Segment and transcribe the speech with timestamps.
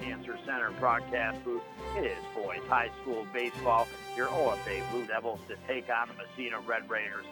[0.00, 1.62] Cancer Center broadcast booth.
[1.96, 3.88] It is boys high school baseball.
[4.16, 7.26] Your OFA Blue Devils to take on the Massena Red Raiders.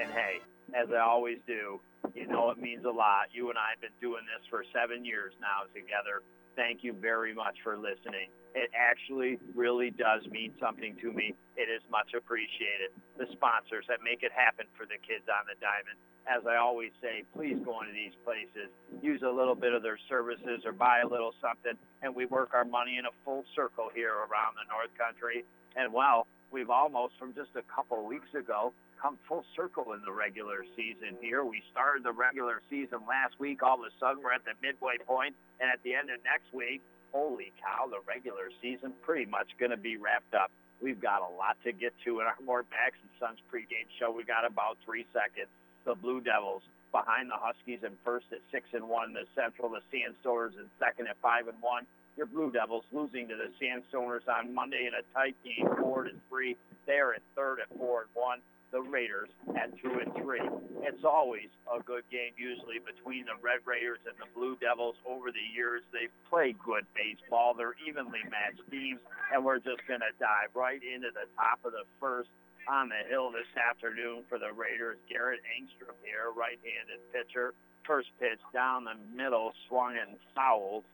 [0.00, 0.40] And hey,
[0.74, 1.80] as I always do,
[2.14, 3.28] you know it means a lot.
[3.32, 6.22] You and I have been doing this for seven years now together.
[6.56, 8.32] Thank you very much for listening.
[8.54, 11.34] It actually really does mean something to me.
[11.56, 12.96] It is much appreciated.
[13.18, 16.00] The sponsors that make it happen for the kids on the diamond.
[16.26, 18.68] As I always say, please go into these places,
[19.00, 22.50] use a little bit of their services or buy a little something, and we work
[22.52, 25.44] our money in a full circle here around the North Country.
[25.76, 30.10] And well, we've almost, from just a couple weeks ago, come full circle in the
[30.10, 31.44] regular season here.
[31.44, 33.62] We started the regular season last week.
[33.62, 36.50] All of a sudden, we're at the midway point, and at the end of next
[36.52, 40.50] week, holy cow, the regular season pretty much going to be wrapped up.
[40.82, 44.10] We've got a lot to get to in our Mort Backus and Sons pregame show.
[44.10, 45.48] We got about three seconds.
[45.86, 49.14] The Blue Devils behind the Huskies in first at six and one.
[49.14, 51.86] The Central, the Sandstormers in second at five and one.
[52.16, 56.10] Your Blue Devils losing to the Sandstormers on Monday in a tight game, four to
[56.28, 56.56] three.
[56.86, 58.40] They're at third at four and one
[58.72, 60.42] the Raiders at two and three.
[60.82, 64.96] It's always a good game usually between the Red Raiders and the Blue Devils.
[65.06, 67.54] Over the years, they've played good baseball.
[67.54, 69.00] They're evenly matched teams,
[69.32, 72.28] and we're just going to dive right into the top of the first
[72.68, 74.98] on the hill this afternoon for the Raiders.
[75.08, 77.54] Garrett Angstrom here, right-handed pitcher.
[77.86, 80.84] First pitch down the middle, swung and fouled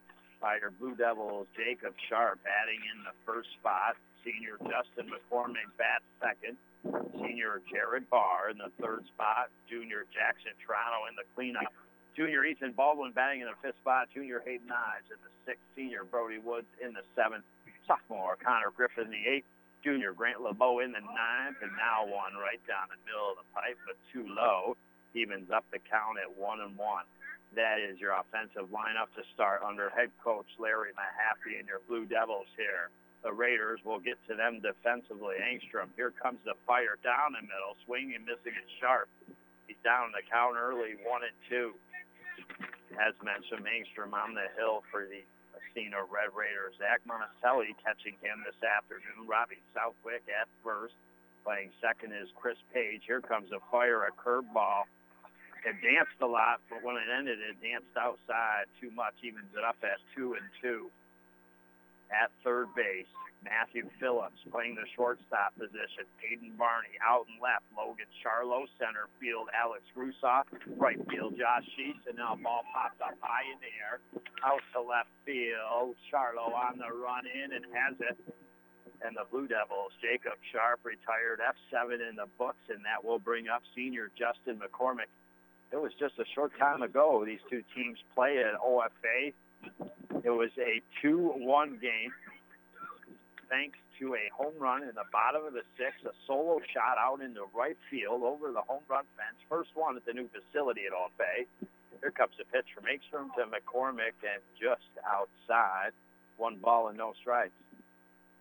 [0.40, 3.96] by your Blue Devils, Jacob Sharp, batting in the first spot.
[4.24, 6.56] Senior Justin McCormick bats second.
[7.14, 9.48] Senior Jared Barr in the third spot.
[9.70, 11.72] Junior Jackson Toronto in the cleanup.
[12.14, 14.08] Junior Ethan Baldwin batting in the fifth spot.
[14.12, 15.64] Junior Hayden Ives in the sixth.
[15.74, 17.44] Senior Brody Woods in the seventh.
[17.86, 19.48] Sophomore Connor Griffin in the eighth.
[19.82, 21.58] Junior Grant LeBeau in the ninth.
[21.62, 24.76] And now one right down the middle of the pipe, but too low.
[25.14, 27.04] Evens up the count at one and one.
[27.54, 32.06] That is your offensive lineup to start under head coach Larry Mahaffey and your Blue
[32.06, 32.88] Devils here
[33.22, 33.80] the Raiders.
[33.84, 35.38] will get to them defensively.
[35.38, 39.08] Angstrom, here comes the fire down the middle, swinging missing it sharp.
[39.66, 41.72] He's down the count early, one and two.
[42.98, 45.22] As mentioned, Angstrom on the hill for the
[45.62, 46.74] Massena Red Raiders.
[46.78, 49.26] Zach Monticelli catching him this afternoon.
[49.26, 50.94] Robbie Southwick at first.
[51.44, 53.02] Playing second is Chris Page.
[53.06, 54.86] Here comes a fire, a curveball.
[55.66, 59.14] It danced a lot, but when it ended, it danced outside too much.
[59.22, 60.90] Evens it up at two and two
[62.12, 63.08] at third base.
[63.42, 66.06] Matthew Phillips playing the shortstop position.
[66.22, 67.66] Aiden Barney out and left.
[67.74, 69.50] Logan Charlo center field.
[69.50, 70.46] Alex Rusoff
[70.78, 71.34] right field.
[71.34, 73.98] Josh Sheets and now ball pops up high in the air.
[74.46, 75.98] Out to left field.
[76.06, 78.16] Charlo on the run in and has it.
[79.02, 83.48] And the Blue Devils, Jacob Sharp retired F7 in the books, and that will bring
[83.48, 85.10] up senior Justin McCormick.
[85.72, 89.34] It was just a short time ago these two teams played at OFA
[90.24, 92.12] it was a 2-1 game
[93.48, 97.20] thanks to a home run in the bottom of the sixth, a solo shot out
[97.20, 99.36] into right field over the home run fence.
[99.48, 101.44] First one at the new facility at Old Bay.
[102.00, 105.92] Here comes the pitch from Ekstrom to McCormick and just outside.
[106.36, 107.52] One ball and no strikes.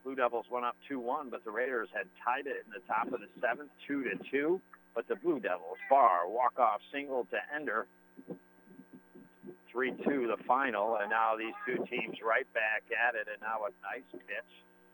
[0.04, 3.20] Blue Devils went up 2-1, but the Raiders had tied it in the top of
[3.20, 4.62] the seventh, 2 to 2.
[4.96, 7.86] But the Blue Devils, Barr, walk-off single to Ender,
[9.74, 13.72] 3-2 the final, and now these two teams right back at it, and now a
[13.82, 14.52] nice pitch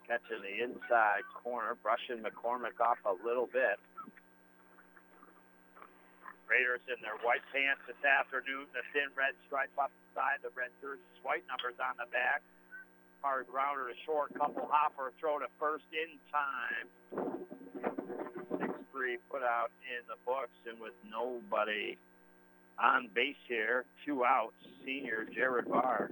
[0.08, 3.76] catching the inside corner, brushing McCormick off a little bit.
[6.48, 10.54] Raiders in their white pants this afternoon, the thin red stripe up the side, the
[10.56, 12.40] red jerseys, white numbers on the back.
[13.20, 16.88] Hard grounder to short, couple hopper, throw to first in time.
[18.56, 22.00] 6-3 put out in the books, and with nobody
[22.80, 24.56] on base here, two outs,
[24.86, 26.12] senior Jared Barr.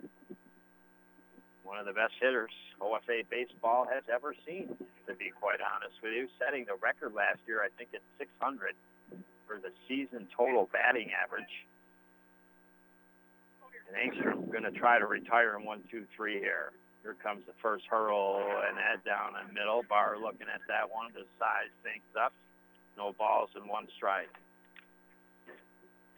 [1.63, 4.69] One of the best hitters OFA baseball has ever seen,
[5.07, 6.27] to be quite honest with you.
[6.37, 8.73] Setting the record last year, I think, at 600
[9.47, 11.65] for the season total batting average.
[13.89, 16.73] And Angstrom going to try to retire in one, two, three here.
[17.03, 19.83] Here comes the first hurl, and that down the middle.
[19.87, 22.33] Barr looking at that one to size things up.
[22.97, 24.29] No balls and one strike.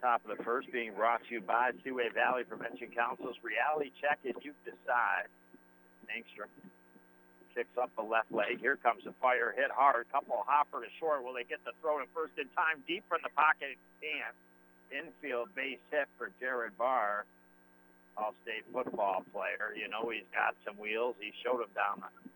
[0.00, 4.22] Top of the first being brought to you by Seaway Valley Prevention Council's Reality Check
[4.22, 5.26] as you decide.
[6.06, 6.46] Angstrom
[7.54, 8.60] kicks up the left leg.
[8.60, 10.06] Here comes a fire hit hard.
[10.12, 11.24] Couple hopper to short.
[11.24, 12.78] Will they get the throw to first in time?
[12.86, 13.74] Deep from the pocket.
[13.98, 14.38] Can't.
[14.94, 17.26] Infield base hit for Jared Barr.
[18.16, 19.74] All-state football player.
[19.74, 21.18] You know he's got some wheels.
[21.18, 22.27] He showed them down the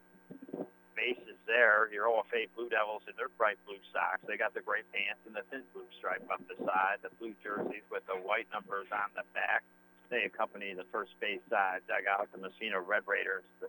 [0.97, 1.89] bases there.
[1.93, 4.23] Your OFA Blue Devils in their bright blue socks.
[4.27, 7.35] They got the gray pants and the thin blue stripe up the side, the blue
[7.43, 9.63] jerseys with the white numbers on the back.
[10.11, 13.69] they accompany the first base side dugout, the Massena Red Raiders, the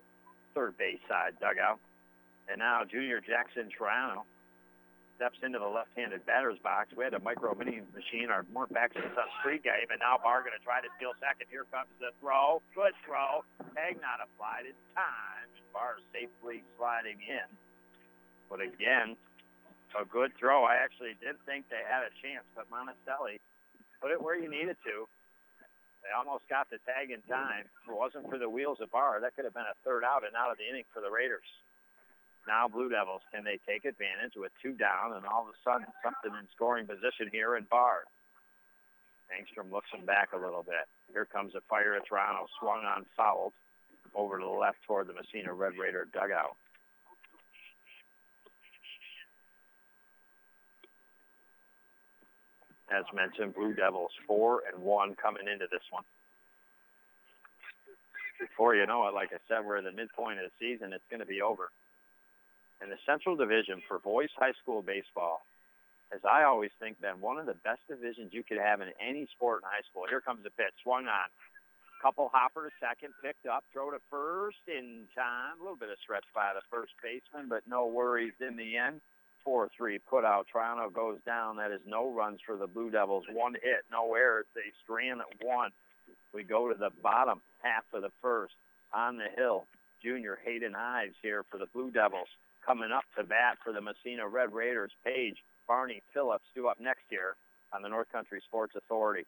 [0.54, 1.80] third base side dugout.
[2.52, 4.28] And now Junior Jackson Toronto
[5.16, 6.90] steps into the left-handed batter's box.
[6.98, 10.18] We had a micro mini machine, our more back to the street game, and now
[10.18, 11.48] Barr going to try to steal second.
[11.54, 12.60] Here comes the throw.
[12.76, 13.46] Good throw.
[13.78, 17.50] Tag not applied in time, Barr safely sliding in.
[18.50, 19.18] But again,
[19.98, 20.64] a good throw.
[20.66, 23.38] I actually did think they had a chance, but Monticelli
[24.02, 25.06] put it where you needed to.
[26.02, 27.64] They almost got the tag in time.
[27.64, 30.26] If it wasn't for the wheels of Barr, that could have been a third out
[30.28, 31.48] and out of the inning for the Raiders.
[32.44, 35.88] Now Blue Devils, can they take advantage with two down and all of a sudden
[36.04, 38.04] something in scoring position here in Barr?
[39.32, 40.84] Angstrom looks him back a little bit.
[41.08, 43.54] Here comes a fire at Toronto, swung on fouled
[44.16, 46.56] over to the left toward the Massena Red Raider dugout.
[52.94, 56.04] as mentioned, Blue Devils four and one coming into this one.
[58.40, 60.94] Before you know it, like I said, we're in the midpoint of the season.
[60.94, 61.72] It's going to be over.
[62.82, 65.42] And the Central Division for boys high school baseball,
[66.14, 69.28] as I always think, been one of the best divisions you could have in any
[69.34, 70.04] sport in high school.
[70.10, 71.28] Here comes the pitch, swung on.
[72.04, 75.56] Couple hopper to second, picked up, throw to first in time.
[75.56, 79.00] A little bit of stretch by the first baseman, but no worries in the end.
[79.48, 80.46] 4-3 put out.
[80.52, 81.56] Toronto goes down.
[81.56, 83.24] That is no runs for the Blue Devils.
[83.32, 84.46] One hit, no errors.
[84.54, 85.72] They strand at one.
[86.34, 88.56] We go to the bottom half of the first
[88.94, 89.68] on the hill.
[90.04, 92.28] Junior Hayden Ives here for the Blue Devils.
[92.66, 94.92] Coming up to bat for the Massena Red Raiders.
[95.06, 95.38] Page,
[95.70, 97.38] Barney Phillips due up next year
[97.72, 99.26] on the North Country Sports Authority.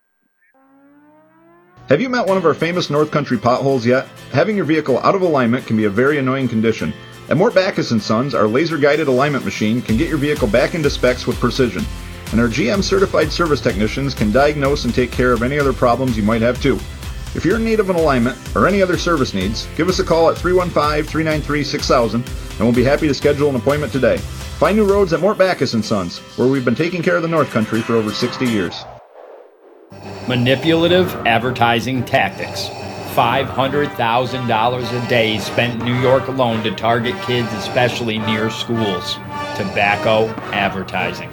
[1.88, 4.08] Have you met one of our famous North Country potholes yet?
[4.32, 6.92] Having your vehicle out of alignment can be a very annoying condition.
[7.30, 10.90] At Mort Backus & Sons, our laser-guided alignment machine can get your vehicle back into
[10.90, 11.86] specs with precision.
[12.32, 16.18] And our GM certified service technicians can diagnose and take care of any other problems
[16.18, 16.80] you might have too.
[17.36, 20.04] If you're in need of an alignment or any other service needs, give us a
[20.04, 24.18] call at 315-393-6000 and we'll be happy to schedule an appointment today.
[24.58, 27.28] Find new roads at Mort Backus & Sons, where we've been taking care of the
[27.28, 28.74] North Country for over 60 years.
[30.27, 32.72] Manipulative advertising tactics.
[33.16, 39.13] $500,000 a day spent in New York alone to target kids, especially near schools.
[39.56, 41.31] Tobacco advertising.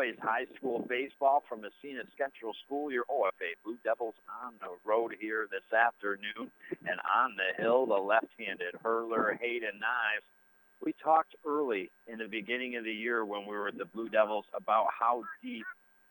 [0.00, 2.90] Boys high school baseball from Massena Central School.
[2.90, 6.48] Your OFA Blue Devils on the road here this afternoon,
[6.88, 10.24] and on the hill, the left-handed hurler Hayden Ives.
[10.80, 14.08] We talked early in the beginning of the year when we were at the Blue
[14.08, 15.66] Devils about how deep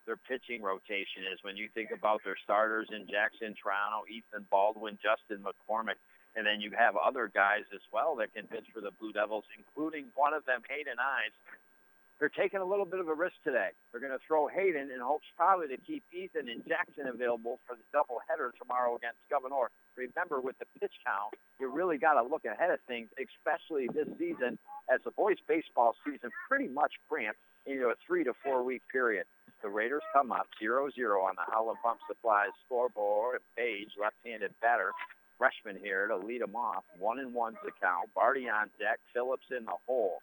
[0.05, 1.41] their pitching rotation is.
[1.41, 5.97] When you think about their starters in Jackson Toronto, Ethan Baldwin, Justin McCormick,
[6.35, 9.45] and then you have other guys as well that can pitch for the Blue Devils,
[9.57, 11.33] including one of them, Hayden Ives,
[12.19, 13.71] they're taking a little bit of a risk today.
[13.91, 17.75] They're going to throw Hayden in hopes probably to keep Ethan and Jackson available for
[17.79, 19.71] the doubleheader tomorrow against Gouverneur.
[19.95, 24.07] Remember, with the pitch count, you really got to look ahead of things, especially this
[24.19, 24.59] season
[24.91, 29.23] as the boys' baseball season pretty much cramped into a three to four week period.
[29.61, 33.39] The Raiders come up 0-0 on the Howland Pump Supplies scoreboard.
[33.57, 34.91] Page, left-handed batter,
[35.37, 36.83] freshman here to lead them off.
[36.97, 38.09] One and one to count.
[38.15, 38.99] Barty on deck.
[39.13, 40.19] Phillips in the hole.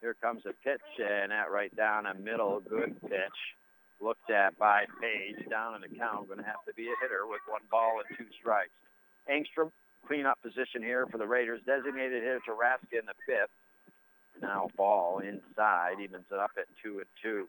[0.00, 3.38] Here comes a pitch, and that right down the middle, good pitch.
[4.00, 6.28] Looked at by Page down in the count.
[6.28, 8.70] Going to have to be a hitter with one ball and two strikes.
[9.28, 9.72] Angstrom,
[10.06, 11.60] cleanup position here for the Raiders.
[11.66, 13.50] Designated hitter Raska in the fifth.
[14.40, 17.48] Now ball inside, evens it up at two and two.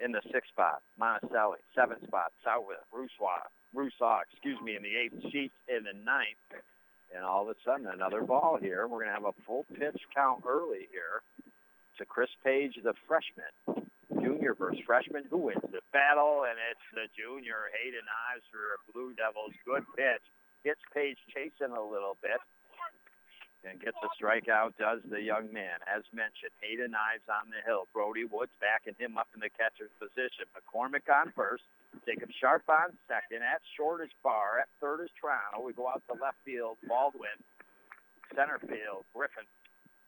[0.00, 1.60] In the sixth spot, Monticelli.
[1.74, 5.20] Seventh spot, Southwick, Rousseau, Rousseau, excuse me, in the eighth.
[5.30, 6.64] Sheets in the ninth.
[7.14, 8.88] And all of a sudden, another ball here.
[8.88, 11.20] We're going to have a full pitch count early here
[11.98, 13.50] to Chris Page, the freshman.
[14.20, 15.24] Junior versus freshman.
[15.30, 16.44] Who wins the battle?
[16.48, 19.52] And it's the junior, Hayden Ives for Blue Devils.
[19.66, 20.22] Good pitch.
[20.64, 22.40] Gets Page chasing a little bit.
[23.64, 25.80] and gets a strikeout, does the young man.
[25.88, 27.88] As mentioned, Hayden Ives on the hill.
[27.92, 30.44] Brody Woods backing him up in the catcher's position.
[30.52, 31.64] McCormick on first.
[32.04, 33.40] Jacob Sharp on second.
[33.44, 34.60] At short is Barr.
[34.60, 35.64] At third is Toronto.
[35.64, 36.76] We go out to left field.
[36.88, 37.36] Baldwin.
[38.36, 39.04] Center field.
[39.14, 39.44] Griffin.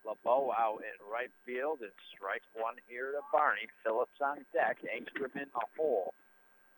[0.07, 1.81] LeBeau out in right field.
[1.83, 3.67] And strike one here to Barney.
[3.83, 4.79] Phillips on deck.
[4.87, 6.15] Angstrom in the hole.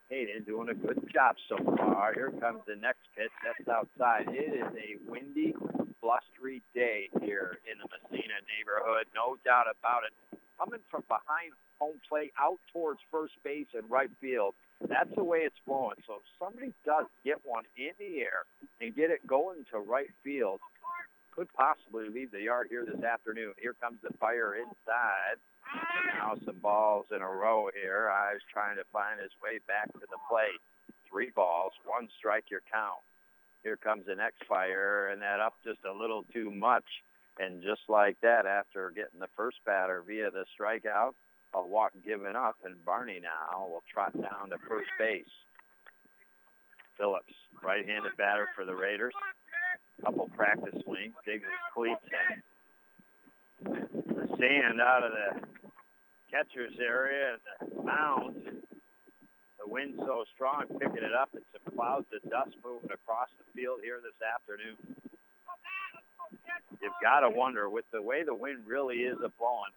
[0.09, 2.15] Hayden doing a good job so far.
[2.15, 3.33] Here comes the next pitch.
[3.45, 4.33] That's outside.
[4.33, 5.55] It is a windy,
[6.01, 9.05] blustery day here in the Massena neighborhood.
[9.15, 10.41] No doubt about it.
[10.57, 14.55] Coming from behind home plate out towards first base and right field.
[14.89, 15.97] That's the way it's blowing.
[16.07, 18.47] So if somebody does get one in the air
[18.81, 20.61] and get it going to right field,
[21.39, 23.55] could possibly leave the yard here this afternoon.
[23.63, 25.39] Here comes the fire inside.
[26.19, 28.11] Now some balls in a row here.
[28.11, 30.59] I was trying to find his way back to the plate.
[31.09, 33.07] Three balls, one strike your count.
[33.63, 36.85] Here comes the next fire, and that up just a little too much.
[37.39, 41.15] And just like that, after getting the first batter via the strikeout,
[41.55, 45.31] a walk given up, and Barney now will trot down to first base.
[46.99, 49.15] Phillips, right-handed batter for the Raiders.
[50.05, 52.43] Couple practice swings, digs his cleats in.
[54.15, 55.41] The sand out of the
[56.31, 57.41] catcher's area and
[57.71, 58.35] the mound.
[59.59, 63.45] The wind's so strong, picking it up, it's some clouds of dust moving across the
[63.53, 64.79] field here this afternoon.
[66.81, 69.75] You've got to wonder, with the way the wind really is a blowing,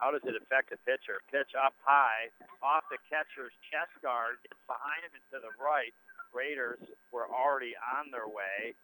[0.00, 1.22] how does it affect the pitcher?
[1.30, 2.32] Pitch up high,
[2.64, 5.94] off the catcher's chest guard, gets behind him and to the right.
[6.34, 6.80] Raiders
[7.12, 8.74] were already on their way,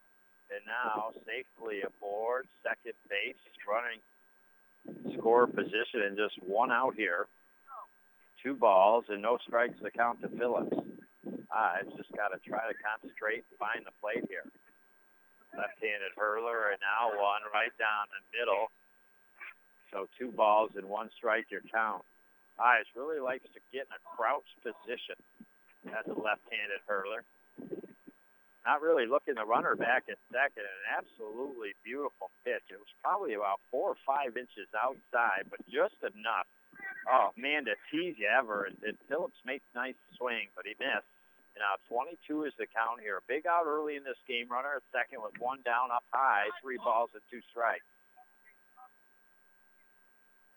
[0.51, 4.01] and now safely aboard second base, running
[5.19, 7.27] score position and just one out here.
[8.43, 10.77] Two balls and no strikes to count to Phillips.
[11.51, 14.47] Ah, I've just got to try to concentrate and find the plate here.
[15.57, 18.71] Left-handed hurler and now one right down the middle.
[19.91, 22.05] So two balls and one strike your count.
[22.61, 25.19] Ives really likes to get in a crouch position
[25.91, 27.25] as a left-handed hurler.
[28.67, 30.67] Not really looking the runner back at second.
[30.67, 32.67] An absolutely beautiful pitch.
[32.67, 36.51] It was probably about four or five inches outside, but just enough.
[37.07, 38.67] Oh, man, to tease you ever.
[38.67, 41.07] And, and Phillips makes nice swing, but he missed.
[41.55, 43.23] And now 22 is the count here.
[43.31, 44.51] Big out early in this game.
[44.51, 46.51] Runner at second with one down up high.
[46.59, 47.87] Three balls and two strikes.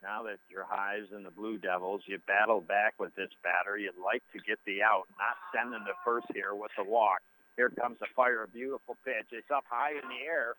[0.01, 3.77] Now that your Ives and the Blue Devils, you battle back with this batter.
[3.77, 7.19] You'd like to get the out, not send them to first here with the walk.
[7.59, 9.35] Here comes the fire, a beautiful pitch.
[9.35, 10.55] It's up high in the air,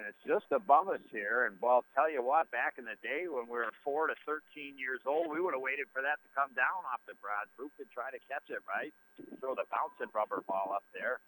[0.00, 1.44] and it's just above us here.
[1.44, 4.16] And well, I'll tell you what, back in the day when we were four to
[4.24, 7.52] 13 years old, we would have waited for that to come down off the broad
[7.60, 8.96] roof and try to catch it, right?
[9.44, 11.20] Throw the bouncing rubber ball up there.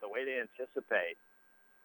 [0.00, 1.20] The way they anticipate.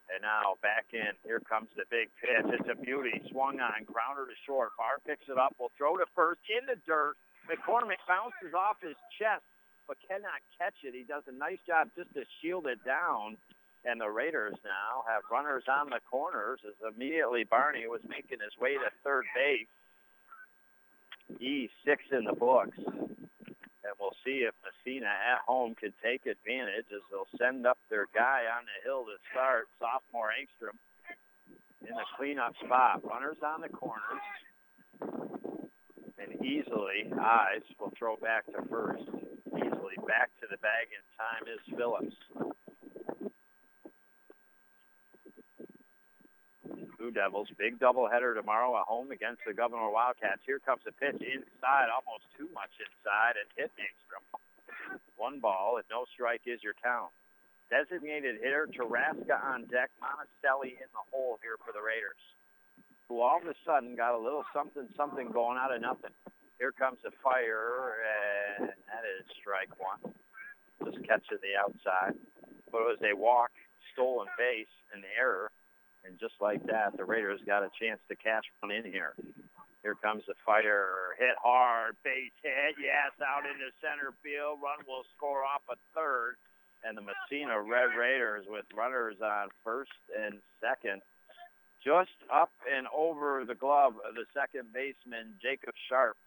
[0.08, 1.12] And now back in.
[1.28, 2.56] Here comes the big pitch.
[2.56, 3.20] It's a beauty.
[3.36, 3.84] Swung on.
[3.84, 4.72] Grounder to short.
[4.80, 5.60] Barr picks it up.
[5.60, 7.20] Will throw to first in the dirt.
[7.52, 9.44] McCormick bounces off his chest
[9.88, 10.94] but cannot catch it.
[10.94, 13.38] He does a nice job just to shield it down.
[13.84, 18.54] And the Raiders now have runners on the corners as immediately Barney was making his
[18.62, 19.68] way to third base.
[21.40, 22.78] He's six in the books.
[22.78, 28.06] And we'll see if Massena at home can take advantage as they'll send up their
[28.14, 30.78] guy on the hill to start, sophomore Angstrom,
[31.82, 33.04] in the cleanup spot.
[33.04, 34.22] Runners on the corners.
[36.22, 39.10] And easily, Ives will throw back to first
[39.56, 39.98] easily.
[40.08, 42.16] Back to the bag in time is Phillips.
[47.02, 50.46] Blue Devils, big doubleheader tomorrow at home against the Gouverneur Wildcats.
[50.46, 54.22] Here comes the pitch inside, almost too much inside, and hit Angstrom.
[55.18, 57.10] One ball and no strike is your count.
[57.72, 62.22] Designated hitter Taraska on deck, Monticelli in the hole here for the Raiders,
[63.08, 66.12] who all of a sudden got a little something something going out of nothing.
[66.62, 67.98] Here comes the fire,
[68.62, 70.14] and that is strike one.
[70.86, 72.14] Just catch to the outside.
[72.70, 73.50] But it was a walk,
[73.98, 75.50] stolen base, an error,
[76.06, 79.18] and just like that, the Raiders got a chance to catch one in here.
[79.82, 84.62] Here comes the fire, hit hard, base hit, yes, out into center field.
[84.62, 86.38] Run will score off a third,
[86.86, 91.02] and the Massena Red Raiders with runners on first and second,
[91.84, 96.18] just up and over the glove of the second baseman Jacob Sharp.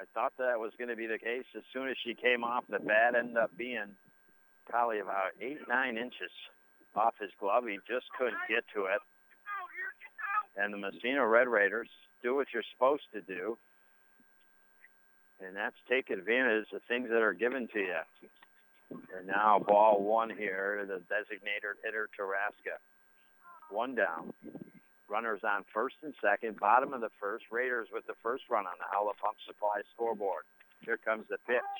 [0.00, 2.64] I thought that was going to be the case as soon as she came off.
[2.68, 3.96] The bat ended up being
[4.68, 6.30] probably about eight, nine inches
[6.94, 7.64] off his glove.
[7.66, 9.00] He just couldn't get to it.
[10.56, 11.88] And the Massena Red Raiders
[12.22, 13.56] do what you're supposed to do,
[15.44, 18.00] and that's take advantage of things that are given to you.
[19.16, 22.78] And now ball one here, the designated hitter Taraska.
[23.70, 24.32] One down.
[25.08, 27.48] Runners on first and second, bottom of the first.
[27.50, 30.44] Raiders with the first run on the Howland Pump Supply scoreboard.
[30.84, 31.74] Here comes the pitch.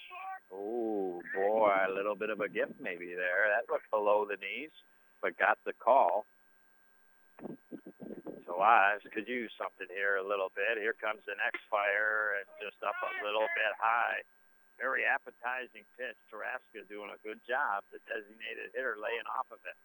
[0.48, 3.52] Oh boy, a little bit of a gift maybe there.
[3.52, 4.72] That looked below the knees,
[5.20, 6.24] but got the call.
[8.48, 10.80] So Ives could use something here a little bit.
[10.80, 14.24] Here comes the next fire and just up a little bit high.
[14.80, 16.16] Very appetizing pitch.
[16.32, 17.84] Taraska doing a good job.
[17.92, 19.76] The designated hitter laying off of it.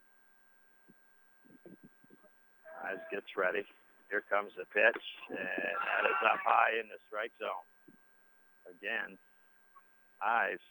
[2.81, 3.63] Ives gets ready.
[4.09, 7.65] Here comes the pitch, and that is up high in the strike zone.
[8.69, 9.17] Again,
[10.21, 10.61] Ives.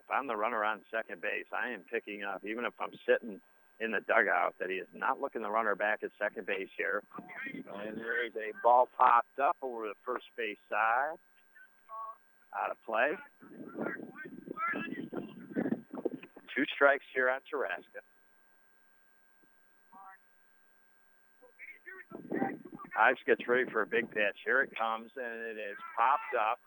[0.00, 3.40] If I'm the runner on second base, I am picking up, even if I'm sitting
[3.80, 7.02] in the dugout that he is not looking the runner back at second base here.
[7.54, 11.18] And there is a ball popped up over the first base side.
[12.54, 13.16] Out of play.
[16.54, 18.02] Two strikes here on Taraska.
[22.98, 24.36] Ives gets ready for a big pitch.
[24.44, 26.60] Here it comes, and it is popped up.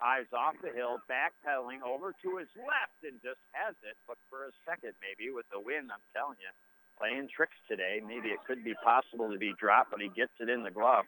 [0.00, 3.98] Ives off the hill, backpedaling over to his left and just has it.
[4.08, 6.50] Look for a second maybe with the wind, I'm telling you.
[6.98, 8.02] Playing tricks today.
[8.02, 11.06] Maybe it could be possible to be dropped, but he gets it in the glove.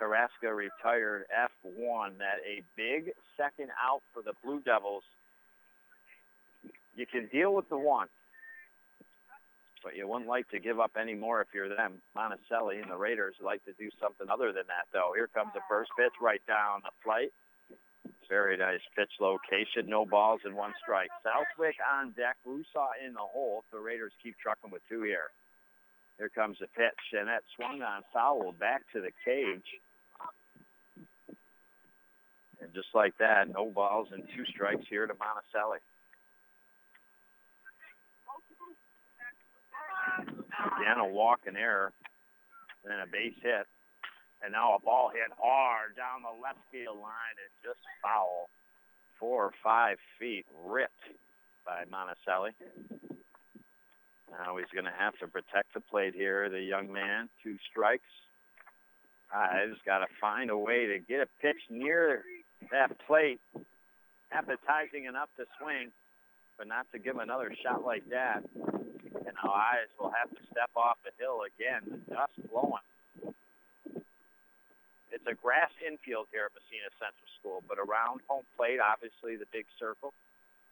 [0.00, 2.18] Taraska retired F1.
[2.18, 5.04] That a big second out for the Blue Devils.
[6.96, 8.08] You can deal with the one,
[9.82, 12.00] but you wouldn't like to give up any more if you're them.
[12.16, 15.12] Monticelli and the Raiders like to do something other than that, though.
[15.14, 17.32] Here comes the first pitch right down the flight.
[18.28, 19.88] Very nice pitch location.
[19.88, 21.08] No balls and one strike.
[21.24, 22.36] Southwick on deck.
[22.46, 23.64] Rusaw in the hole.
[23.72, 25.30] The Raiders keep trucking with two here.
[26.18, 29.80] Here comes the pitch, and that swung on foul back to the cage.
[32.60, 35.78] And just like that, no balls and two strikes here to Monticelli.
[40.78, 41.92] Again, a walk and error,
[42.84, 43.66] and a base hit.
[44.42, 48.48] And now a ball hit hard down the left field line and just foul.
[49.18, 51.02] Four or five feet ripped
[51.66, 52.54] by Monticelli.
[54.30, 57.28] Now he's going to have to protect the plate here, the young man.
[57.42, 58.04] Two strikes.
[59.34, 62.22] Ives got to find a way to get a pitch near
[62.70, 63.40] that plate,
[64.32, 65.90] appetizing enough to swing,
[66.56, 68.42] but not to give another shot like that.
[69.14, 71.82] And now Ives will have to step off the hill again.
[71.86, 72.84] The dust blowing.
[75.10, 79.48] It's a grass infield here at Massena Central School, but around home plate, obviously the
[79.50, 80.12] big circle.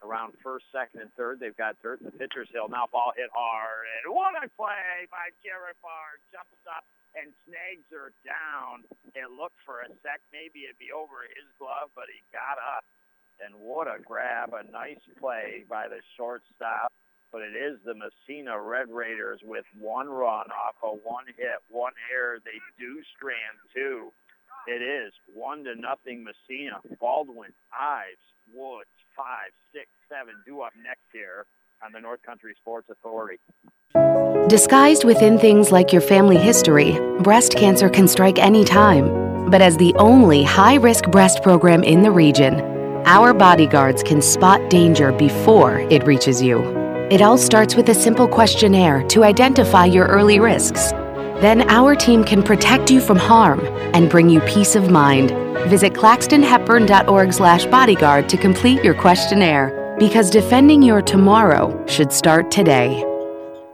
[0.04, 2.68] Around first, second, and third, they've got dirt in the pitcher's hill.
[2.68, 6.20] Now ball hit hard, and what a play by Jared Barr.
[6.28, 6.84] Jumps up
[7.16, 8.84] and snags her down.
[9.16, 12.84] It looked for a sec, maybe it'd be over his glove, but he got up.
[13.40, 16.92] And what a grab, a nice play by the shortstop.
[17.32, 21.92] But it is the Massena Red Raiders with one run off a one hit, one
[22.12, 22.38] error.
[22.44, 24.12] They do strand two.
[24.66, 26.80] It is one to nothing Massena.
[27.00, 31.46] Baldwin, Ives, Woods, five, six, seven, due up next here
[31.84, 33.38] on the North Country Sports Authority.
[34.48, 39.50] Disguised within things like your family history, breast cancer can strike any time.
[39.50, 42.60] But as the only high risk breast program in the region,
[43.06, 46.75] our bodyguards can spot danger before it reaches you.
[47.08, 50.90] It all starts with a simple questionnaire to identify your early risks.
[51.40, 53.60] Then our team can protect you from harm
[53.94, 55.30] and bring you peace of mind.
[55.70, 63.04] Visit claxtonhepburn.org/bodyguard to complete your questionnaire because defending your tomorrow should start today.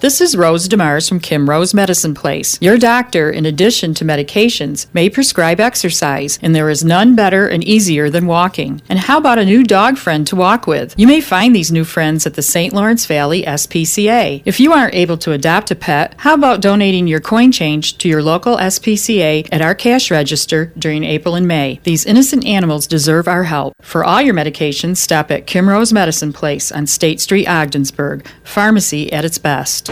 [0.02, 2.60] This is Rose DeMars from Kim Rose Medicine Place.
[2.60, 7.62] Your doctor, in addition to medications, may prescribe exercise, and there is none better and
[7.62, 8.82] easier than walking.
[8.88, 10.92] And how about a new dog friend to walk with?
[10.98, 12.74] You may find these new friends at the St.
[12.74, 14.42] Lawrence Valley SPCA.
[14.44, 18.08] If you aren't able to adopt a pet, how about donating your coin change to
[18.08, 21.78] your local SPCA at our cash register during April and May?
[21.84, 23.74] These innocent animals deserve our help.
[23.80, 28.26] For all your medications, stop at Kim Rose Medicine Place on State Street, Ogdensburg.
[28.42, 29.91] Pharmacy at its best.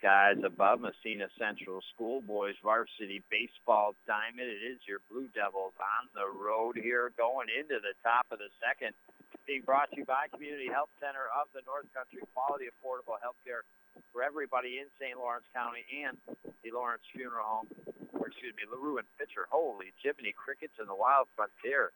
[0.00, 4.48] Skies above Massena Central Schoolboys varsity baseball diamond.
[4.48, 8.48] It is your Blue Devils on the road here going into the top of the
[8.64, 8.96] second.
[9.44, 12.24] Being brought to you by Community Health Center of the North Country.
[12.32, 13.68] Quality, affordable health care
[14.08, 15.20] for everybody in St.
[15.20, 16.16] Lawrence County and
[16.64, 17.68] the Lawrence Funeral Home,
[18.16, 19.52] or excuse me, LaRue and Pitcher.
[19.52, 21.92] Holy Jiminy Crickets and the Wild Frontier.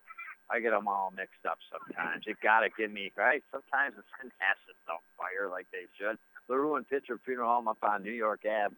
[0.53, 2.29] I get them all mixed up sometimes.
[2.29, 3.40] You got to give me right.
[3.49, 6.21] Sometimes the Fantastics don't fire like they should.
[6.48, 8.74] The Ruin Pitcher Funeral Home up on New York Ave,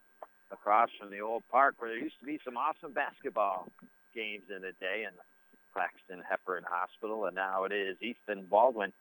[0.52, 3.72] across from the old park where there used to be some awesome basketball
[4.14, 5.16] games in the day, and
[5.72, 8.92] Claxton Hepburn Hospital, and now it is Ethan Baldwin.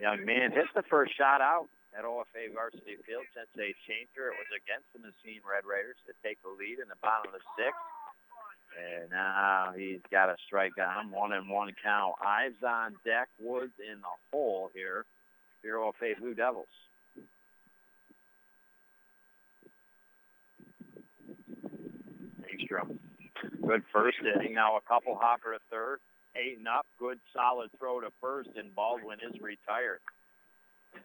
[0.00, 3.22] Young man hit the first shot out at OFA Varsity Field.
[3.36, 6.88] Since a changer, it was against the Massena Red Raiders to take the lead in
[6.90, 7.86] the bottom of the sixth.
[8.74, 12.18] And now he's got a strike on one and one count.
[12.18, 15.06] Ives on deck, Woods in the hole here.
[15.62, 16.66] Here, OFA Blue Devils.
[23.66, 24.54] Good first inning.
[24.54, 25.98] Now a couple hopper to third.
[26.36, 26.86] Eight and up.
[26.98, 30.00] Good solid throw to first, and Baldwin is retired.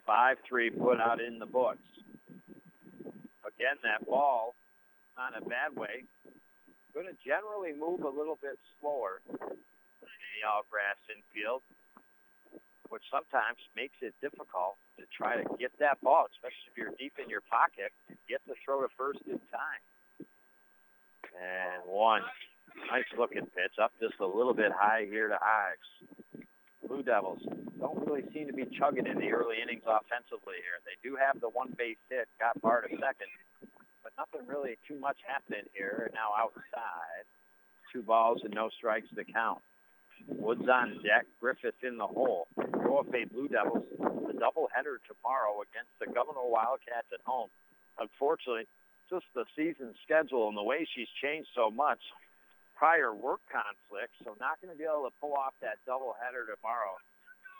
[0.07, 1.85] 5-3 put out in the books.
[3.45, 4.55] Again, that ball
[5.19, 6.07] not a bad way.
[6.95, 11.61] Going to generally move a little bit slower in the all grass infield,
[12.87, 17.19] which sometimes makes it difficult to try to get that ball, especially if you're deep
[17.19, 17.91] in your pocket,
[18.31, 19.83] get the throw to first in time.
[21.35, 22.21] And one.
[22.91, 26.47] Nice looking pitch up just a little bit high here to Ives.
[26.87, 27.43] Blue Devils
[27.79, 30.79] don't really seem to be chugging in the early innings offensively here.
[30.87, 33.29] They do have the one base hit, got Bart a second,
[34.01, 36.09] but nothing really too much happening here.
[36.13, 37.25] Now outside,
[37.93, 39.61] two balls and no strikes to count.
[40.27, 42.47] Woods on deck, Griffith in the hole.
[42.57, 47.49] OFA Blue Devils, the doubleheader tomorrow against the Gouverneur Wildcats at home.
[47.99, 48.67] Unfortunately,
[49.09, 51.99] just the season schedule and the way she's changed so much,
[52.77, 56.95] prior work conflicts, so not going to be able to pull off that doubleheader tomorrow.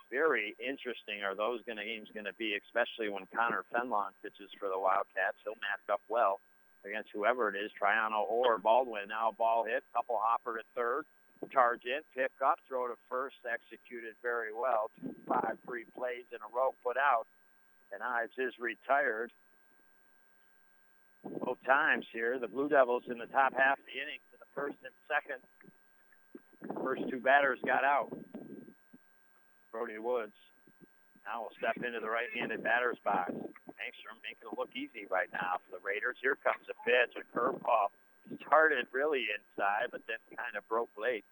[0.09, 4.69] Very interesting are those gonna, games going to be, especially when Connor Fenlon pitches for
[4.69, 5.37] the Wildcats.
[5.43, 6.39] He'll match up well
[6.85, 9.09] against whoever it is, Triano or Baldwin.
[9.09, 11.03] Now ball hit, couple hopper to third,
[11.51, 14.89] charge in, pick up, throw to first, executed very well.
[14.97, 17.27] Two, five, three plays in a row put out,
[17.93, 19.29] and Ives is retired
[21.23, 22.39] both times here.
[22.39, 25.41] The Blue Devils in the top half of the inning the first and second.
[26.83, 28.09] First two batters got out.
[29.71, 30.35] Brody Woods
[31.27, 33.31] now will step into the right-handed batter's box.
[33.79, 36.17] Engstrom making it look easy right now for the Raiders.
[36.19, 37.93] Here comes a pitch, a curveball.
[38.45, 41.25] Started really inside, but then kind of broke late.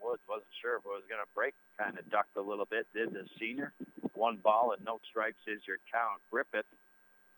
[0.00, 1.54] Woods wasn't sure if it was going to break.
[1.78, 2.88] Kind of ducked a little bit.
[2.96, 3.72] Did the senior.
[4.14, 6.20] One ball and no strikes is your count.
[6.32, 6.68] Griffith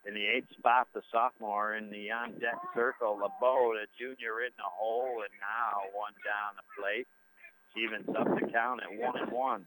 [0.06, 3.14] in the eighth spot, the sophomore in the on-deck circle.
[3.14, 7.06] LeBeau, the junior, in the hole, and now one down the plate.
[7.76, 9.64] Evens up the count at one and one.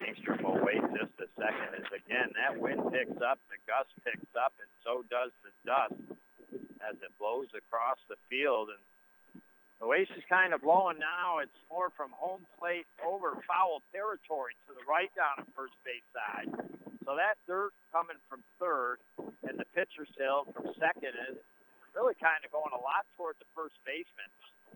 [0.00, 4.32] Engstrom will wait just a second as again that wind picks up, the gust picks
[4.38, 5.94] up, and so does the dust
[6.82, 8.68] as it blows across the field.
[8.70, 8.82] And
[9.80, 14.52] the way she's kind of blowing now, it's more from home plate over foul territory
[14.68, 16.52] to the right down the first base side.
[17.08, 19.00] So that dirt coming from third
[19.48, 21.40] and the pitcher's hill from second is
[21.96, 24.28] really kind of going a lot toward the first baseman.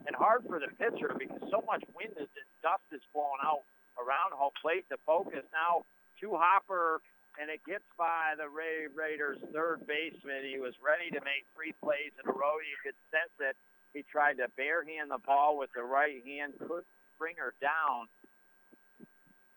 [0.08, 2.28] And hard for the pitcher because so much wind is
[2.64, 3.68] dust is blowing out
[4.00, 5.44] around home plate to focus.
[5.52, 5.84] Now,
[6.16, 7.04] two hopper,
[7.38, 10.48] and it gets by the Ray Raiders' third baseman.
[10.48, 12.58] He was ready to make three plays in a row.
[12.62, 13.54] You could sense it.
[13.94, 16.85] He tried to barehand the ball with the right hand, could
[17.18, 18.09] bring her down,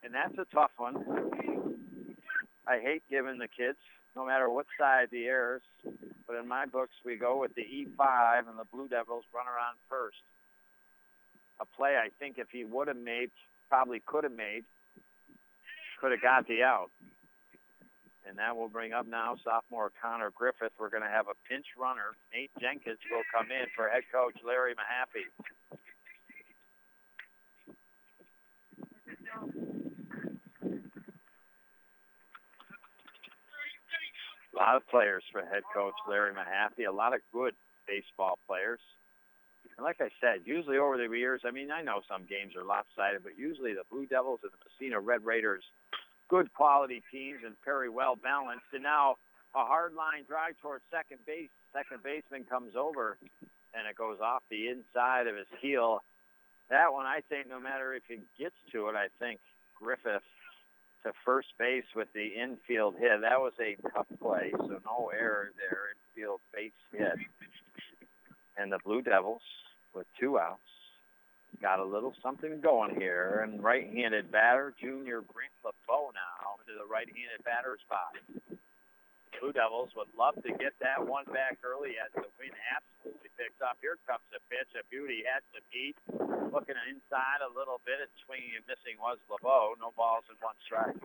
[0.04, 1.04] and that's a tough one.
[2.68, 3.80] I hate giving the kids,
[4.16, 5.64] no matter what side the airs,
[6.28, 9.78] but in my books we go with the E5 and the Blue Devils run around
[9.90, 10.18] first.
[11.60, 13.32] A play I think if he would have made
[13.70, 14.66] probably could have made,
[16.00, 16.92] could have got the out.
[18.28, 20.74] And that will bring up now sophomore Connor Griffith.
[20.78, 22.18] We're going to have a pinch runner.
[22.34, 25.24] Nate Jenkins will come in for head coach Larry Mahaffey.
[34.54, 36.88] A lot of players for head coach Larry Mahaffey.
[36.88, 37.54] A lot of good
[37.88, 38.80] baseball players.
[39.78, 42.66] And like I said, usually over the years, I mean, I know some games are
[42.66, 45.64] lopsided, but usually the Blue Devils and the Massena Red Raiders,
[46.30, 48.66] good quality teams and very well balanced.
[48.74, 49.16] And now
[49.56, 51.50] a hard line drive towards second base.
[51.74, 53.18] Second baseman comes over,
[53.74, 56.02] and it goes off the inside of his heel.
[56.70, 59.40] That one, I think, no matter if he gets to it, I think
[59.80, 60.24] Griffith
[61.04, 63.22] to first base with the infield hit.
[63.22, 65.96] That was a tough play, so no error there.
[66.16, 67.20] Infield base hit.
[68.58, 69.42] And the Blue Devils
[69.94, 70.60] with two outs.
[71.62, 73.42] Got a little something going here.
[73.44, 78.14] And right-handed batter, Junior Brink LeBeau now to the right-handed batter spot.
[79.40, 83.62] Blue Devils would love to get that one back early as the win absolutely picks
[83.62, 83.78] up.
[83.82, 84.70] Here comes the pitch.
[84.74, 85.98] A beauty had to beat.
[86.50, 89.78] Looking inside a little bit and swinging and missing was LeBeau.
[89.78, 90.98] No balls and one strike.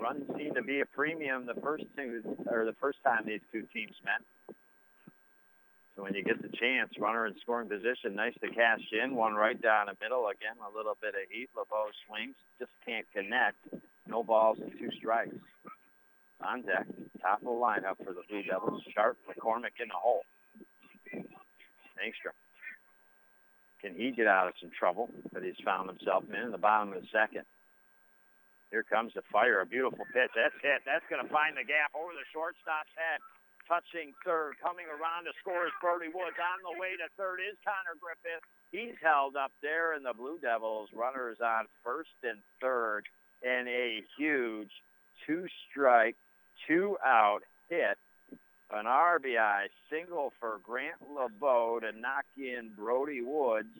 [0.00, 3.68] Runs seem to be a premium the first two or the first time these two
[3.68, 4.24] teams met.
[6.00, 9.14] When you get the chance, runner in scoring position, nice to cash in.
[9.14, 10.26] One right down the middle.
[10.32, 11.52] Again, a little bit of heat.
[11.52, 13.60] LeBeau swings, just can't connect.
[14.08, 15.36] No balls and two strikes.
[16.40, 16.88] On deck,
[17.20, 18.80] top of the lineup for the Blue Devils.
[18.96, 20.24] Sharp, McCormick in the hole.
[22.00, 22.32] Angstrom.
[23.84, 26.96] Can he get out of some trouble that he's found himself in in the bottom
[26.96, 27.44] of the second?
[28.72, 29.60] Here comes the fire.
[29.60, 30.32] A beautiful pitch.
[30.32, 30.80] That's hit.
[30.88, 33.20] That's going to find the gap over the shortstop's head
[33.70, 34.58] touching third.
[34.58, 36.34] Coming around to score is Brody Woods.
[36.42, 38.42] On the way to third is Connor Griffith.
[38.74, 43.06] He's held up there, and the Blue Devils runners on first and third,
[43.42, 44.74] in a huge
[45.24, 46.16] two-strike,
[46.66, 47.96] two-out hit.
[48.72, 53.74] An RBI single for Grant LeBeau to knock in Brody Woods.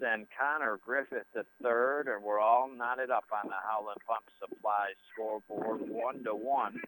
[0.00, 4.90] Send Connor Griffith to third, and we're all knotted up on the Howland Pump Supply
[5.12, 6.80] scoreboard, one to one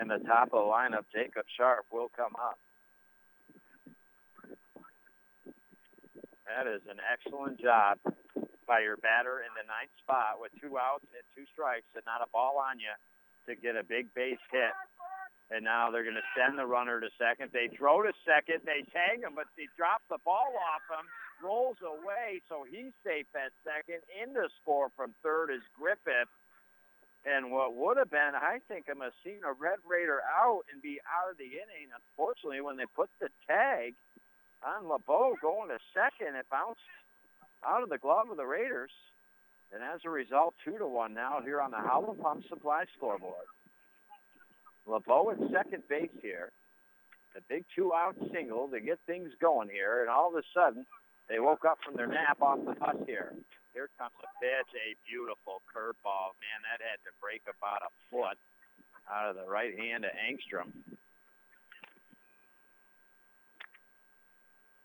[0.00, 2.58] in the top of the lineup, Jacob Sharp will come up.
[6.46, 7.98] That is an excellent job
[8.66, 12.20] by your batter in the ninth spot with two outs and two strikes and not
[12.20, 12.92] a ball on you
[13.48, 14.74] to get a big base hit.
[15.52, 17.52] And now they're going to send the runner to second.
[17.52, 18.64] They throw to second.
[18.64, 21.04] They tag him, but they drop the ball off him.
[21.44, 24.00] Rolls away, so he's safe at second.
[24.08, 26.30] In to score from third is Griffith.
[27.24, 31.30] And what would have been, I think, a Massena Red Raider out and be out
[31.30, 31.94] of the inning.
[31.94, 33.94] Unfortunately, when they put the tag
[34.66, 36.80] on LeBeau going to second, it bounced
[37.64, 38.90] out of the glove of the Raiders.
[39.72, 43.46] And as a result, two to one now here on the Howland Pump Supply scoreboard.
[44.86, 46.50] LeBeau at second base here.
[47.36, 50.84] A big two-out single to get things going here, and all of a sudden,
[51.28, 53.32] they woke up from their nap off the bus here.
[53.72, 56.36] Here comes a pitch, a beautiful curveball.
[56.44, 58.36] Man, that had to break about a foot
[59.08, 60.72] out of the right hand of Angstrom.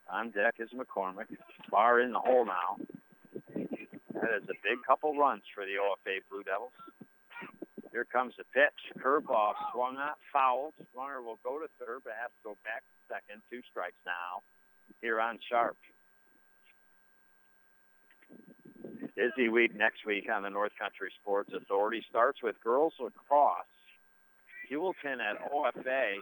[0.07, 1.27] On deck is McCormick.
[1.69, 2.79] Far in the hole now.
[4.15, 6.71] That is a big couple runs for the OFA Blue Devils.
[7.91, 9.03] Here comes the pitch.
[9.03, 10.73] Curveball swung out, fouled.
[10.95, 13.41] Runner will go to third, but has to go back to second.
[13.51, 14.41] Two strikes now
[15.01, 15.75] here on Sharp.
[19.17, 22.05] Busy week next week on the North Country Sports Authority.
[22.07, 23.65] Starts with girls lacrosse.
[24.69, 26.21] Heuvelton at OFA,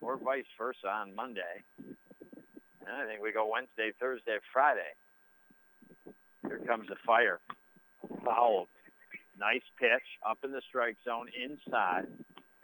[0.00, 1.62] or vice versa on Monday.
[1.78, 4.92] And I think we go Wednesday, Thursday, Friday.
[6.42, 7.38] Here comes the fire.
[8.24, 8.68] Fouled.
[9.38, 12.08] Nice pitch up in the strike zone inside.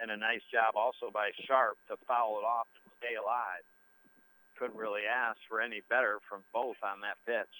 [0.00, 3.64] And a nice job also by Sharp to foul it off and stay alive.
[4.58, 7.52] Couldn't really ask for any better from both on that pitch.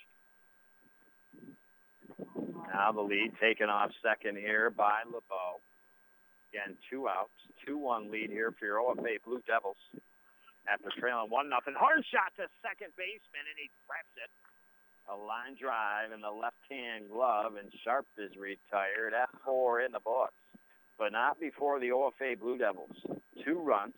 [2.72, 5.60] Now the lead taken off second here by LeBeau.
[6.52, 7.34] Again, two outs,
[7.68, 9.78] 2-1 lead here for your OFA Blue Devils.
[10.66, 14.30] After trailing 1 nothing, hard shot to second baseman, and he traps it.
[15.10, 20.00] A line drive in the left-hand glove, and Sharp is retired at four in the
[20.00, 20.38] books.
[20.98, 22.96] But not before the OFA Blue Devils.
[23.44, 23.94] Two runs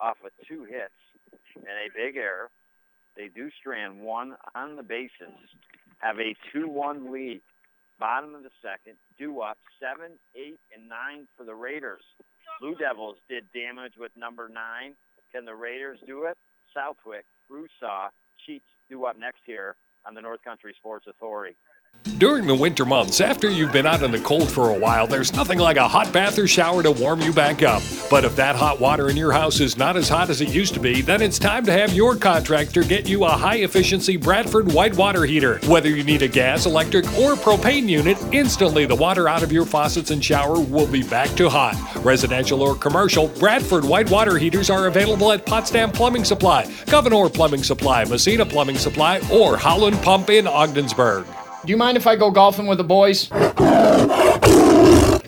[0.00, 0.94] off of two hits
[1.54, 2.50] and a big error.
[3.16, 5.34] They do strand one on the bases,
[5.98, 7.42] have a 2-1 lead
[7.98, 12.02] bottom of the second, due up seven, eight, and nine for the Raiders.
[12.60, 14.94] Blue Devils did damage with number nine.
[15.32, 16.36] Can the Raiders do it?
[16.74, 18.08] Southwick, Rusaw,
[18.46, 21.56] Sheets due up next here on the North Country Sports Authority.
[22.18, 25.32] During the winter months, after you've been out in the cold for a while, there's
[25.34, 27.80] nothing like a hot bath or shower to warm you back up.
[28.10, 30.74] But if that hot water in your house is not as hot as it used
[30.74, 34.72] to be, then it's time to have your contractor get you a high efficiency Bradford
[34.72, 35.60] white water heater.
[35.68, 39.64] Whether you need a gas, electric, or propane unit, instantly the water out of your
[39.64, 41.76] faucets and shower will be back to hot.
[42.04, 47.62] Residential or commercial, Bradford white water heaters are available at Potsdam Plumbing Supply, Gouverneur Plumbing
[47.62, 51.24] Supply, Massena Plumbing Supply, or Howland Pump in Ogdensburg.
[51.64, 53.28] Do you mind if I go golfing with the boys?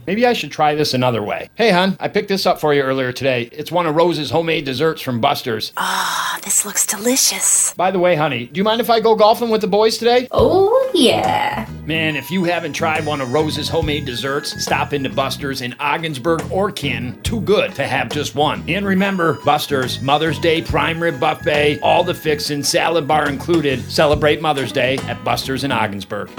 [0.06, 1.50] Maybe I should try this another way.
[1.56, 3.48] Hey, hon, I picked this up for you earlier today.
[3.52, 5.72] It's one of Rose's homemade desserts from Buster's.
[5.76, 7.74] Ah, oh, this looks delicious.
[7.74, 10.28] By the way, honey, do you mind if I go golfing with the boys today?
[10.30, 11.68] Oh, yeah.
[11.84, 16.42] Man, if you haven't tried one of Rose's homemade desserts, stop into Buster's in Ogdensburg
[16.50, 17.20] or Kin.
[17.22, 18.62] Too good to have just one.
[18.68, 23.80] And remember, Buster's Mother's Day prime rib buffet, all the fixin', salad bar included.
[23.90, 26.30] Celebrate Mother's Day at Buster's in Ogdensburg.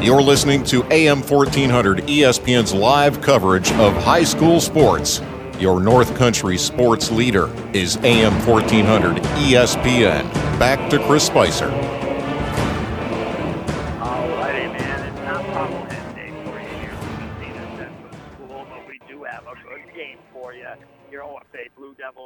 [0.00, 5.22] You're listening to AM 1400 ESPN's live coverage of high school sports.
[5.58, 10.30] Your North Country sports leader is AM 1400 ESPN.
[10.58, 11.93] Back to Chris Spicer.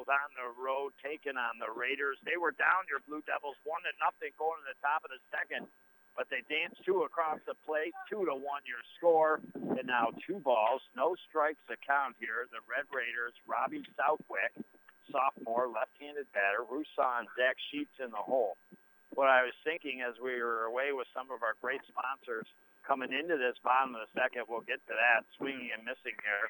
[0.08, 2.18] On the road taking on the Raiders.
[2.24, 5.22] They were down your Blue Devils one to nothing going to the top of the
[5.30, 5.68] second,
[6.16, 10.42] but they danced two across the plate, two to one your score, and now two
[10.42, 12.50] balls, no strikes account here.
[12.50, 14.52] The Red Raiders, Robbie Southwick,
[15.12, 18.58] sophomore, left-handed batter, Rusan Zach Sheets in the hole
[19.18, 22.46] what I was thinking as we were away with some of our great sponsors
[22.86, 26.46] coming into this bottom of the second, we'll get to that, swinging and missing here.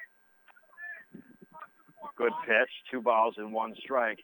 [2.17, 4.19] Good pitch, two balls and one strike.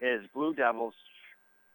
[0.00, 0.94] Is Blue Devils,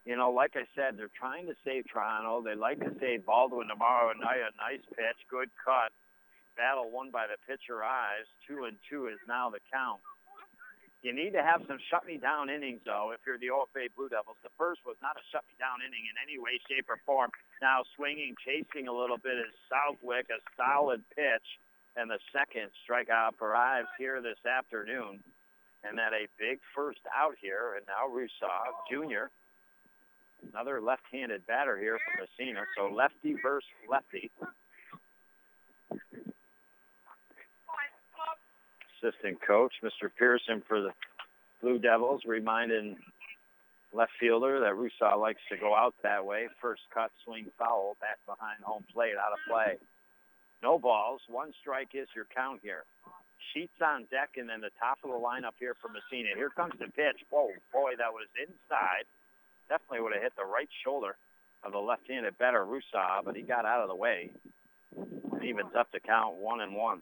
[0.05, 2.45] you know, like I said, they're trying to save Toronto.
[2.45, 4.45] They like to save Baldwin tomorrow night.
[4.45, 5.89] A nice pitch, good cut.
[6.53, 8.29] Battle won by the pitcher Ives.
[8.47, 9.99] Two and two is now the count.
[11.01, 14.09] You need to have some shut me down innings, though, if you're the OFA Blue
[14.09, 14.37] Devils.
[14.41, 17.29] The first was not a shut me down inning in any way, shape, or form.
[17.61, 21.45] Now swinging, chasing a little bit is Southwick, a solid pitch,
[21.97, 25.21] and the second strikeout for Ives here this afternoon.
[25.87, 29.29] And then a big first out here, and now Rusaw Jr.,
[30.51, 32.61] another left-handed batter here from Massena.
[32.77, 34.31] So lefty versus lefty.
[39.05, 40.09] assistant coach, Mr.
[40.17, 40.91] Pearson for the
[41.61, 42.97] Blue Devils, reminding
[43.93, 46.47] left fielder that Rusaw likes to go out that way.
[46.61, 49.77] First cut, swing, foul, back behind home plate, out of play.
[50.61, 52.83] No balls, one strike is your count here.
[53.53, 56.35] Sheets on deck, and then the top of the lineup here for Massena.
[56.35, 57.23] Here comes the pitch.
[57.29, 59.05] Whoa, boy, that was inside.
[59.69, 61.15] Definitely would have hit the right shoulder
[61.63, 64.31] of the left-handed batter Rusaw, but he got out of the way.
[65.43, 67.01] Evens up the count, one and one.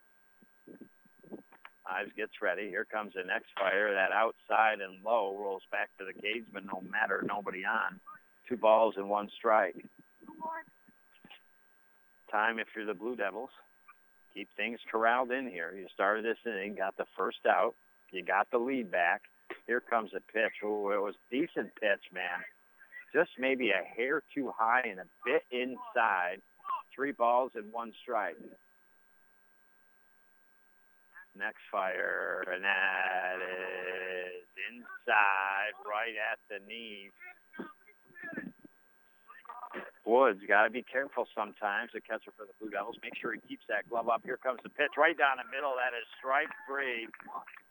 [1.86, 2.69] Ives gets ready.
[2.69, 3.93] Here comes the next fire.
[3.93, 7.99] That outside and low rolls back to the cage, but No matter, nobody on.
[8.47, 9.75] Two balls and one strike.
[12.32, 13.51] Time if you're the Blue Devils.
[14.33, 15.73] Keep things corralled in here.
[15.75, 17.75] You started this inning, got the first out.
[18.11, 19.21] You got the lead back.
[19.67, 20.53] Here comes a pitch.
[20.63, 22.43] Oh, it was decent pitch, man.
[23.13, 26.41] Just maybe a hair too high and a bit inside.
[26.95, 28.37] Three balls and one strike
[31.37, 37.09] next fire, and that is inside, right at the knee.
[40.05, 41.91] Woods got to be careful sometimes.
[41.93, 42.97] The catcher for the Blue Devils.
[43.01, 44.21] Make sure he keeps that glove up.
[44.23, 45.75] Here comes the pitch right down the middle.
[45.79, 47.07] That is strike three.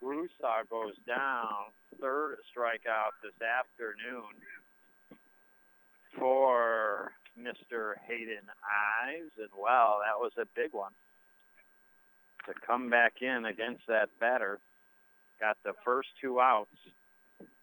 [0.03, 1.77] Rusaw goes down.
[2.01, 4.33] Third strikeout this afternoon
[6.19, 7.95] for Mr.
[8.09, 8.49] Hayden
[9.05, 9.33] Ives.
[9.39, 10.93] And, well, that was a big one
[12.47, 14.59] to come back in against that batter.
[15.39, 16.71] Got the first two outs.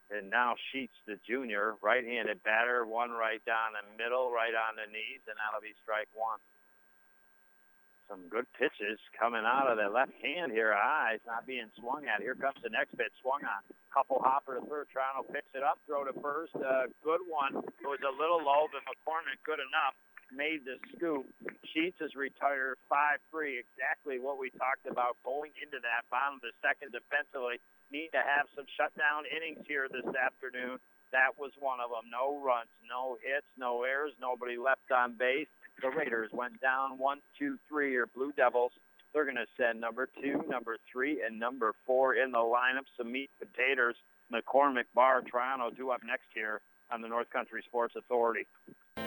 [0.10, 4.89] And now Sheets, the junior, right-handed batter, one right down the middle, right on the
[4.89, 6.41] knees, and that'll be strike one.
[8.10, 10.74] Some good pitches coming out of the left hand here.
[10.74, 12.26] Ives not being swung at.
[12.26, 13.13] Here comes the next pitch.
[13.22, 13.62] Swung on.
[13.93, 14.89] Couple hopper to third.
[14.89, 15.78] Toronto picks it up.
[15.86, 16.58] Throw to first.
[16.58, 17.62] Uh, good one.
[17.62, 19.93] It was a little low, but McCormick good enough
[20.34, 21.26] made the scoop.
[21.74, 26.54] Sheets is retired 5-3, exactly what we talked about going into that bottom of the
[26.62, 27.62] second defensively.
[27.91, 30.78] Need to have some shutdown innings here this afternoon.
[31.12, 32.06] That was one of them.
[32.12, 35.49] No runs, no hits, no errors, nobody left on base.
[35.82, 37.93] The Raiders went down one, two, three.
[37.93, 38.73] Your Blue Devils,
[39.13, 42.86] they're going to send number two, number three, and number four in the lineup.
[42.95, 43.95] Some meat potatoes.
[44.32, 48.45] McCormick Bar, Toronto, due up next here on the North Country Sports Authority.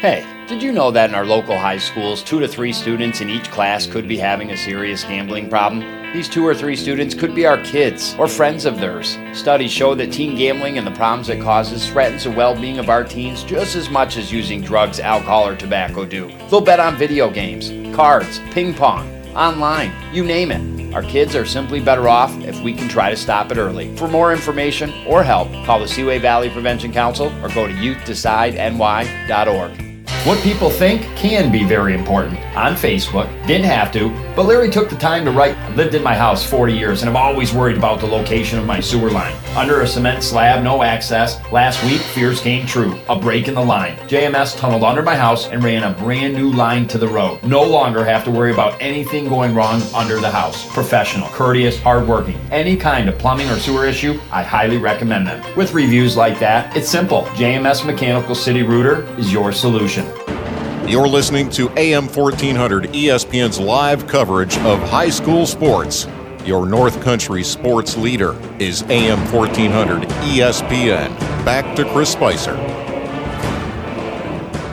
[0.03, 3.31] Hey, did you know that in our local high schools, two to three students in
[3.31, 6.13] each class could be having a serious gambling problem?
[6.13, 9.17] These two or three students could be our kids or friends of theirs.
[9.33, 13.05] Studies show that teen gambling and the problems it causes threatens the well-being of our
[13.05, 16.33] teens just as much as using drugs, alcohol, or tobacco do.
[16.51, 20.93] They'll bet on video games, cards, ping pong, online, you name it.
[20.93, 23.97] Our kids are simply better off if we can try to stop it early.
[23.97, 29.92] For more information or help, call the Seaway Valley Prevention Council or go to youthdecideNY.org.
[30.25, 32.39] What people think can be very important.
[32.57, 35.57] On Facebook, didn't have to, but Larry took the time to write.
[35.57, 38.65] I lived in my house 40 years and I've always worried about the location of
[38.65, 39.35] my sewer line.
[39.57, 41.41] Under a cement slab, no access.
[41.51, 42.97] Last week, fears came true.
[43.09, 43.97] A break in the line.
[44.07, 47.43] JMS tunneled under my house and ran a brand new line to the road.
[47.43, 50.73] No longer have to worry about anything going wrong under the house.
[50.73, 52.39] Professional, courteous, hardworking.
[52.53, 55.57] Any kind of plumbing or sewer issue, I highly recommend them.
[55.57, 57.23] With reviews like that, it's simple.
[57.35, 60.02] JMS Mechanical City Router is your solution.
[60.87, 66.09] You're listening to AM 1400 ESPN's live coverage of high school sports.
[66.45, 71.17] Your North Country sports leader is AM 1400 ESPN.
[71.47, 72.57] Back to Chris Spicer.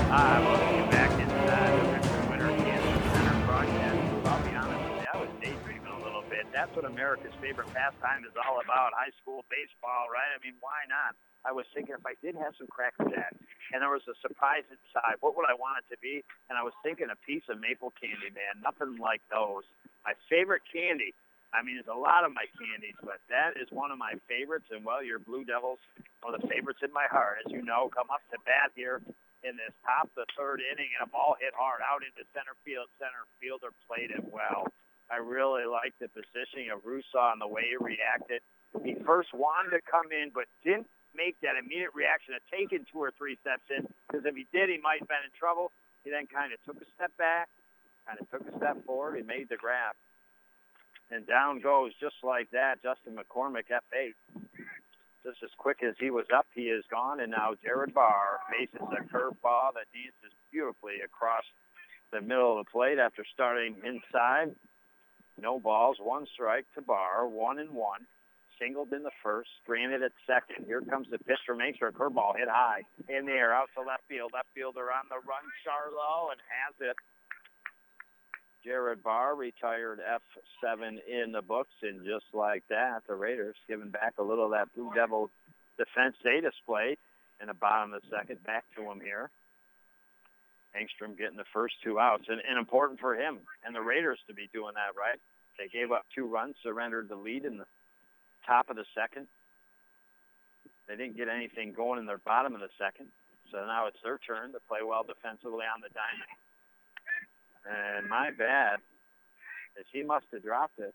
[0.09, 4.01] Hi, welcome you back inside uh, Winter Cancer Center broadcast.
[4.25, 6.47] I'll be honest I was daydreaming a little bit.
[6.51, 10.33] That's what America's favorite pastime is all about, high school baseball, right?
[10.33, 11.15] I mean, why not?
[11.45, 13.37] I was thinking if I did have some Cracker Jack
[13.73, 16.25] and there was a surprise inside, what would I want it to be?
[16.49, 18.61] And I was thinking a piece of maple candy, man.
[18.61, 19.65] Nothing like those.
[20.05, 21.13] My favorite candy.
[21.49, 24.69] I mean, there's a lot of my candies, but that is one of my favorites.
[24.69, 25.81] And well, your Blue Devils,
[26.21, 29.01] of the favorites in my heart, as you know, come up to bat here
[29.41, 32.91] in this top the third inning, and a ball hit hard out into center field.
[32.99, 34.67] Center fielder played it well.
[35.09, 38.43] I really liked the positioning of Rusaw and the way he reacted.
[38.83, 40.85] He first wanted to come in, but didn't
[41.19, 44.71] make that immediate reaction of taking two or three steps in, because if he did,
[44.71, 45.75] he might have been in trouble.
[46.07, 47.51] He then kind of took a step back,
[48.07, 49.99] kind of took a step forward, he made the grab.
[51.11, 54.15] And down goes just like that, Justin McCormick at base.
[55.25, 58.79] Just as quick as he was up, he is gone, and now Jared Barr faces
[58.79, 61.43] a curveball that dances beautifully across
[62.13, 64.55] the middle of the plate after starting inside.
[65.37, 68.07] No balls, one strike to Barr, one and one
[68.59, 70.65] singled in the first, stranded at second.
[70.65, 71.93] Here comes the pitch from Angstrom.
[71.93, 74.31] Curveball hit high in the air out to left field.
[74.33, 76.95] Left fielder on the run, Charlo, and has it.
[78.63, 84.15] Jared Barr retired F7 in the books, and just like that, the Raiders giving back
[84.19, 85.31] a little of that Blue Devil
[85.77, 86.97] defense they displayed
[87.41, 88.43] in the bottom of the second.
[88.43, 89.29] Back to him here.
[90.75, 94.33] Angstrom getting the first two outs, and, and important for him and the Raiders to
[94.33, 95.19] be doing that, right?
[95.57, 97.65] They gave up two runs, surrendered the lead in the
[98.49, 99.27] top of the second.
[100.87, 103.07] They didn't get anything going in their bottom of the second.
[103.51, 106.33] So now it's their turn to play well defensively on the diamond.
[107.69, 108.79] And my bad
[109.79, 110.93] is he must have dropped it.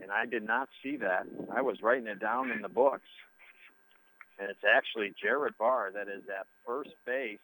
[0.00, 1.26] And I did not see that.
[1.52, 3.10] I was writing it down in the books.
[4.38, 7.38] And it's actually Jared Barr that is at first base.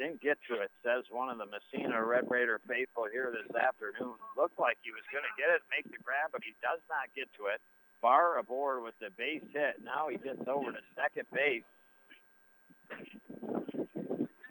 [0.00, 4.16] Didn't get to it, says one of the Massena Red Raider faithful here this afternoon.
[4.32, 7.12] Looked like he was going to get it, make the grab, but he does not
[7.12, 7.60] get to it.
[8.00, 9.76] Barr aboard with the base hit.
[9.84, 11.68] Now he gets over to second base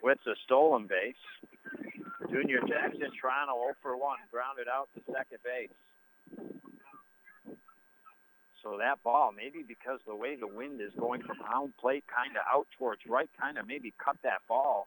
[0.06, 1.18] with the stolen base.
[2.30, 5.74] Junior Jackson, Toronto 0 for 1, grounded out to second base.
[8.62, 12.38] So that ball, maybe because the way the wind is going from home plate kind
[12.38, 14.86] of out towards right, kind of maybe cut that ball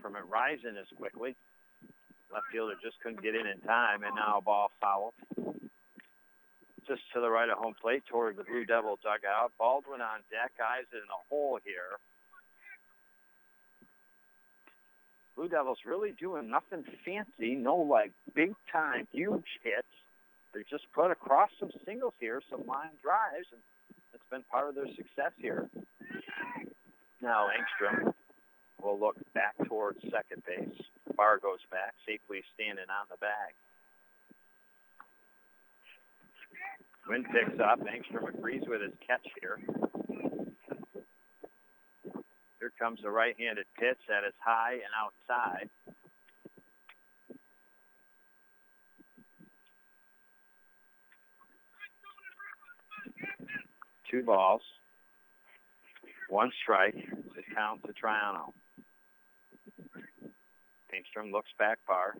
[0.00, 1.36] from it rising as quickly.
[2.32, 5.14] Left fielder just couldn't get in in time, and now a ball foul.
[6.86, 9.52] Just to the right of home plate toward the Blue Devil dugout.
[9.58, 11.98] Baldwin on deck, Ives in the hole here.
[15.36, 19.88] Blue Devils really doing nothing fancy, no like big time huge hits.
[20.52, 23.60] They're just put across some singles here, some line drives, and
[24.12, 25.68] it's been part of their success here.
[27.22, 28.12] Now Angstrom
[28.82, 30.82] will look back towards second base.
[31.16, 33.54] Barr goes back, safely standing on the bag.
[37.08, 37.80] Wind picks up.
[37.80, 39.58] Angstrom agrees with his catch here.
[42.60, 45.68] Here comes the right-handed pitch that is high and outside.
[54.10, 54.62] Two balls.
[56.28, 56.94] One strike.
[56.94, 58.52] The count to Triano.
[60.90, 62.14] Angstrom looks back far.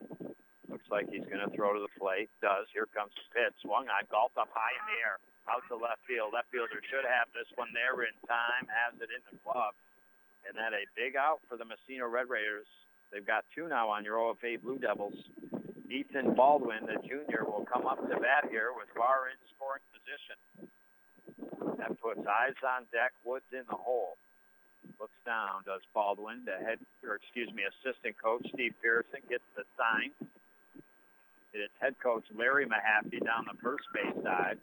[0.71, 2.31] Looks like he's going to throw to the plate.
[2.39, 2.71] Does.
[2.71, 3.55] Here comes the pitch.
[3.67, 5.19] Swung on, golfed up high in the air.
[5.51, 6.31] Out to left field.
[6.31, 8.71] Left fielder should have this one there in time.
[8.71, 9.75] Has it in the glove.
[10.47, 12.71] And that a big out for the Massena Red Raiders.
[13.11, 15.19] They've got two now on your OFA Blue Devils.
[15.91, 20.39] Ethan Baldwin, the junior, will come up to bat here with Barr in scoring position.
[21.83, 23.11] That puts Ives on deck.
[23.27, 24.15] Woods in the hole.
[24.99, 25.63] Looks down.
[25.65, 30.13] Does Baldwin, the head, or excuse me, assistant coach Steve Pearson gets the sign.
[31.53, 34.59] It's head coach Larry Mahaffey down the first base side.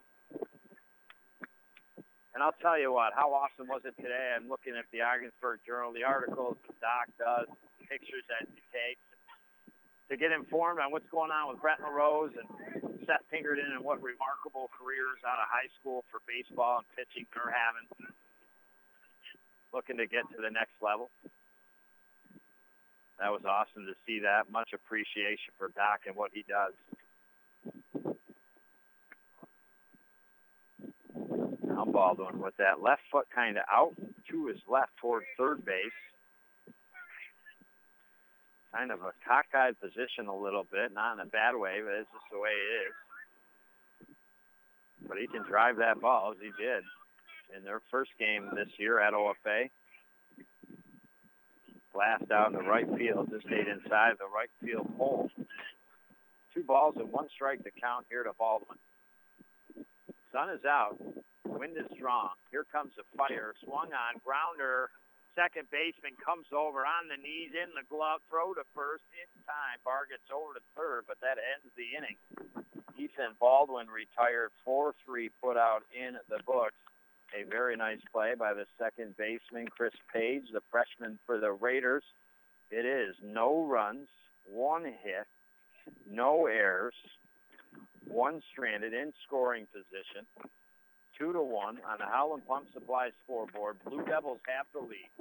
[2.37, 4.37] And I'll tell you what, how awesome was it today?
[4.37, 7.49] I'm looking at the Ogdensburg Journal, the articles the doc does,
[7.89, 9.01] pictures that he takes,
[10.13, 12.45] to get informed on what's going on with Brett LaRose and
[13.09, 17.49] Seth Pinkerton and what remarkable careers out of high school for baseball and pitching they're
[17.49, 17.89] having.
[19.73, 21.09] Looking to get to the next level.
[23.19, 24.51] That was awesome to see that.
[24.51, 26.73] Much appreciation for Doc and what he does.
[31.63, 33.95] Now Baldwin with that left foot kind of out
[34.29, 35.91] to his left toward third base.
[38.73, 42.11] kind of a cockeyed position a little bit, not in a bad way, but it's
[42.11, 42.93] just the way it is.
[45.07, 46.83] But he can drive that ball as he did
[47.55, 49.69] in their first game this year at OFA.
[51.93, 53.29] Blast out in the right field.
[53.31, 55.31] Just stayed inside the right field pole.
[56.53, 58.77] Two balls and one strike to count here to Baldwin.
[60.31, 60.97] Sun is out.
[61.45, 62.37] Wind is strong.
[62.51, 63.53] Here comes the fire.
[63.63, 64.21] Swung on.
[64.21, 64.89] Grounder.
[65.33, 68.21] Second baseman comes over on the knees in the glove.
[68.29, 69.77] Throw to first in time.
[69.85, 72.17] Barr gets over to third, but that ends the inning.
[72.97, 76.77] Ethan Baldwin retired 4-3 put out in the books.
[77.35, 82.03] A very nice play by the second baseman, Chris Page, the freshman for the Raiders.
[82.71, 84.07] It is no runs,
[84.45, 85.27] one hit,
[86.09, 86.95] no errors,
[88.07, 90.25] one stranded in scoring position,
[91.17, 93.77] two to one on the Howland Pump Supply scoreboard.
[93.85, 95.11] Blue Devils have the lead.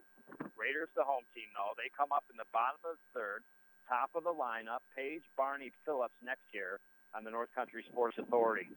[0.56, 1.74] Raiders the home team though.
[1.76, 3.42] They come up in the bottom of the third,
[3.88, 4.80] top of the lineup.
[4.96, 6.80] Page, Barney, Phillips next year
[7.14, 8.70] on the North Country Sports Authority.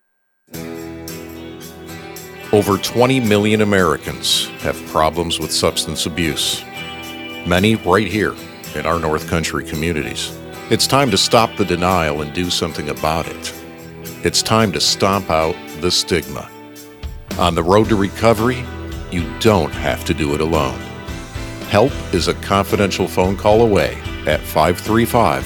[2.52, 6.64] Over 20 million Americans have problems with substance abuse.
[7.46, 8.34] Many right here
[8.74, 10.36] in our North Country communities.
[10.72, 13.54] It's time to stop the denial and do something about it.
[14.24, 16.50] It's time to stomp out the stigma.
[17.38, 18.66] On the road to recovery,
[19.12, 20.80] you don't have to do it alone.
[21.70, 23.94] Help is a confidential phone call away
[24.26, 25.46] at 535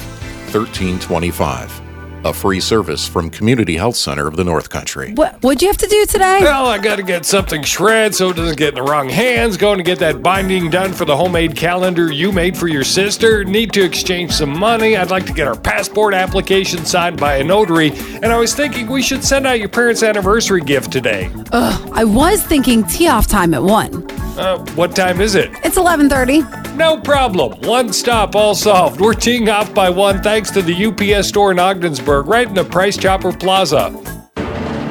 [0.54, 1.83] 1325
[2.24, 5.14] a free service from Community Health Center of the North Country.
[5.14, 6.40] What what'd you have to do today?
[6.42, 9.58] Well, I got to get something shred so it doesn't get in the wrong hands.
[9.58, 13.44] Going to get that binding done for the homemade calendar you made for your sister.
[13.44, 14.96] Need to exchange some money.
[14.96, 17.92] I'd like to get our passport application signed by a notary.
[18.22, 21.30] And I was thinking we should send out your parents' anniversary gift today.
[21.52, 24.08] Ugh, I was thinking tee off time at 1.
[24.38, 25.52] Uh, what time is it?
[25.64, 26.76] It's 11:30.
[26.76, 27.60] No problem.
[27.62, 29.00] One stop, all solved.
[29.00, 32.64] We're teeing off by one thanks to the UPS store in Ogdensburg, right in the
[32.64, 33.94] Price Chopper Plaza.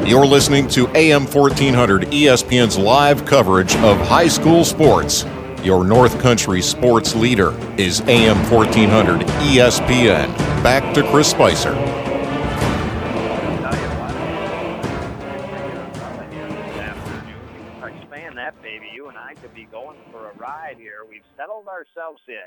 [0.07, 5.25] You're listening to AM 1400 ESPN's live coverage of high school sports.
[5.63, 10.37] Your North Country sports leader is AM 1400 ESPN.
[10.63, 12.02] Back to Chris Spicer.
[21.83, 22.47] Ourselves in.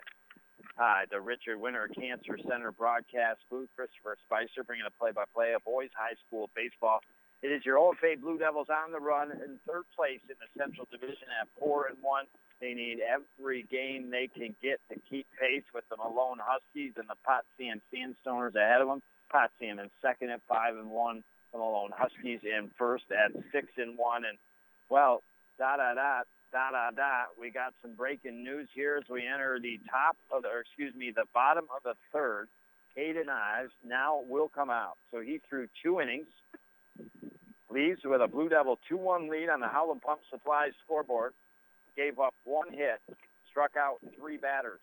[0.80, 3.68] Hi, the Richard Winter Cancer Center broadcast booth.
[3.76, 7.04] Christopher Spicer bringing a play-by-play of boys high school baseball.
[7.44, 10.88] It is your OFA Blue Devils on the run in third place in the Central
[10.90, 12.26] Division at four and one.
[12.62, 17.08] They need every game they can get to keep pace with the Malone Huskies and
[17.12, 19.04] the Potsdam Sandstoners ahead of them.
[19.30, 21.24] Potsdam in second at five and one.
[21.52, 24.24] The Malone Huskies in first at six and one.
[24.24, 24.38] And
[24.88, 25.22] well,
[25.60, 26.24] da da da
[26.56, 27.26] da da da.
[27.38, 30.96] We got some breaking news here as we enter the top of the, or excuse
[30.96, 32.48] me, the bottom of the third.
[32.98, 34.96] Caden Ives now will come out.
[35.12, 36.30] So he threw two innings,
[37.70, 41.34] leaves with a Blue Devil 2-1 lead on the Howland Pump Supplies scoreboard.
[41.98, 43.02] Gave up one hit,
[43.50, 44.80] struck out three batters.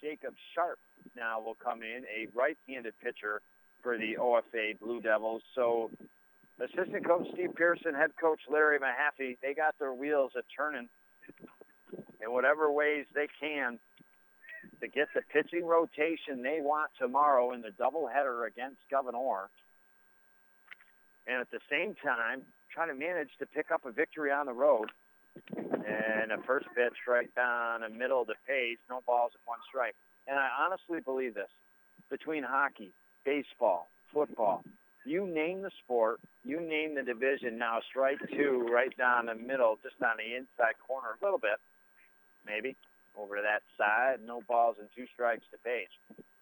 [0.00, 0.80] Jacob Sharp
[1.16, 3.42] now will come in, a right-handed pitcher
[3.80, 5.42] for the OFA Blue Devils.
[5.54, 5.92] So
[6.60, 10.88] assistant coach Steve Pearson, head coach Larry Mahaffey, they got their wheels a turning
[12.20, 13.78] in whatever ways they can
[14.80, 19.48] to get the pitching rotation they want tomorrow in the doubleheader against Gouverneur.
[21.26, 22.42] And at the same time,
[22.72, 24.90] trying to manage to pick up a victory on the road.
[25.54, 29.58] And a first pitch right down the middle of the page, no balls and one
[29.68, 29.94] strike.
[30.28, 31.50] And I honestly believe this.
[32.10, 32.92] Between hockey,
[33.24, 34.62] baseball, football,
[35.04, 37.58] you name the sport, you name the division.
[37.58, 41.58] Now strike two right down the middle, just on the inside corner a little bit,
[42.46, 42.76] maybe
[43.16, 44.18] over to that side.
[44.24, 45.92] No balls and two strikes to Page.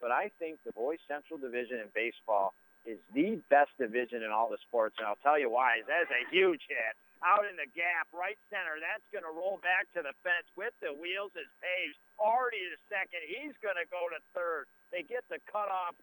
[0.00, 2.54] But I think the boys Central Division in baseball
[2.88, 5.84] is the best division in all the sports, and I'll tell you why.
[5.84, 8.80] That is a huge hit out in the gap, right center.
[8.80, 12.76] That's going to roll back to the fence with the wheels is Page already to
[12.88, 13.20] second.
[13.28, 14.68] He's going to go to third.
[14.88, 15.96] They get the cutoff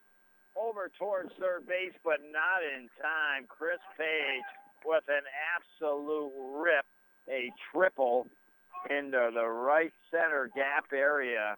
[0.60, 3.46] over towards third base, but not in time.
[3.48, 4.44] Chris Page
[4.86, 5.24] with an
[5.56, 6.32] absolute
[6.62, 6.86] rip,
[7.30, 8.28] a triple
[8.90, 11.56] into the right center gap area.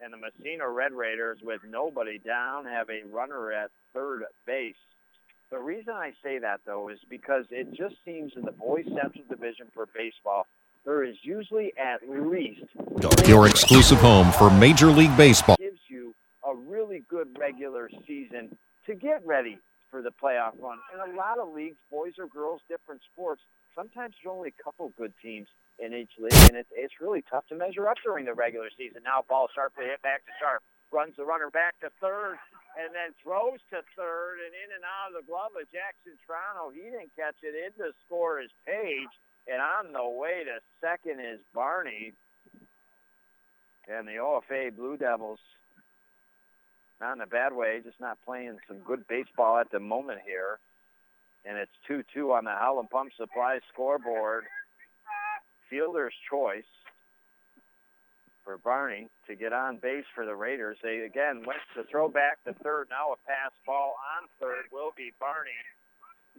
[0.00, 4.74] And the Massena Red Raiders, with nobody down, have a runner at third base.
[5.50, 9.24] The reason I say that, though, is because it just seems in the boys Central
[9.28, 10.46] Division for baseball,
[10.84, 12.66] there is usually at least
[13.26, 15.56] Your exclusive home for Major League Baseball.
[15.58, 16.14] gives you
[16.46, 19.58] a really good regular season to get ready
[19.90, 20.78] for the playoff run.
[20.94, 23.42] In a lot of leagues, boys or girls, different sports,
[23.74, 27.46] sometimes there's only a couple good teams in each league, and it's, it's really tough
[27.48, 29.02] to measure up during the regular season.
[29.04, 30.62] Now, ball sharply hit back to Sharp.
[30.92, 32.38] runs the runner back to third,
[32.78, 36.72] and then throws to third and in and out of the glove of Jackson Toronto.
[36.72, 37.54] He didn't catch it.
[37.54, 39.12] In to score is Page,
[39.46, 42.14] and on the way to second is Barney.
[43.86, 45.38] And the OFA Blue Devils,
[47.00, 50.58] not in a bad way, just not playing some good baseball at the moment here.
[51.44, 54.44] And it's 2-2 on the Howland Pump Supply scoreboard.
[55.70, 56.64] Fielder's choice
[58.44, 60.78] for Barney to get on base for the Raiders.
[60.82, 62.86] They again went to throw back to third.
[62.90, 65.50] Now a pass ball on third will be Barney.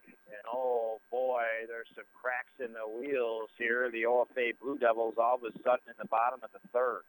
[0.05, 3.91] And oh boy, there's some cracks in the wheels here.
[3.91, 7.03] The OFA Blue Devils all of a sudden in the bottom of the third.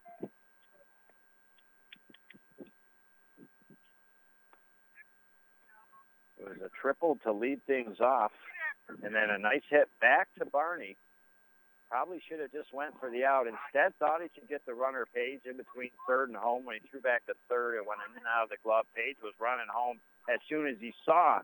[6.48, 8.32] Was a triple to lead things off,
[9.02, 10.96] and then a nice hit back to Barney.
[11.90, 13.46] Probably should have just went for the out.
[13.48, 16.88] Instead, thought he could get the runner Page in between third and home when he
[16.88, 18.84] threw back to third and went in and out of the glove.
[18.94, 19.96] Page was running home
[20.28, 21.40] as soon as he saw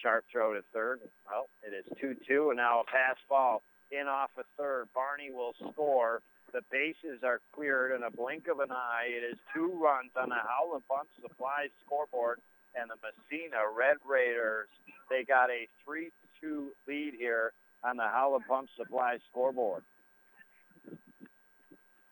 [0.00, 1.00] Sharp throw to third.
[1.28, 4.88] Well, it is 2-2, and now a pass ball in off of third.
[4.94, 6.22] Barney will score.
[6.52, 9.08] The bases are cleared in a blink of an eye.
[9.08, 12.40] It is two runs on the Howland Pump Supply scoreboard,
[12.74, 14.68] and the Massena Red Raiders,
[15.10, 17.52] they got a 3-2 lead here
[17.82, 19.82] on the Howland Pump Supply scoreboard.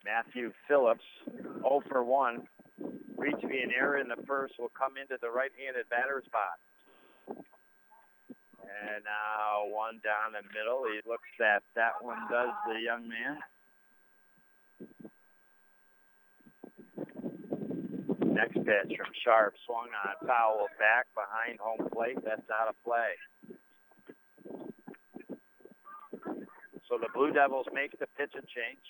[0.05, 2.43] Matthew Phillips, 0 for 1.
[3.17, 6.59] Reach me an error in the first will come into the right-handed batter's box.
[7.29, 10.85] And now one down the middle.
[10.91, 13.39] He looks at that one, does the young man.
[18.43, 22.19] Next pitch from Sharp, swung on, foul back behind home plate.
[22.27, 23.15] That's out of play.
[26.91, 28.83] So the Blue Devils make the pitch and change,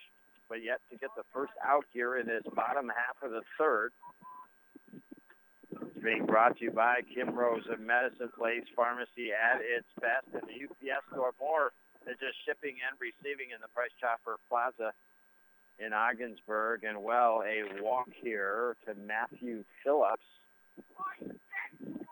[0.49, 3.93] but yet to get the first out here in this bottom half of the third.
[5.69, 10.33] It's being brought to you by Kim Rose of Medicine Place Pharmacy at its best
[10.33, 11.77] and the UPS store more
[12.09, 14.97] than just shipping and receiving in the Price Chopper Plaza
[15.85, 16.85] in Ogdensburg.
[16.85, 20.23] And well, a walk here to Matthew Phillips.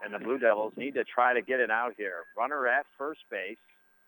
[0.03, 2.25] And the Blue Devils need to try to get it out here.
[2.37, 3.59] Runner at first base.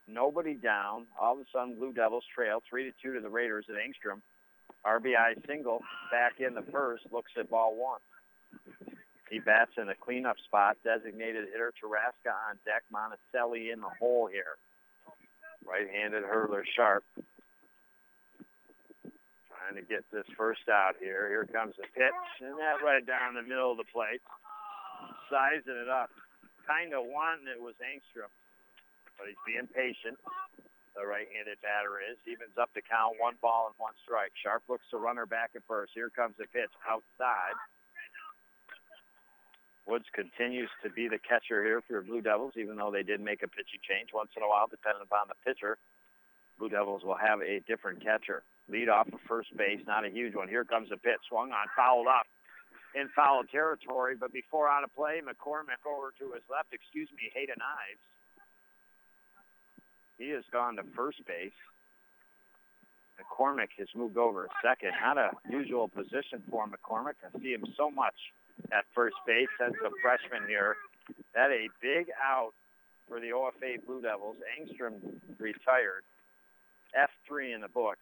[0.08, 1.06] Nobody down.
[1.20, 4.20] All of a sudden, Blue Devils trail 3 to 2 to the Raiders at Engstrom.
[4.84, 7.04] RBI single back in the first.
[7.12, 8.00] Looks at ball one.
[9.30, 10.76] He bats in a cleanup spot.
[10.82, 12.82] Designated hitter Taraska on deck.
[12.92, 14.56] Monticelli in the hole here.
[15.64, 17.04] Right-handed hurler Sharp.
[19.62, 21.30] Trying to get this first out here.
[21.30, 22.22] Here comes the pitch.
[22.42, 24.18] And that right down the middle of the plate.
[25.30, 26.10] Sizing it up.
[26.66, 28.26] Kind of wanting it was Angstrom.
[29.14, 30.18] But he's being patient.
[30.98, 32.18] The right-handed batter is.
[32.26, 33.22] Evens up the count.
[33.22, 34.34] One ball and one strike.
[34.34, 35.94] Sharp looks to runner back at first.
[35.94, 37.54] Here comes the pitch outside.
[39.86, 43.22] Woods continues to be the catcher here for the Blue Devils, even though they did
[43.22, 45.78] make a pitching change once in a while, depending upon the pitcher.
[46.58, 48.42] Blue Devils will have a different catcher.
[48.72, 50.48] Lead off of first base, not a huge one.
[50.48, 52.24] Here comes the pitch, swung on, fouled up
[52.94, 54.16] in foul territory.
[54.18, 56.72] But before out of play, McCormick over to his left.
[56.72, 58.00] Excuse me, Hayden Ives.
[60.16, 61.52] He has gone to first base.
[63.20, 64.92] McCormick has moved over a second.
[65.04, 67.20] Not a usual position for McCormick.
[67.20, 68.16] I see him so much
[68.72, 70.76] at first base since a freshman here.
[71.34, 72.52] That a big out
[73.06, 74.36] for the OFA Blue Devils.
[74.56, 74.96] Angstrom
[75.38, 76.04] retired.
[76.96, 78.00] F3 in the books.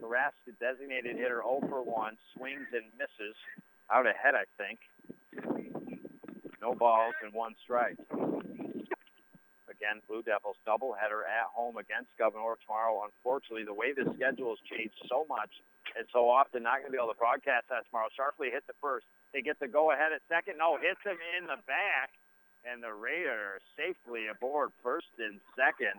[0.00, 2.16] Taraska designated hitter 0 for 1.
[2.36, 3.36] Swings and misses.
[3.92, 4.80] Out ahead, I think.
[6.62, 7.96] No balls and one strike.
[9.70, 13.00] Again, Blue Devils doubleheader at home against Gouverneur tomorrow.
[13.04, 15.48] Unfortunately, the way the schedule has changed so much
[15.96, 18.12] and so often, not going to be able to broadcast that tomorrow.
[18.14, 19.06] Sharply hit the first.
[19.32, 20.58] They get the go ahead at second.
[20.58, 22.12] No, hits him in the back.
[22.62, 25.96] And the Raiders safely aboard first and second.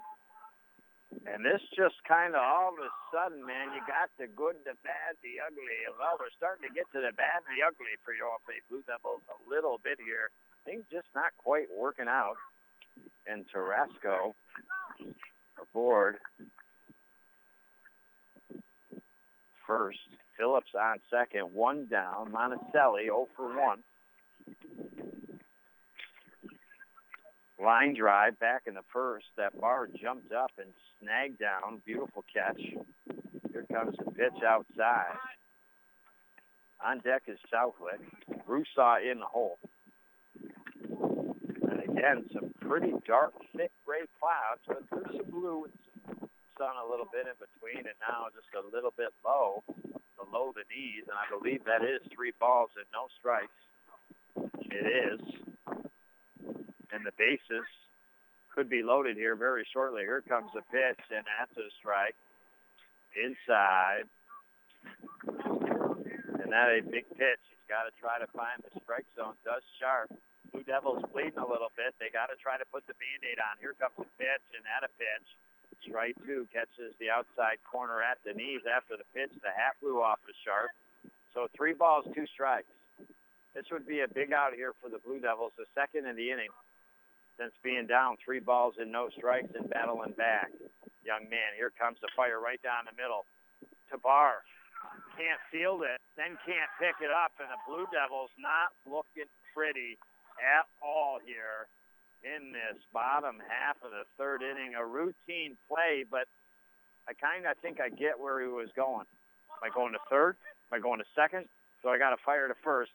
[1.12, 4.76] And this just kind of all of a sudden, man, you got the good, the
[4.82, 5.80] bad, the ugly.
[6.00, 8.84] Well, we're starting to get to the bad and the ugly for your OFA Blue
[8.88, 10.32] Devils a little bit here.
[10.66, 12.40] Things just not quite working out.
[13.28, 14.34] And Taraska
[15.62, 16.18] aboard
[19.68, 20.00] first.
[20.38, 21.54] Phillips on second.
[21.54, 22.32] One down.
[22.32, 23.84] Monticelli 0 for 1.
[27.64, 29.28] Line drive back in the first.
[29.38, 31.82] That Barr jumped up and snagged down.
[31.86, 32.60] Beautiful catch.
[33.52, 35.16] Here comes the pitch outside.
[36.84, 38.00] On deck is Southwick.
[38.48, 39.60] Rusaw in the hole.
[40.90, 45.74] And again, some pretty dark, thick gray clouds, but there's some blue and
[46.18, 49.64] some sun a little bit in between, and now just a little bit low.
[50.18, 53.54] below the knees, and I believe that is three balls and no strikes.
[54.72, 55.22] It is.
[56.92, 57.64] And the bases
[58.52, 60.04] could be loaded here very shortly.
[60.04, 62.16] Here comes the pitch, and that's a strike.
[63.16, 64.08] Inside.
[66.44, 67.44] And that a big pitch.
[67.48, 69.40] He's got to try to find the strike zone.
[69.48, 70.12] Does Sharp.
[70.52, 71.96] Blue Devils bleeding a little bit.
[71.96, 73.56] They got to try to put the Band-Aid on.
[73.64, 75.28] Here comes the pitch, and at a pitch.
[75.88, 79.32] Strike two catches the outside corner at the knees after the pitch.
[79.40, 80.76] The hat flew off the Sharp.
[81.32, 82.68] So three balls, two strikes.
[83.56, 86.32] This would be a big out here for the Blue Devils, the second in the
[86.32, 86.52] inning
[87.40, 90.52] since being down three balls and no strikes and battling back.
[91.04, 93.26] Young man, here comes the fire right down the middle.
[93.90, 94.46] Tabar
[95.18, 99.98] can't field it, then can't pick it up, and the Blue Devils not looking pretty
[100.40, 101.70] at all here
[102.24, 104.74] in this bottom half of the third inning.
[104.76, 106.26] A routine play, but
[107.08, 109.06] I kind of think I get where he was going.
[109.06, 110.38] Am I going to third?
[110.72, 111.46] Am I going to second?
[111.82, 112.92] So I got to fire to first.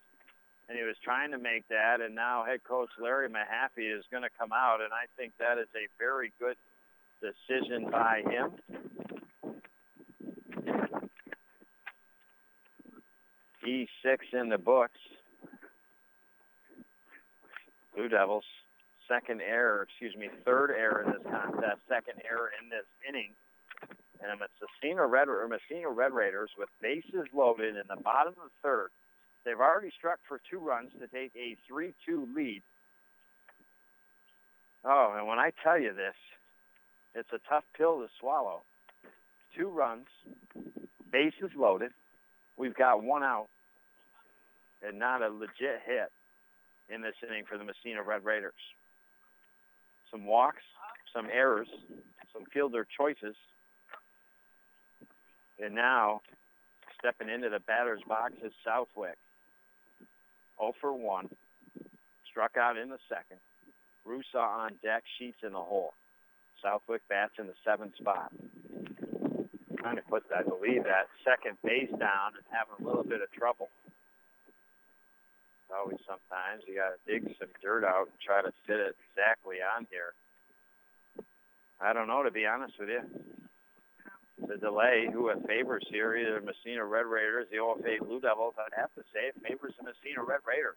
[0.69, 4.25] And he was trying to make that, and now head coach Larry Mahaffey is going
[4.25, 6.57] to come out, and I think that is a very good
[7.21, 8.51] decision by him.
[13.65, 14.99] E6 in the books.
[17.95, 18.45] Blue Devils
[19.09, 23.33] second error, excuse me, third error in this contest, second error in this inning.
[24.23, 28.51] And it's Massena Red or Massena Red Raiders with bases loaded in the bottom of
[28.51, 28.91] the third.
[29.47, 32.63] They've already struck for two runs to take a 3-2 lead.
[34.85, 36.15] Oh, and when I tell you this,
[37.15, 38.61] it's a tough pill to swallow.
[39.57, 40.07] Two runs,
[41.11, 41.93] bases loaded.
[42.59, 43.49] We've got one out
[44.87, 46.11] and not a legit hit
[46.95, 48.53] in this inning for the Massena Red Raiders
[50.11, 50.63] some walks,
[51.15, 51.69] some errors,
[52.33, 53.37] some fielder choices.
[55.63, 56.21] And now,
[56.99, 59.17] stepping into the batter's box is Southwick.
[60.59, 61.29] 0 for 1.
[62.31, 63.39] Struck out in the second.
[64.07, 65.95] Rusaw on deck, Sheets in the hole.
[66.63, 68.33] Southwick bats in the seventh spot.
[69.79, 73.31] Trying to put, I believe, that second base down and having a little bit of
[73.33, 73.69] trouble
[75.75, 76.63] always sometimes.
[76.67, 80.15] You got to dig some dirt out and try to fit it exactly on here.
[81.81, 83.03] I don't know, to be honest with you.
[84.39, 88.79] The delay, who it favors here, either Massena Red Raiders, the OFA Blue Devils, I'd
[88.79, 90.77] have to say it favors the Massena Red Raiders.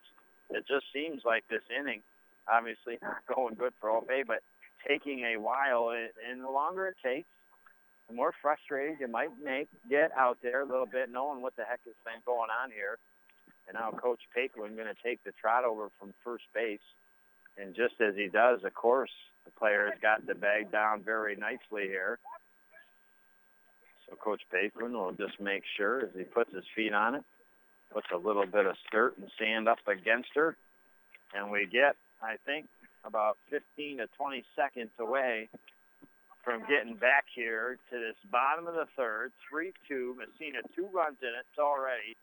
[0.49, 2.01] It just seems like this inning,
[2.47, 4.39] obviously not going good for OFA, but
[4.87, 5.91] taking a while.
[5.91, 7.27] And the longer it takes,
[8.07, 11.63] the more frustrated you might make get out there a little bit, knowing what the
[11.63, 12.97] heck has been going on here.
[13.67, 16.79] And now Coach Paquin going to take the trot over from first base.
[17.57, 19.11] And just as he does, of course,
[19.45, 22.17] the player has got the bag down very nicely here.
[24.09, 27.23] So Coach Paquin will just make sure as he puts his feet on it,
[27.93, 30.57] puts a little bit of dirt and sand up against her.
[31.35, 32.65] And we get, I think,
[33.05, 35.49] about 15 to 20 seconds away
[36.43, 40.17] from getting back here to this bottom of the third, 3-2.
[40.17, 42.17] Massena two runs in it already.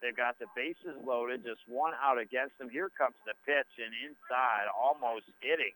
[0.00, 2.70] They've got the bases loaded, just one out against them.
[2.70, 5.74] Here comes the pitch, and inside, almost hitting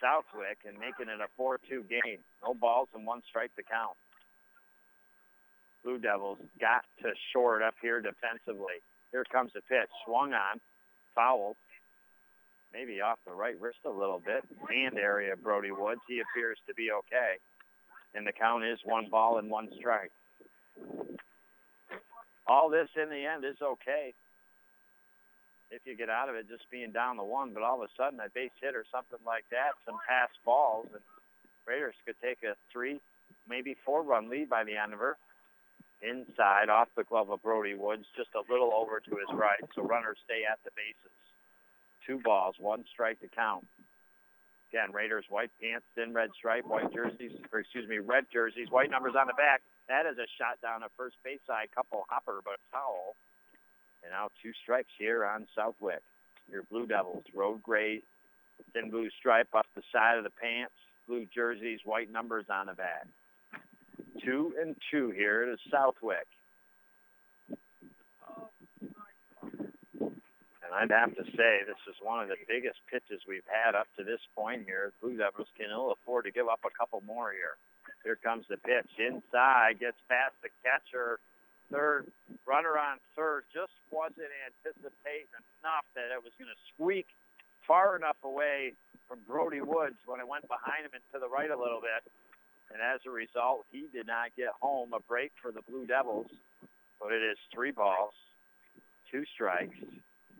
[0.00, 2.24] Southwick and making it a 4-2 game.
[2.42, 3.94] No balls and one strike to count.
[5.88, 8.84] Blue Devils got to shore up here defensively.
[9.10, 10.60] Here comes the pitch, swung on,
[11.14, 11.56] Foul.
[12.74, 14.44] maybe off the right wrist a little bit.
[14.68, 16.02] Hand area, Brody Woods.
[16.06, 17.40] He appears to be okay.
[18.14, 20.12] And the count is one ball and one strike
[22.48, 24.14] all this in the end is okay
[25.70, 27.92] if you get out of it just being down the one, but all of a
[27.94, 31.02] sudden a base hit or something like that, some pass balls, and
[31.66, 33.00] Raiders could take a three,
[33.46, 35.18] maybe four-run lead by the end of her.
[36.00, 39.82] Inside, off the glove of Brody Woods, just a little over to his right, so
[39.82, 41.16] runners stay at the bases.
[42.06, 43.66] Two balls, one strike to count.
[44.70, 48.90] Again, Raiders white pants, thin red stripe, white jerseys, or excuse me, red jerseys, white
[48.90, 49.62] numbers on the back.
[49.88, 53.16] That is a shot down a first base side, couple hopper, but foul.
[54.04, 56.02] And now two strikes here on Southwick.
[56.50, 58.02] Your Blue Devils, road gray,
[58.72, 60.74] thin blue stripe off the side of the pants,
[61.06, 63.06] blue jerseys, white numbers on the back.
[64.28, 66.28] Two and two here to Southwick.
[69.88, 73.88] And I'd have to say this is one of the biggest pitches we've had up
[73.96, 74.92] to this point here.
[75.00, 77.56] Blue Devils can ill afford to give up a couple more here.
[78.04, 78.92] Here comes the pitch.
[79.00, 81.24] Inside, gets past the catcher.
[81.72, 82.12] Third,
[82.44, 85.32] runner on third just wasn't anticipating
[85.64, 87.08] enough that it was going to squeak
[87.64, 88.76] far enough away
[89.08, 92.04] from Brody Woods when it went behind him and to the right a little bit.
[92.72, 94.92] And as a result, he did not get home.
[94.92, 96.30] A break for the Blue Devils.
[97.00, 98.12] But it is three balls,
[99.10, 99.76] two strikes,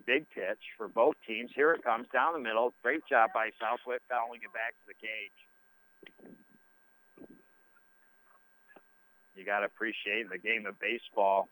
[0.06, 1.50] big pitch for both teams.
[1.54, 2.74] Here it comes down the middle.
[2.82, 5.38] Great job by Southwick fouling it back to the cage.
[9.36, 11.48] You got to appreciate the game of baseball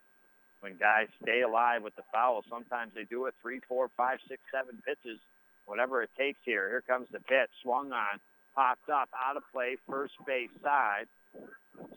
[0.61, 2.43] when guys stay alive with the foul.
[2.51, 5.21] Sometimes they do it three, four, five, six, seven pitches,
[5.67, 6.69] whatever it takes here.
[6.69, 8.19] Here comes the pitch, swung on,
[8.57, 11.07] popped up, out of play, first base side.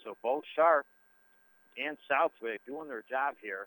[0.03, 0.86] So both Sharp
[1.78, 3.66] and Southwick doing their job here.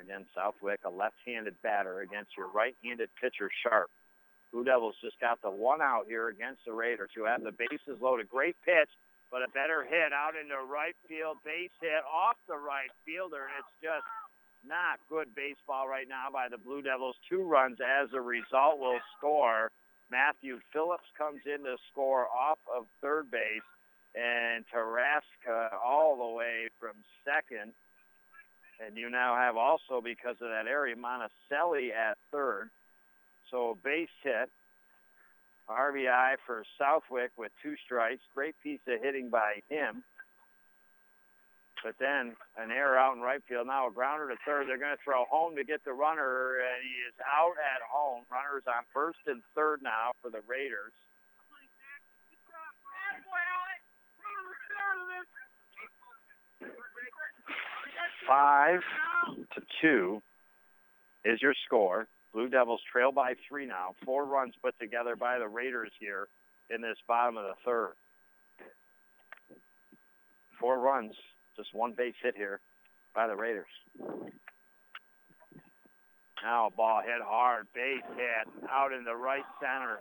[0.00, 3.90] Again, Southwick, a left-handed batter against your right-handed pitcher, Sharp.
[4.52, 8.00] Blue Devils just got the one out here against the Raiders, who have the bases
[8.00, 8.30] loaded.
[8.30, 8.88] Great pitch,
[9.30, 13.58] but a better hit out into right field, base hit off the right fielder, and
[13.58, 14.06] it's just
[14.66, 17.16] not good baseball right now by the Blue Devils.
[17.28, 19.70] Two runs as a result will score.
[20.10, 23.68] Matthew Phillips comes in to score off of third base,
[24.14, 27.72] and Taraska all the way from second.
[28.84, 32.70] And you now have also, because of that area, Monticelli at third.
[33.50, 34.50] So a base hit.
[35.68, 38.22] RBI for Southwick with two strikes.
[38.34, 40.02] Great piece of hitting by him.
[41.84, 43.66] But then an error out in right field.
[43.66, 44.66] Now a grounder to third.
[44.66, 48.24] They're going to throw home to get the runner, and he is out at home.
[48.30, 50.92] Runner's on first and third now for the Raiders.
[58.26, 58.80] Five
[59.54, 60.22] to two
[61.24, 62.06] is your score.
[62.34, 63.94] Blue Devils trail by three now.
[64.04, 66.28] Four runs put together by the Raiders here
[66.68, 67.92] in this bottom of the third.
[70.60, 71.14] Four runs,
[71.58, 72.60] just one base hit here
[73.14, 73.66] by the Raiders.
[76.42, 80.00] Now a ball hit hard, base hit out in the right center.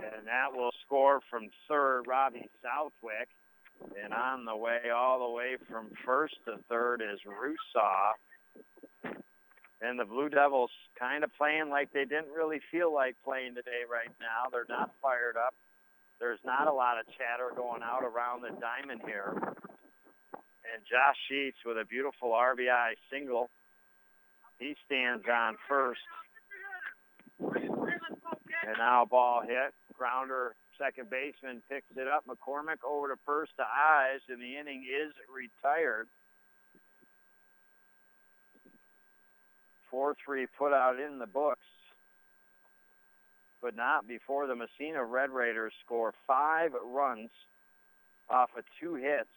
[0.00, 3.28] And that will score from third, Robbie Southwick.
[4.02, 8.14] And on the way, all the way from first to third is Rusaw.
[9.80, 13.86] And the Blue Devils kind of playing like they didn't really feel like playing today
[13.88, 14.50] right now.
[14.50, 15.54] They're not fired up.
[16.18, 19.54] There's not a lot of chatter going out around the diamond here.
[20.74, 23.48] And Josh Sheets with a beautiful RBI single.
[24.58, 26.00] He stands on first.
[27.40, 29.72] And now ball hit.
[29.96, 32.24] Grounder, second baseman picks it up.
[32.26, 36.06] McCormick over to first to Ives, and the inning is retired.
[39.92, 41.64] 4-3 put out in the books,
[43.62, 47.30] but not before the Massena Red Raiders score five runs
[48.28, 49.28] off of two hits.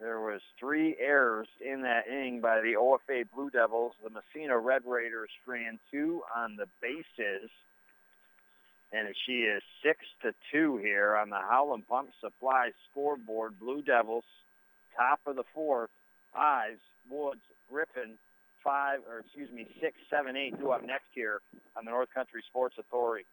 [0.00, 3.92] There was three errors in that inning by the OFA Blue Devils.
[4.02, 7.50] The Massena Red Raiders ran two on the bases,
[8.92, 13.60] and she is six to two here on the Howland Pump Supply scoreboard.
[13.60, 14.24] Blue Devils,
[14.96, 15.90] top of the fourth.
[16.34, 16.80] Ives,
[17.10, 18.16] Woods, Griffin,
[18.64, 21.40] five, or excuse me, six, seven, eight, up next here
[21.76, 23.26] on the North Country Sports Authority.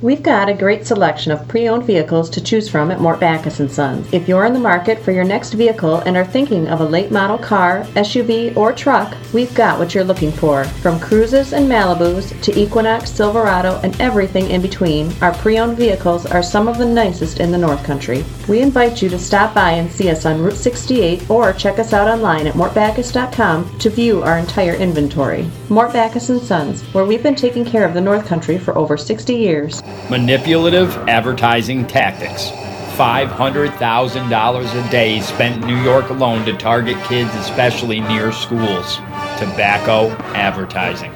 [0.00, 3.68] We've got a great selection of pre-owned vehicles to choose from at Mort Backus &
[3.72, 4.10] Sons.
[4.10, 7.12] If you're in the market for your next vehicle and are thinking of a late
[7.12, 10.64] model car, SUV, or truck, we've got what you're looking for.
[10.64, 16.42] From Cruzes and Malibus to Equinox, Silverado, and everything in between, our pre-owned vehicles are
[16.42, 18.24] some of the nicest in the North Country.
[18.48, 21.92] We invite you to stop by and see us on Route 68 or check us
[21.92, 25.48] out online at mortbackus.com to view our entire inventory.
[25.72, 28.98] Mort Backus & Sons, where we've been taking care of the North Country for over
[28.98, 29.82] 60 years.
[30.10, 32.50] Manipulative advertising tactics.
[32.98, 38.96] $500,000 a day spent in New York alone to target kids, especially near schools.
[39.38, 41.10] Tobacco advertising.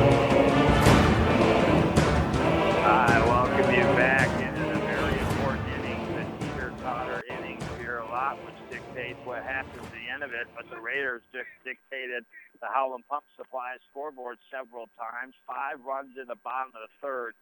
[11.19, 12.23] The dictated
[12.61, 15.33] the Howland Pump Supply scoreboard several times.
[15.45, 17.33] Five runs in the bottom of the third.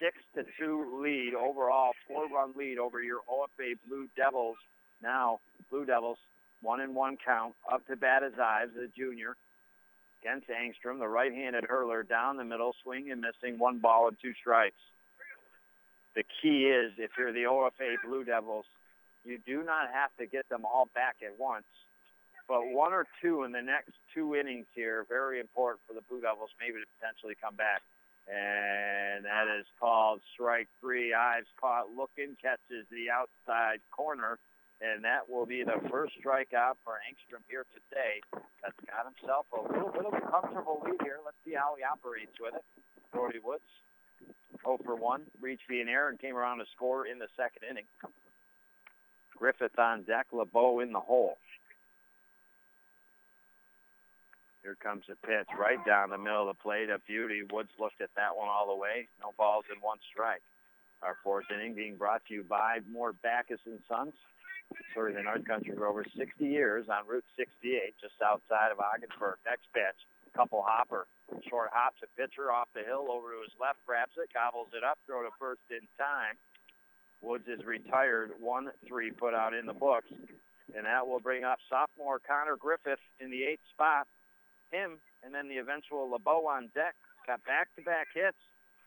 [0.00, 4.56] Six to two lead overall, four-run lead over your OFA Blue Devils.
[5.02, 6.18] Now Blue Devils,
[6.62, 7.54] one and one count.
[7.70, 9.36] Up to bat is Ives, the junior.
[10.22, 14.32] Against Angstrom, the right-handed hurler down the middle, swing and missing, one ball and two
[14.40, 14.80] strikes.
[16.16, 18.66] The key is if you're the OFA Blue Devils,
[19.24, 21.66] You do not have to get them all back at once,
[22.48, 26.20] but one or two in the next two innings here, very important for the Blue
[26.24, 27.84] Devils, maybe to potentially come back.
[28.24, 31.12] And that is called strike three.
[31.12, 34.38] Ives caught looking, catches the outside corner,
[34.80, 38.20] and that will be the first strikeout for Angstrom here today.
[38.64, 41.20] That's got himself a little bit of a comfortable lead here.
[41.24, 42.64] Let's see how he operates with it.
[43.12, 43.68] Brody Woods,
[44.64, 47.68] 0 for 1, reached via an error and came around to score in the second
[47.68, 47.88] inning.
[49.36, 51.38] Griffith on deck, LeBeau in the hole.
[54.68, 56.92] Here comes a pitch right down the middle of the plate.
[56.92, 57.40] A beauty.
[57.40, 59.08] Woods looked at that one all the way.
[59.16, 60.44] No balls in one strike.
[61.00, 64.12] Our fourth inning being brought to you by Mort Backus and Sons.
[64.92, 69.40] Serving the North Country for over 60 years on Route 68, just outside of Ogdensburg.
[69.48, 69.96] Next pitch,
[70.36, 71.08] couple hopper.
[71.48, 74.84] Short hops a pitcher off the hill over to his left, grabs it, gobbles it
[74.84, 76.36] up, throw to first in time.
[77.24, 80.12] Woods is retired, 1-3 put out in the books.
[80.76, 84.04] And that will bring up sophomore Connor Griffith in the eighth spot
[84.70, 86.94] him, and then the eventual LeBeau on deck.
[87.26, 88.38] Got back-to-back hits.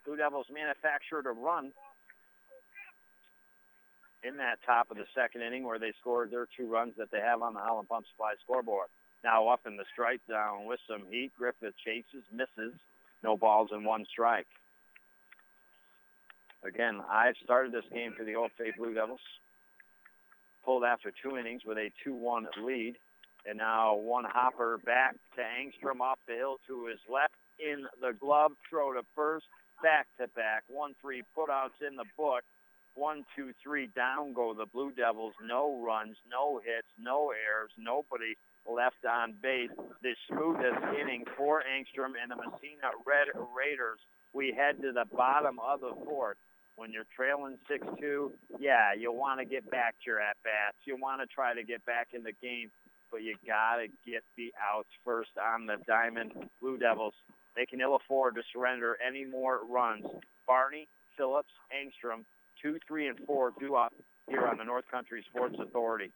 [0.06, 1.72] Blue Devils manufactured a run
[4.24, 7.20] in that top of the second inning where they scored their two runs that they
[7.20, 8.88] have on the Howland Pump Supply scoreboard.
[9.24, 11.32] Now up in the strike down with some heat.
[11.38, 12.74] Griffith chases, misses.
[13.24, 14.48] No balls and one strike.
[16.64, 19.22] Again, Ives started this game for the Old Faith Blue Devils.
[20.64, 22.96] Pulled after two innings with a 2-1 lead.
[23.46, 28.14] And now one hopper back to Angstrom off the hill to his left in the
[28.14, 28.52] glove.
[28.70, 29.46] Throw to first.
[29.82, 30.64] Back to back.
[30.68, 32.44] One three putouts in the book.
[32.94, 35.34] One, two, three down go the Blue Devils.
[35.42, 38.36] No runs, no hits, no errors, nobody
[38.68, 39.72] left on base.
[40.04, 44.00] The smoothest inning for Angstrom and the Massena Red Raiders.
[44.34, 46.38] We head to the bottom of the fourth.
[46.76, 50.78] When you're trailing 6-2, yeah, you'll want to get back to your at-bats.
[50.86, 52.72] You'll want to try to get back in the game
[53.12, 56.32] but you got to get the outs first on the Diamond
[56.62, 57.14] Blue Devils.
[57.56, 60.06] They can ill afford to surrender any more runs.
[60.48, 60.88] Barney,
[61.18, 62.24] Phillips, Angstrom,
[62.62, 63.94] 2, 3, and 4 due up
[64.28, 66.12] here on the North Country Sports Authority.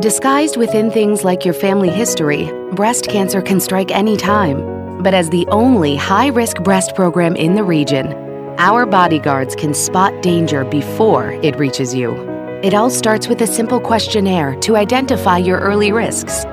[0.00, 5.02] Disguised within things like your family history, breast cancer can strike any time.
[5.02, 8.12] But as the only high risk breast program in the region,
[8.58, 12.35] our bodyguards can spot danger before it reaches you.
[12.62, 16.44] It all starts with a simple questionnaire to identify your early risks.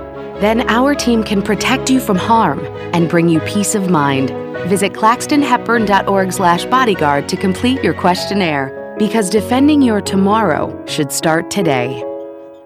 [0.41, 2.59] Then our team can protect you from harm
[2.93, 4.31] and bring you peace of mind.
[4.67, 12.03] Visit claxtonhepburn.org/bodyguard to complete your questionnaire because defending your tomorrow should start today.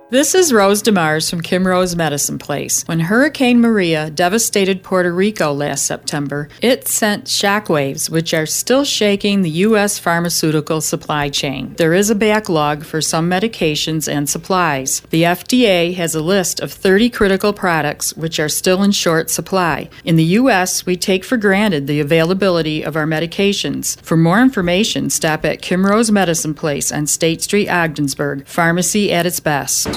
[0.10, 2.84] This is Rose DeMars from Kim Rose Medicine Place.
[2.86, 9.41] When Hurricane Maria devastated Puerto Rico last September, it sent shockwaves which are still shaking
[9.41, 9.99] the U.S.
[9.99, 11.74] pharmaceutical supply chain.
[11.76, 15.01] There is a backlog for some medications and supplies.
[15.10, 19.89] The FDA has a list of 30 critical products which are still in short supply.
[20.05, 23.99] In the U.S., we take for granted the availability of our medications.
[23.99, 28.47] For more information, stop at Kim Rose Medicine Place on State Street, Ogdensburg.
[28.47, 29.97] Pharmacy at its best.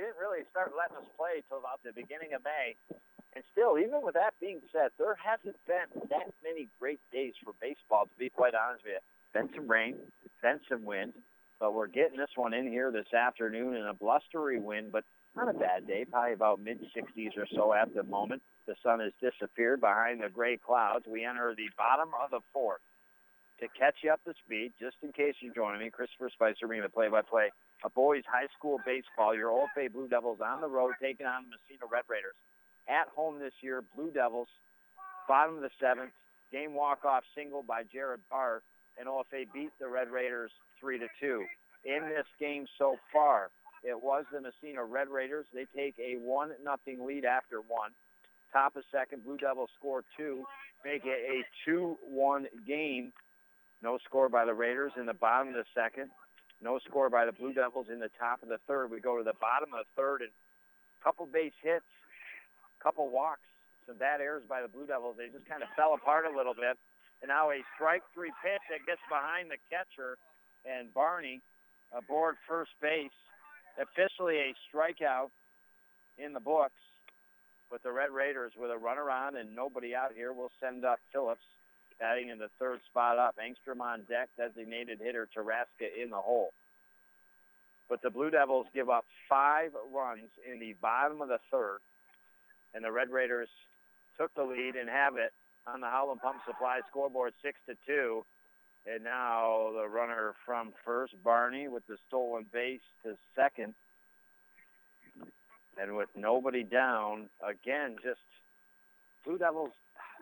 [0.00, 2.72] they didn't really start letting us play till about the beginning of May.
[3.36, 7.52] And still, even with that being said, there hasn't been that many great days for
[7.60, 9.04] baseball, to be quite honest with you.
[9.36, 10.00] Been some rain,
[10.40, 11.12] been some wind,
[11.60, 15.04] but we're getting this one in here this afternoon in a blustery wind, but
[15.36, 18.40] not a bad day, probably about mid 60s or so at the moment.
[18.66, 21.04] The sun has disappeared behind the gray clouds.
[21.06, 22.80] We enter the bottom of the fourth.
[23.60, 26.80] To catch you up to speed, just in case you're joining me, Christopher Spicer being
[26.82, 27.50] the play-by-play
[27.84, 29.34] a boys high school baseball.
[29.34, 32.36] Your Old Bay Blue Devils on the road taking on the Massena Red Raiders.
[32.88, 34.48] At home this year, Blue Devils,
[35.28, 36.12] bottom of the seventh,
[36.52, 38.62] game walk-off single by Jared Barr,
[38.98, 40.50] and OFA beat the Red Raiders
[40.80, 41.44] 3 to 2.
[41.84, 43.50] In this game so far,
[43.82, 45.46] it was the Massena Red Raiders.
[45.54, 47.92] They take a 1 nothing lead after one.
[48.52, 50.44] Top of second, Blue Devils score two,
[50.84, 53.12] make it a 2-1 game.
[53.82, 56.10] No score by the Raiders in the bottom of the second.
[56.62, 58.90] No score by the Blue Devils in the top of the third.
[58.90, 61.88] We go to the bottom of the third and a couple base hits,
[62.82, 63.48] couple walks,
[63.86, 65.16] some bad errors by the Blue Devils.
[65.16, 66.76] They just kind of fell apart a little bit.
[67.22, 70.16] And now a strike three pitch that gets behind the catcher
[70.64, 71.40] and Barney
[71.92, 73.12] aboard first base.
[73.80, 75.30] officially a strikeout
[76.18, 76.80] in the books.
[77.70, 80.98] But the Red Raiders with a runner on and nobody out here will send up
[81.12, 81.44] Phillips
[82.00, 83.36] batting in the third spot up.
[83.36, 86.52] Engstrom on deck, designated hitter Taraska in the hole.
[87.88, 91.78] But the Blue Devils give up five runs in the bottom of the third,
[92.74, 93.48] and the Red Raiders
[94.16, 95.32] took the lead and have it
[95.66, 98.24] on the Howland Pump Supply scoreboard, six to two.
[98.86, 103.74] And now the runner from first, Barney, with the stolen base to second.
[105.80, 108.20] And with nobody down, again, just
[109.24, 109.72] Blue Devils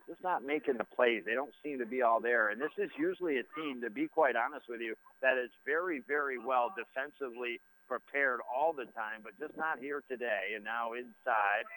[0.09, 1.23] just not making the plays.
[1.27, 2.49] They don't seem to be all there.
[2.49, 6.01] And this is usually a team, to be quite honest with you, that is very,
[6.09, 10.57] very well defensively prepared all the time, but just not here today.
[10.57, 11.69] And now inside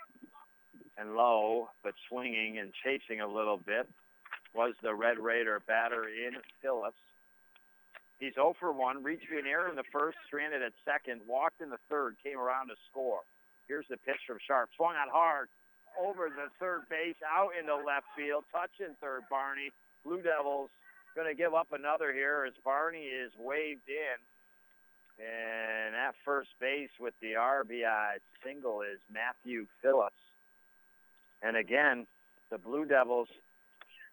[0.98, 3.88] and low, but swinging and chasing a little bit
[4.54, 7.00] was the Red Raider batter in Phillips.
[8.20, 11.70] He's 0 for 1, reached an error in the first, stranded at second, walked in
[11.70, 13.22] the third, came around to score.
[13.68, 14.70] Here's the pitch from Sharp.
[14.76, 15.48] Swung out hard
[16.00, 19.72] over the third base, out into left field, touching third Barney.
[20.04, 20.70] Blue Devils
[21.16, 24.20] going to give up another here as Barney is waved in.
[25.20, 30.16] And at first base with the RBI single is Matthew Phillips.
[31.44, 32.08] And again,
[32.50, 33.28] the Blue Devils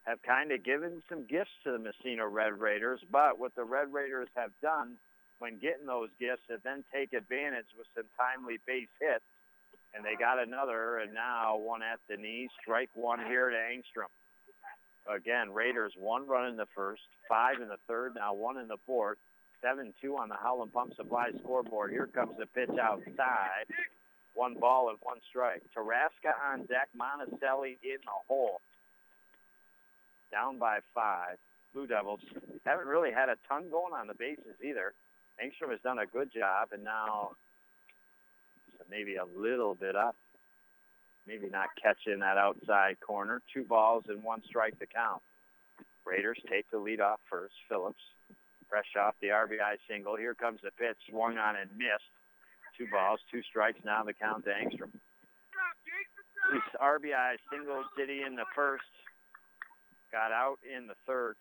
[0.04, 3.92] have kind of given some gifts to the Massena Red Raiders, but what the Red
[3.92, 4.96] Raiders have done
[5.38, 9.24] when getting those gifts is then take advantage with some timely base hits.
[9.94, 12.48] And they got another, and now one at the knee.
[12.62, 14.12] Strike one here to Angstrom.
[15.08, 18.76] Again, Raiders one run in the first, five in the third, now one in the
[18.86, 19.18] fourth.
[19.64, 21.90] 7-2 on the Howland Pump Supply scoreboard.
[21.90, 23.66] Here comes the pitch outside.
[24.34, 25.62] One ball and one strike.
[25.76, 26.88] Taraska on deck.
[26.96, 28.60] Monticelli in the hole.
[30.30, 31.38] Down by five.
[31.74, 32.20] Blue Devils
[32.64, 34.94] haven't really had a ton going on the bases either.
[35.42, 37.32] Angstrom has done a good job, and now
[38.90, 40.16] maybe a little bit up.
[41.26, 43.42] Maybe not catching that outside corner.
[43.52, 45.20] Two balls and one strike to count.
[46.06, 47.54] Raiders take the lead off first.
[47.68, 48.00] Phillips
[48.68, 50.16] fresh off the RBI single.
[50.16, 52.12] Here comes the pitch, swung on and missed.
[52.76, 54.92] Two balls, two strikes now the count to Angstrom.
[56.52, 58.88] This RBI single City in the first,
[60.12, 61.34] got out in the third.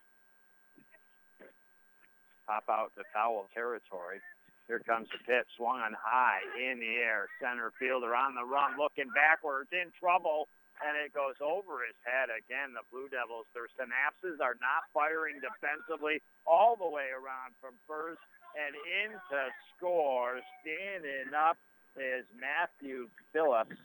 [2.46, 4.20] Pop out to foul territory.
[4.68, 7.24] Here comes the pitch, swung on high in the air.
[7.40, 10.44] Center fielder on the run, looking backwards, in trouble,
[10.84, 12.76] and it goes over his head again.
[12.76, 18.20] The Blue Devils, their synapses are not firing defensively all the way around from first
[18.52, 19.40] and into
[19.72, 20.36] score.
[20.60, 21.56] Standing up
[21.96, 23.80] is Matthew Phillips,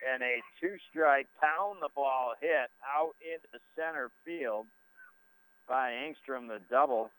[0.00, 4.64] and a two-strike pound the ball hit out into center field
[5.68, 7.12] by Angstrom, the double.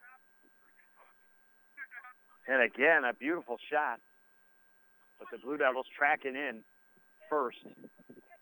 [2.47, 3.99] And again, a beautiful shot.
[5.19, 6.63] But the Blue Devils tracking in
[7.29, 7.59] first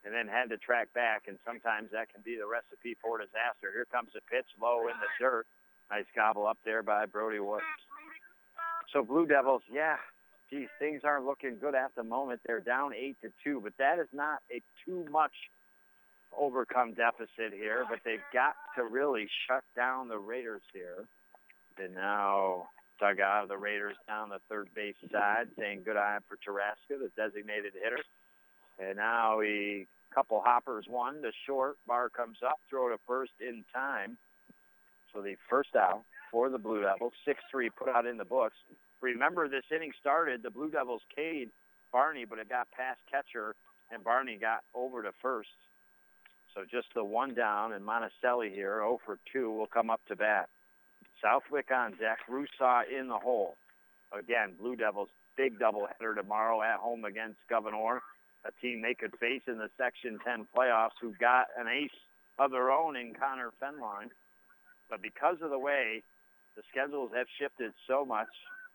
[0.05, 3.73] and then had to track back, and sometimes that can be the recipe for disaster.
[3.73, 5.47] Here comes the pitch low in the dirt.
[5.89, 7.65] Nice gobble up there by Brody Woods.
[8.93, 9.97] So Blue Devils, yeah,
[10.49, 12.41] geez, things aren't looking good at the moment.
[12.45, 15.33] They're down eight to two, but that is not a too much
[16.37, 17.85] overcome deficit here.
[17.89, 21.05] But they've got to really shut down the Raiders here.
[21.77, 22.69] And now
[22.99, 26.99] dug out of the Raiders down the third base side, saying good eye for Taraska,
[26.99, 28.03] the designated hitter.
[28.79, 31.75] And now he couple hoppers, one to short.
[31.85, 34.17] Barr comes up, throw to first in time.
[35.13, 38.55] So the first out for the Blue Devils, 6-3 put out in the books.
[39.01, 41.49] Remember, this inning started, the Blue Devils Cade
[41.91, 43.55] Barney, but it got past catcher,
[43.91, 45.49] and Barney got over to first.
[46.53, 50.15] So just the one down, and Monticelli here, 0 for 2, will come up to
[50.15, 50.49] bat.
[51.25, 53.57] Southwick on deck, Rusaw in the hole.
[54.13, 58.01] Again, Blue Devils, big doubleheader tomorrow at home against Gouverneur
[58.45, 61.97] a team they could face in the Section 10 playoffs who got an ace
[62.37, 64.13] of their own in Connor Fenline.
[64.89, 66.03] But because of the way
[66.55, 68.29] the schedules have shifted so much,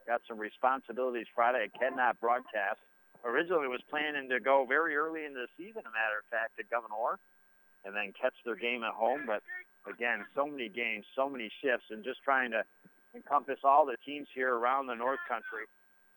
[0.07, 1.71] got some responsibilities Friday.
[1.79, 2.83] Cannot broadcast.
[3.25, 6.65] Originally was planning to go very early in the season, a matter of fact, to
[6.65, 7.17] Gouverneur
[7.85, 9.23] and then catch their game at home.
[9.27, 9.43] But
[9.87, 12.63] again, so many games, so many shifts, and just trying to
[13.15, 15.67] encompass all the teams here around the North Country,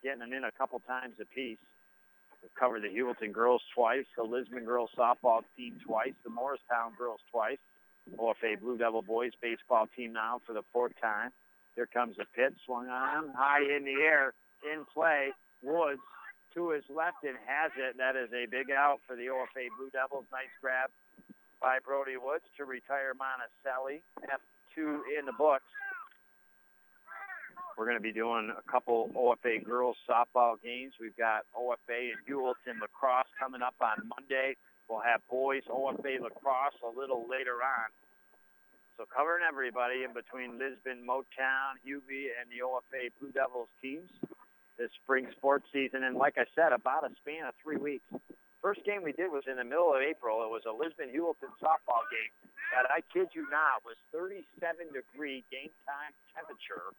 [0.03, 1.57] getting them in a couple times a piece.
[2.41, 7.21] We've covered the Heuvelton girls twice, the Lisbon girls softball team twice, the Morristown girls
[7.31, 7.57] twice.
[8.19, 11.31] OFA Blue Devil boys baseball team now for the fourth time.
[11.75, 14.33] Here comes the pitch, swung on high in the air,
[14.63, 15.31] in play.
[15.63, 16.01] Woods
[16.53, 17.97] to his left and has it.
[17.97, 20.25] That is a big out for the OFA Blue Devils.
[20.31, 20.91] Nice grab
[21.63, 24.03] by Brody Woods to retire Monticelli.
[24.19, 25.71] F2 in the books.
[27.79, 30.93] We're going to be doing a couple OFA girls softball games.
[30.99, 34.59] We've got OFA and Heuvelton lacrosse coming up on Monday.
[34.89, 37.87] We'll have boys OFA lacrosse a little later on.
[38.99, 44.11] So covering everybody in between Lisbon, Motown, UV, and the OFA Blue Devils teams
[44.77, 46.03] this spring sports season.
[46.03, 48.05] And like I said, about a span of three weeks.
[48.63, 50.39] First game we did was in the middle of April.
[50.47, 52.31] It was a Lisbon Heuvelton softball game
[52.71, 54.39] that I kid you not was 37
[54.95, 56.95] degree game time temperature.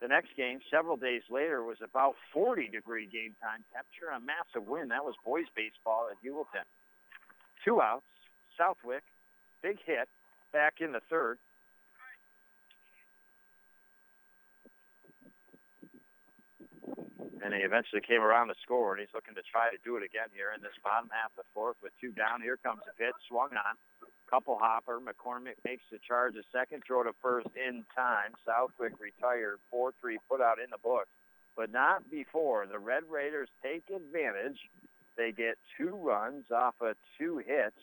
[0.00, 4.08] The next game, several days later, was about 40 degree game time temperature.
[4.08, 4.88] A massive win.
[4.88, 6.64] That was boys baseball at Heuvelton.
[7.62, 8.08] Two outs.
[8.56, 9.04] Southwick,
[9.62, 10.08] big hit
[10.52, 11.38] back in the third.
[17.42, 20.04] And he eventually came around the score, and he's looking to try to do it
[20.04, 22.42] again here in this bottom half of the fourth with two down.
[22.42, 23.74] Here comes the pitch, swung on,
[24.28, 25.00] couple hopper.
[25.00, 28.36] McCormick makes the charge a second throw to first in time.
[28.44, 31.08] Southwick retired, 4-3 put out in the book,
[31.56, 34.58] but not before the Red Raiders take advantage.
[35.16, 37.80] They get two runs off of two hits.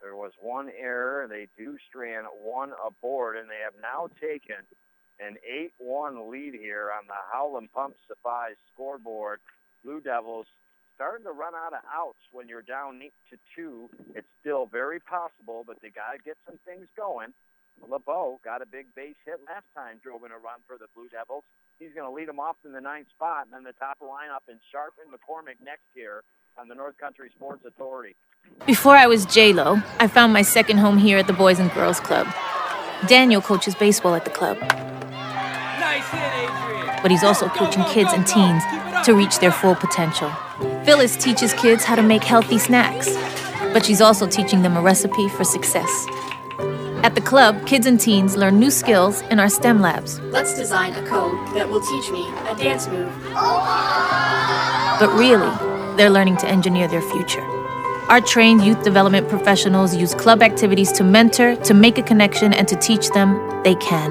[0.00, 1.26] There was one error.
[1.28, 4.64] They do strand one aboard, and they have now taken
[5.20, 5.36] an
[5.80, 9.40] 8-1 lead here on the Howland Pump Supply scoreboard.
[9.84, 10.46] Blue Devils
[10.94, 13.90] starting to run out of outs when you're down 8 to 2.
[14.14, 17.32] It's still very possible, but they got to get some things going.
[17.86, 21.08] LeBeau got a big base hit last time, drove in a run for the Blue
[21.08, 21.44] Devils.
[21.78, 24.48] He's going to lead them off in the ninth spot, and then the top lineup
[24.48, 26.22] in Sharp and McCormick next year
[26.58, 28.16] on the North Country Sports Authority.
[28.64, 32.00] Before I was J-Lo, I found my second home here at the Boys and Girls
[32.00, 32.26] Club.
[33.06, 34.56] Daniel coaches baseball at the club
[37.02, 38.62] but he's also coaching kids and teens
[39.04, 40.30] to reach their full potential.
[40.84, 43.14] Phyllis teaches kids how to make healthy snacks,
[43.72, 46.06] but she's also teaching them a recipe for success.
[47.02, 50.18] At the club, kids and teens learn new skills in our STEM labs.
[50.20, 53.12] Let's design a code that will teach me a dance move.
[54.98, 55.52] But really,
[55.96, 57.44] they're learning to engineer their future.
[58.08, 62.66] Our trained youth development professionals use club activities to mentor, to make a connection, and
[62.68, 64.10] to teach them they can.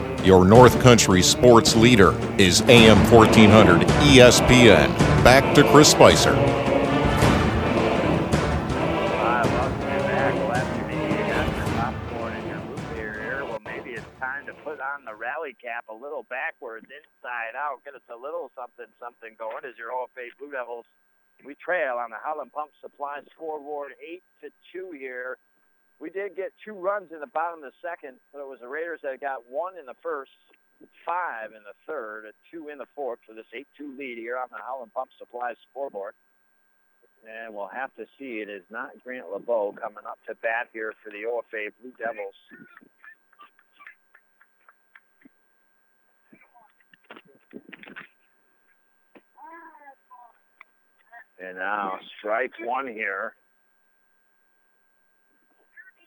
[0.23, 4.95] Your North Country sports leader is AM 1400 ESPN.
[5.23, 6.35] Back to Chris Spicer.
[13.49, 17.83] Well, maybe it's time to put on the rally cap a little backwards, inside out,
[17.83, 20.85] get us a little something something going as your OFA Blue Devils.
[21.43, 25.39] We trail on the Howland Pump Supply scoreboard, eight to two here
[26.01, 28.67] we did get two runs in the bottom of the second, but it was the
[28.67, 30.33] Raiders that got one in the first,
[31.05, 34.57] five in the third, two in the fourth for this 8-2 lead here on the
[34.57, 36.15] Howland Pump Supply scoreboard.
[37.21, 38.41] And we'll have to see.
[38.41, 42.33] It is not Grant LeBeau coming up to bat here for the OFA Blue Devils.
[51.39, 53.35] And now strike one here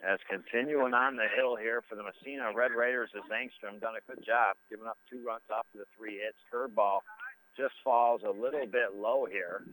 [0.04, 4.04] as continuing on the hill here for the Massena Red Raiders is Angstrom done a
[4.04, 6.36] good job giving up two runs off of the three hits.
[6.52, 7.00] Curveball
[7.56, 9.64] just falls a little bit low here.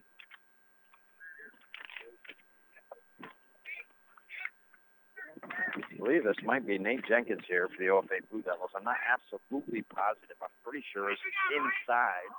[5.43, 8.71] I believe this might be Nate Jenkins here for the OFA Blue Devils.
[8.75, 10.37] I'm not absolutely positive.
[10.41, 11.21] I'm pretty sure it's
[11.51, 12.31] inside.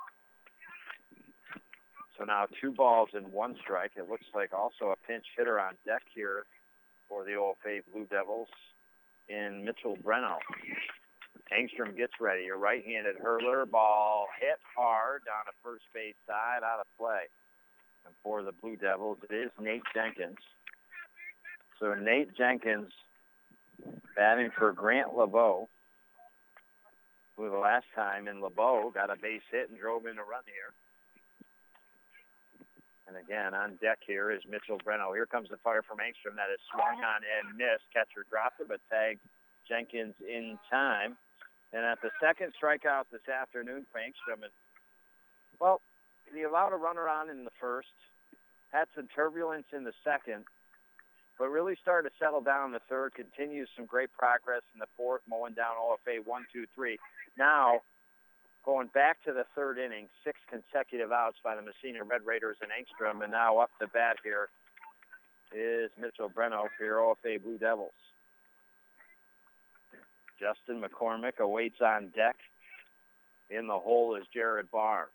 [2.17, 3.91] So now two balls and one strike.
[3.97, 6.45] It looks like also a pinch hitter on deck here
[7.13, 8.47] for the OFA Blue Devils
[9.29, 10.37] in Mitchell Breno.
[11.53, 12.47] Angstrom gets ready.
[12.47, 13.67] A right-handed hurler.
[13.67, 17.29] Ball hit hard down the first base side, out of play.
[18.05, 20.41] And for the Blue Devils, it is Nate Jenkins.
[21.79, 22.91] So Nate Jenkins
[24.15, 25.69] batting for Grant LeBeau,
[27.37, 30.43] who the last time in LeBeau got a base hit and drove in a run
[30.45, 30.73] here.
[33.13, 35.13] And again, on deck here is Mitchell Breno.
[35.13, 37.85] Here comes the fire from Angstrom that is swung on and missed.
[37.93, 39.21] Catcher dropped it, but tagged
[39.69, 41.15] Jenkins in time.
[41.73, 44.51] And at the second strikeout this afternoon for Angstrom, and,
[45.59, 45.81] well,
[46.33, 47.93] he allowed a runner on in the first,
[48.71, 50.45] had some turbulence in the second,
[51.37, 53.13] but really started to settle down in the third.
[53.13, 56.97] Continues some great progress in the fourth, mowing down OFA one, two, three.
[57.37, 57.81] Now
[58.63, 62.71] going back to the third inning, six consecutive outs by the Massena Red Raiders and
[62.71, 64.49] Angstrom, and now up the bat here
[65.53, 67.91] is Mitchell Breno for your OFA Blue Devils.
[70.39, 72.35] Justin McCormick awaits on deck.
[73.49, 75.11] In the hole is Jared Barnes.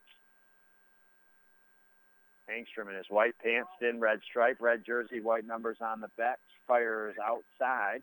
[2.48, 6.38] Angstrom in his white pants, thin red stripe, red jersey, white numbers on the back,
[6.66, 8.02] fires outside.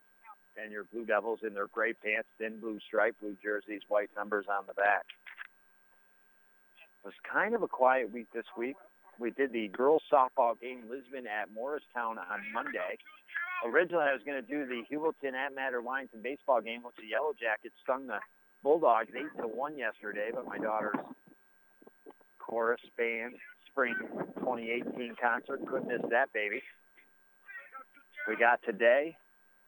[0.62, 4.46] And your Blue Devils in their gray pants, thin blue stripe, blue jerseys, white numbers
[4.50, 5.04] on the back.
[7.06, 8.76] Was kind of a quiet week this week.
[9.20, 12.98] We did the girls softball game, Lisbon at Morristown on Monday.
[13.64, 17.34] Originally, I was going to do the Heuvelton at Madrid-Waddington baseball game, which the Yellow
[17.40, 18.18] Jackets stung the
[18.64, 20.32] Bulldogs eight to one yesterday.
[20.34, 20.98] But my daughter's
[22.40, 23.36] chorus band
[23.70, 23.94] spring
[24.40, 26.64] 2018 concert couldn't miss that baby.
[28.28, 29.16] We got today,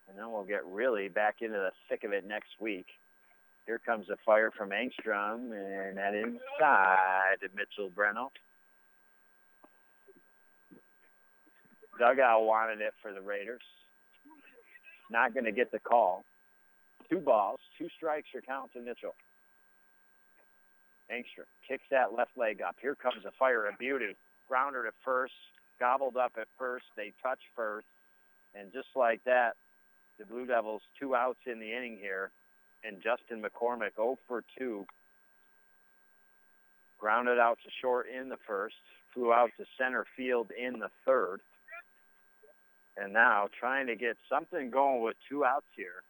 [0.10, 2.88] and then we'll get really back into the thick of it next week.
[3.68, 8.30] Here comes a fire from Angstrom, and that inside to Mitchell Breno.
[12.00, 13.62] Dugout wanted it for the Raiders.
[15.12, 16.24] Not going to get the call.
[17.10, 19.16] Two balls, two strikes, your count to Mitchell.
[21.12, 22.78] Angstrom kicks that left leg up.
[22.82, 24.16] Here comes a fire, a beauty.
[24.48, 25.34] Grounder to first,
[25.78, 26.86] gobbled up at first.
[26.96, 27.88] They touch first.
[28.56, 29.56] And just like that,
[30.20, 32.32] the Blue Devils two outs in the inning here.
[32.84, 34.86] And Justin McCormick 0 for 2.
[37.00, 38.76] Grounded out to short in the first.
[39.14, 41.42] Flew out to center field in the third.
[42.98, 46.04] And now trying to get something going with two outs here.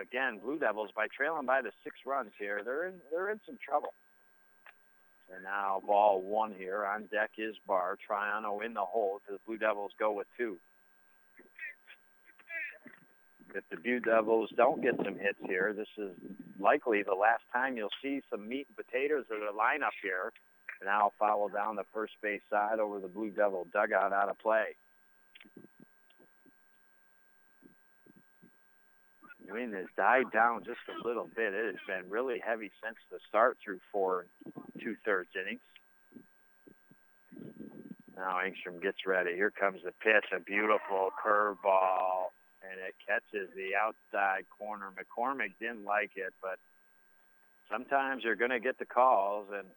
[0.00, 3.58] Again, Blue Devils by trailing by the six runs here, they're in they're in some
[3.64, 3.94] trouble.
[5.32, 9.56] And now ball one here on deck is Barr Triano in the hole the Blue
[9.56, 10.58] Devils go with two.
[13.52, 16.12] If the Blue Devils don't get some hits here, this is
[16.58, 20.32] likely the last time you'll see some meat and potatoes of the lineup here.
[20.80, 24.28] And now I'll follow down the first base side over the Blue Devil dugout out
[24.28, 24.74] of play.
[29.48, 31.54] Wind has died down just a little bit.
[31.54, 34.26] It has been really heavy since the start through four
[34.80, 35.60] two-thirds innings.
[38.16, 39.34] Now Angstrom gets ready.
[39.34, 42.30] Here comes the pitch, a beautiful curveball,
[42.70, 44.92] and it catches the outside corner.
[44.96, 46.58] McCormick didn't like it, but
[47.70, 49.68] sometimes you're going to get the calls, and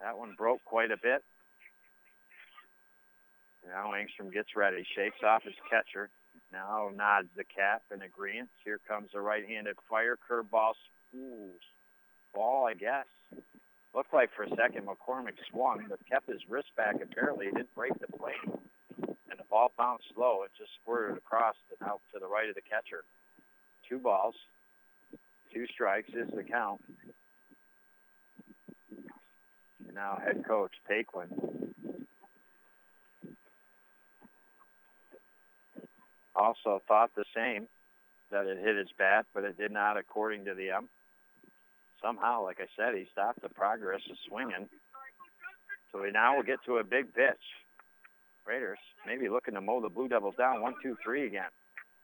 [0.00, 1.22] that one broke quite a bit.
[3.66, 6.10] Now Angstrom gets ready, shakes off his catcher,
[6.52, 8.50] now nods the cap in agreement.
[8.64, 10.74] Here comes the right-handed fire curveball.
[11.16, 11.50] Ooh,
[12.34, 13.06] ball, I guess.
[13.94, 16.96] Looked like for a second McCormick swung, but kept his wrist back.
[17.02, 18.34] Apparently, he didn't break the plate.
[19.34, 20.44] And the ball bounced slow.
[20.44, 23.02] It just squirted across and out to the right of the catcher.
[23.88, 24.36] Two balls,
[25.52, 26.80] two strikes is the count.
[29.84, 31.26] And now head coach Paquin
[36.36, 37.66] also thought the same,
[38.30, 40.90] that it hit his bat, but it did not according to the ump.
[42.00, 44.68] Somehow, like I said, he stopped the progress of swinging.
[45.90, 47.63] So we now will get to a big pitch.
[48.46, 51.50] Raiders maybe looking to mow the Blue Devils down one, two, three again.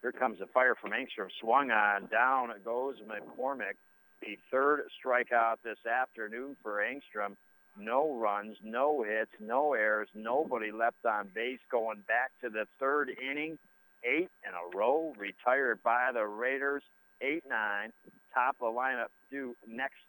[0.02, 1.28] Here comes the fire from Angstrom.
[1.40, 2.06] Swung on.
[2.06, 3.76] Down it goes McCormick.
[4.22, 7.36] The third strikeout this afternoon for Angstrom.
[7.78, 13.10] No runs, no hits, no errors, nobody left on base going back to the third
[13.10, 13.58] inning
[14.04, 16.82] eight in a row, retired by the Raiders.
[17.22, 17.92] Eight nine,
[18.32, 19.08] top of the lineup.
[19.30, 20.00] Do next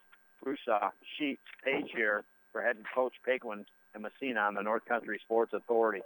[0.44, 5.20] Brusa uh, Sheets page here for head coach Paquin and Massena on the North Country
[5.24, 6.02] Sports Authority.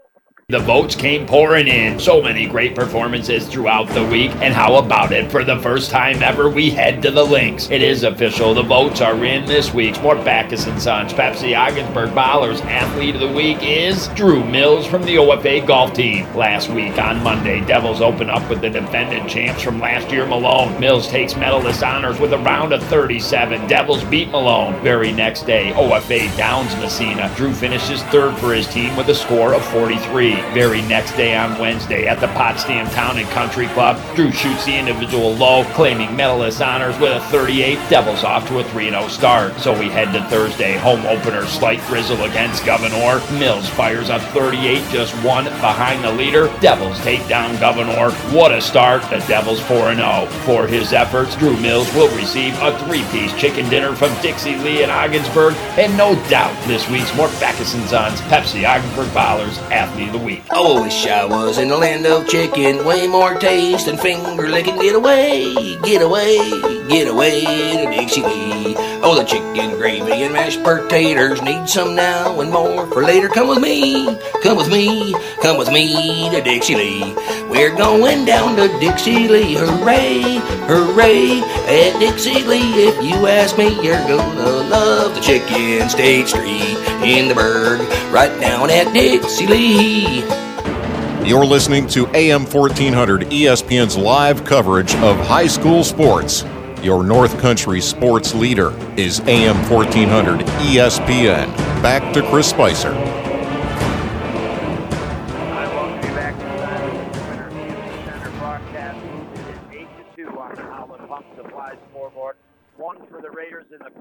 [0.48, 2.00] The votes came pouring in.
[2.00, 4.30] So many great performances throughout the week.
[4.44, 5.32] And how about it?
[5.32, 7.72] For the first time ever, we head to the links.
[7.72, 8.54] It is official.
[8.54, 13.22] The votes are in this week's Mort Backus and Sons Pepsi Ogdensburg Ballers Athlete of
[13.22, 16.32] the Week is Drew Mills from the OFA golf team.
[16.36, 20.80] Last week on Monday, Devils open up with the defending champs from last year, Malone.
[20.80, 23.66] Mills takes medalist honors with a round of 37.
[23.66, 24.80] Devils beat Malone.
[24.84, 27.34] Very next day, OFA downs Massena.
[27.36, 31.60] Drew finishes third for his team with a score of 43 very next day on
[31.60, 34.00] Wednesday at the Potsdam Town and Country Club.
[34.16, 37.78] Drew shoots the individual low, claiming medalist honors with a 38.
[37.90, 39.58] Devils off to a 3-0 start.
[39.60, 43.22] So we head to Thursday, home opener, slight drizzle against Gouverneur.
[43.40, 46.48] Mills fires a 38, just one behind the leader.
[46.62, 48.12] Devils take down Gouverneur.
[48.34, 49.02] What a start.
[49.10, 50.28] The Devils 4-0.
[50.46, 54.90] For his efforts, Drew Mills will receive a three-piece chicken dinner from Dixie Lee in
[54.90, 55.56] Ogdensburg.
[55.78, 60.25] And no doubt, this week's Mort Backus and Sons Pepsi Ogdensburg Ballers Athlete of the
[60.26, 60.44] week.
[60.52, 62.84] Oh, wish I was in the land of chicken.
[62.84, 64.80] Way more taste than finger licking.
[64.80, 66.38] Get away, get away,
[66.90, 68.76] get away to Dixie Lee.
[69.04, 71.42] Oh, the chicken gravy and mashed potatoes.
[71.44, 73.30] Need some now and more for later.
[73.30, 77.16] Come with me, come with me, come with me to Dixie Lee.
[77.56, 79.56] We're going down to Dixie Lee.
[79.56, 80.22] Hooray,
[80.68, 82.84] hooray at Dixie Lee.
[82.86, 87.80] If you ask me, you're gonna love the chicken State Street in the burg,
[88.12, 90.20] Right down at Dixie Lee.
[91.26, 96.44] You're listening to AM 1400 ESPN's live coverage of high school sports.
[96.84, 101.56] Your North Country sports leader is AM 1400 ESPN.
[101.82, 103.25] Back to Chris Spicer.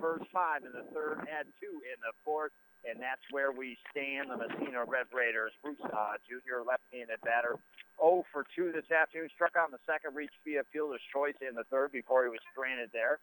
[0.05, 2.53] First five, and the third had two in the fourth.
[2.85, 4.29] And that's where we stand.
[4.29, 5.57] The Massena Red Raiders.
[5.65, 7.57] Bruce uh, Jr., left-handed batter,
[7.97, 9.33] 0 for 2 this afternoon.
[9.33, 12.93] Struck in the second, reached via fielder's choice in the third before he was stranded
[12.93, 13.17] there.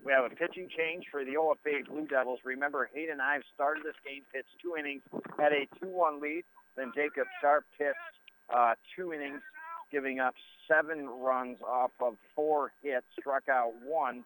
[0.00, 2.40] We have a pitching change for the OFA Blue Devils.
[2.48, 5.04] Remember, Hayden Ives started this game, pitched two innings,
[5.36, 6.48] had a 2-1 lead.
[6.72, 8.16] Then Jacob Sharp pitched
[8.48, 9.44] uh, two innings,
[9.92, 10.34] giving up
[10.64, 14.24] seven runs off of four hits, struck out one.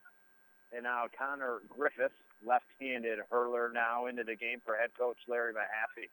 [0.74, 2.12] And now Connor Griffith,
[2.44, 6.12] left-handed hurler, now into the game for head coach Larry Mahaffey.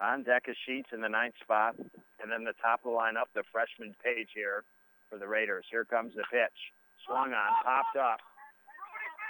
[0.00, 3.30] On deck is Sheets in the ninth spot, and then the top of the lineup,
[3.34, 4.64] the freshman Page here
[5.10, 5.66] for the Raiders.
[5.70, 6.58] Here comes the pitch.
[7.06, 8.20] Swung on, popped up.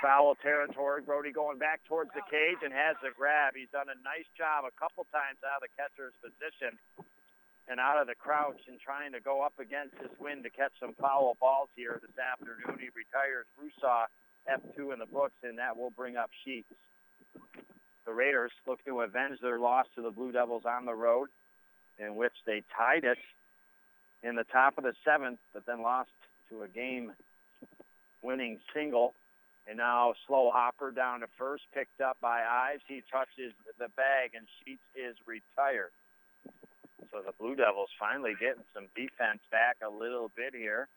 [0.02, 1.00] Foul territory.
[1.00, 3.54] Brody going back towards the cage and has the grab.
[3.54, 6.74] He's done a nice job a couple times out of the catcher's position
[7.68, 10.72] and out of the crouch and trying to go up against this wind to catch
[10.80, 12.78] some foul balls here this afternoon.
[12.78, 14.08] He retires Broussard
[14.50, 16.68] F2 in the books, and that will bring up Sheets.
[18.04, 21.28] The Raiders look to avenge their loss to the Blue Devils on the road,
[21.98, 23.18] in which they tied it
[24.22, 26.10] in the top of the seventh, but then lost
[26.50, 29.14] to a game-winning single.
[29.68, 32.82] And now slow hopper down to first, picked up by Ives.
[32.88, 35.92] He touches the bag, and Sheets is retired.
[37.12, 40.88] So the Blue Devils finally getting some defense back a little bit here.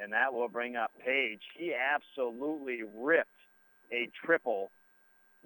[0.00, 1.42] And that will bring up Page.
[1.58, 3.28] He absolutely ripped
[3.92, 4.70] a triple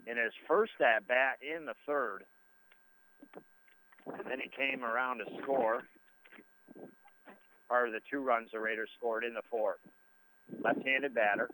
[0.06, 2.24] in his first at bat in the third.
[4.06, 5.82] And then he came around to score.
[7.68, 9.80] Part of the two runs the Raiders scored in the fourth.
[10.62, 11.48] Left-handed batter.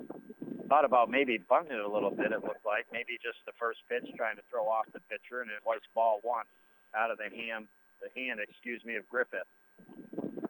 [0.69, 2.87] Thought about maybe bunting it a little bit, it looked like.
[2.93, 6.21] Maybe just the first pitch trying to throw off the pitcher, and it was ball
[6.23, 6.47] one
[6.95, 7.67] out of the hand,
[8.05, 9.49] the hand, excuse me, of Griffith.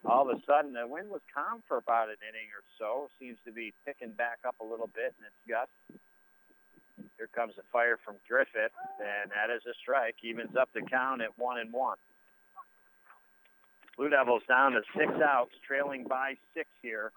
[0.04, 3.08] All of a sudden, the wind was calm for about an inning or so.
[3.18, 5.72] Seems to be picking back up a little bit in its guts.
[7.16, 10.16] Here comes the fire from Griffith, and that is a strike.
[10.22, 11.96] Evens up the count at one and one.
[13.96, 17.12] Blue Devils down to six outs, trailing by six here.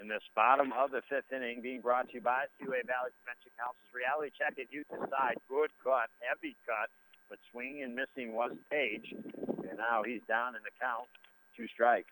[0.00, 3.50] In this bottom of the fifth inning, being brought to you by Seaway Valley Prevention
[3.56, 5.40] Council's Reality Check at you decide.
[5.48, 6.92] Good cut, heavy cut,
[7.28, 11.08] but swinging and missing was Page, and now he's down in the count,
[11.56, 12.10] two strikes.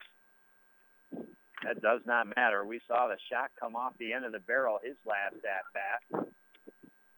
[1.65, 2.65] That does not matter.
[2.65, 6.27] We saw the shot come off the end of the barrel his last at bat.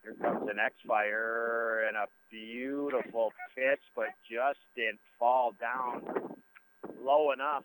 [0.03, 6.03] Here comes the next fire and a beautiful pitch, but just didn't fall down
[7.03, 7.65] low enough.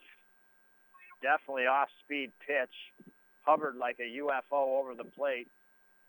[1.21, 2.71] Definitely off-speed pitch.
[3.43, 5.47] Hovered like a UFO over the plate,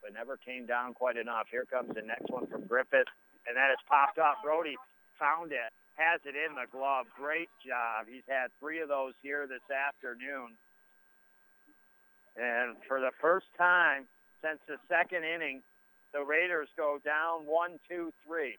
[0.03, 1.47] but never came down quite enough.
[1.51, 3.09] Here comes the next one from Griffith,
[3.47, 4.43] and that is popped up.
[4.43, 4.77] Brody
[5.19, 7.07] found it, has it in the glove.
[7.17, 8.07] Great job.
[8.09, 10.57] He's had three of those here this afternoon.
[12.37, 14.07] And for the first time
[14.43, 15.63] since the second inning,
[16.13, 18.57] the Raiders go down one, two, three.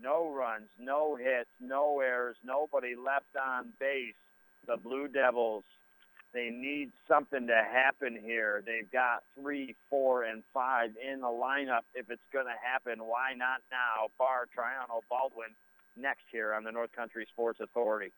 [0.00, 4.14] No runs, no hits, no errors, nobody left on base.
[4.66, 5.64] The Blue Devils,
[6.34, 8.62] they need something to happen here.
[8.64, 11.82] They've got three, four, and five in the lineup.
[11.94, 14.08] If it's going to happen, why not now?
[14.18, 15.54] Barr Triano Baldwin
[15.96, 18.12] next here on the North Country Sports Authority.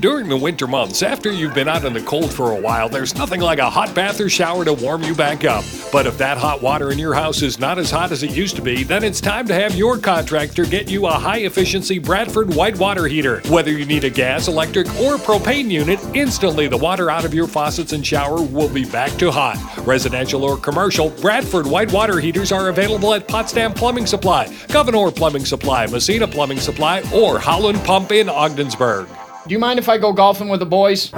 [0.00, 3.16] During the winter months, after you've been out in the cold for a while, there's
[3.16, 5.64] nothing like a hot bath or shower to warm you back up.
[5.90, 8.54] But if that hot water in your house is not as hot as it used
[8.56, 12.54] to be, then it's time to have your contractor get you a high efficiency Bradford
[12.54, 13.40] white water heater.
[13.48, 17.48] Whether you need a gas, electric, or propane unit, instantly the water out of your
[17.48, 19.58] faucets and shower will be back to hot.
[19.84, 25.44] Residential or commercial, Bradford white water heaters are available at Potsdam Plumbing Supply, Gouverneur Plumbing
[25.44, 29.08] Supply, Massena Plumbing Supply, or Howland Pump in Ogdensburg.
[29.48, 31.10] Do you mind if I go golfing with the boys?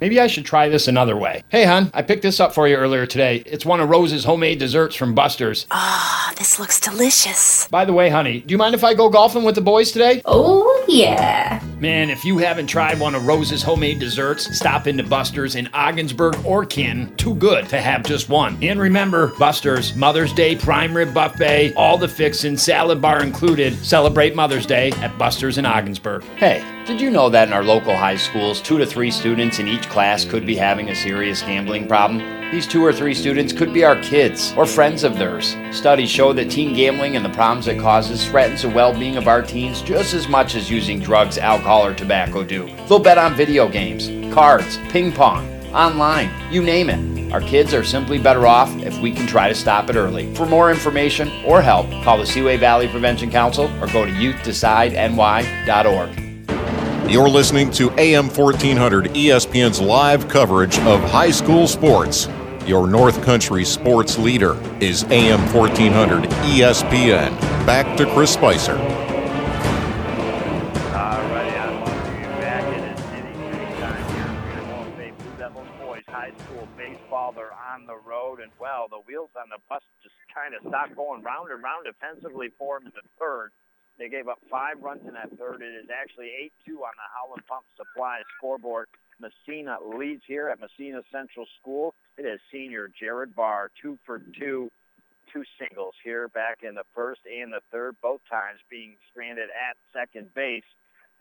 [0.00, 1.44] Maybe I should try this another way.
[1.50, 3.42] Hey, hon, I picked this up for you earlier today.
[3.44, 5.66] It's one of Rose's homemade desserts from Buster's.
[5.70, 7.68] Ah, oh, this looks delicious.
[7.68, 10.22] By the way, honey, do you mind if I go golfing with the boys today?
[10.24, 11.62] Oh, yeah.
[11.82, 16.36] Man, if you haven't tried one of Rose's homemade desserts, stop into Buster's in Ogdensburg
[16.46, 17.12] or Kin.
[17.16, 18.56] Too good to have just one.
[18.62, 23.74] And remember, Buster's Mother's Day prime rib buffet, all the fixin', salad bar included.
[23.84, 26.22] Celebrate Mother's Day at Buster's in Ogdensburg.
[26.36, 29.66] Hey, did you know that in our local high schools, two to three students in
[29.66, 32.41] each class could be having a serious gambling problem?
[32.52, 35.56] These two or three students could be our kids or friends of theirs.
[35.70, 39.26] Studies show that teen gambling and the problems it causes threatens the well being of
[39.26, 42.66] our teens just as much as using drugs, alcohol, or tobacco do.
[42.88, 47.32] They'll bet on video games, cards, ping pong, online, you name it.
[47.32, 50.34] Our kids are simply better off if we can try to stop it early.
[50.34, 57.10] For more information or help, call the Seaway Valley Prevention Council or go to youthdecideNY.org.
[57.10, 62.28] You're listening to AM 1400 ESPN's live coverage of high school sports.
[62.66, 67.36] Your North Country sports leader is AM 1400 ESPN.
[67.66, 68.76] Back to Chris Spicer.
[78.62, 82.54] Well, the wheels on the bus just kind of stopped going round and round defensively
[82.54, 83.50] for them in the third.
[83.98, 85.66] They gave up five runs in that third.
[85.66, 86.30] It is actually
[86.62, 88.86] 8-2 on the Howland Pump Supply scoreboard.
[89.22, 91.94] Massena leads here at Massena Central School.
[92.18, 94.68] It is senior Jared Barr, two for two,
[95.32, 99.78] two singles here back in the first and the third, both times being stranded at
[99.94, 100.66] second base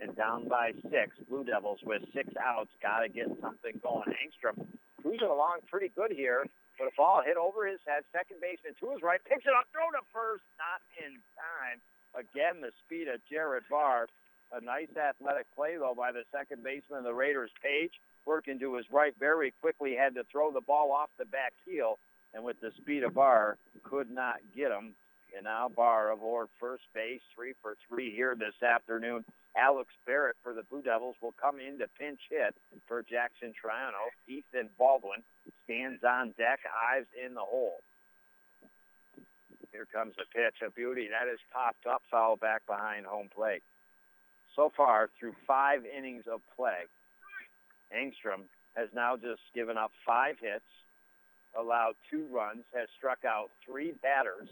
[0.02, 1.15] and down by six.
[1.30, 2.72] Blue Devils with six outs.
[2.82, 4.10] Got to get something going.
[4.10, 4.65] Angstrom
[5.02, 6.45] cruising along pretty good here,
[6.78, 8.02] but a ball hit over his head.
[8.11, 11.78] Second baseman to his right, picks it up, throw to first, not in time.
[12.18, 14.07] Again, the speed of Jared Barr.
[14.53, 17.94] A nice athletic play, though, by the second baseman of the Raiders, Page.
[18.26, 21.98] Working to his right very quickly, had to throw the ball off the back heel,
[22.34, 24.94] and with the speed of Barr, could not get him.
[25.36, 29.23] And now Barr aboard first base, three for three here this afternoon.
[29.56, 32.53] Alex Barrett for the Blue Devils will come in to pinch hit
[32.88, 34.11] for Jackson Triano.
[34.28, 35.23] Ethan Baldwin
[35.64, 36.60] stands on deck,
[36.94, 37.82] Ives in the hole.
[39.72, 41.07] Here comes the pitch, a beauty.
[41.07, 43.64] That is popped up, foul back behind home plate.
[44.56, 46.84] So far, through five innings of play,
[47.95, 48.44] Angstrom
[48.76, 50.65] has now just given up five hits,
[51.57, 54.49] allowed two runs, has struck out three batters,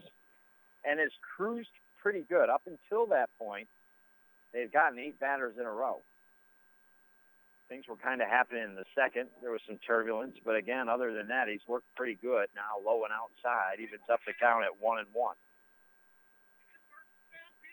[0.85, 1.69] and has cruised
[2.01, 2.49] pretty good.
[2.49, 3.67] Up until that point,
[4.53, 6.01] they've gotten eight batters in a row
[7.69, 9.29] things were kind of happening in the second.
[9.41, 12.49] There was some turbulence, but again, other than that, he's worked pretty good.
[12.57, 15.37] Now low and outside, evens up the count at one and one.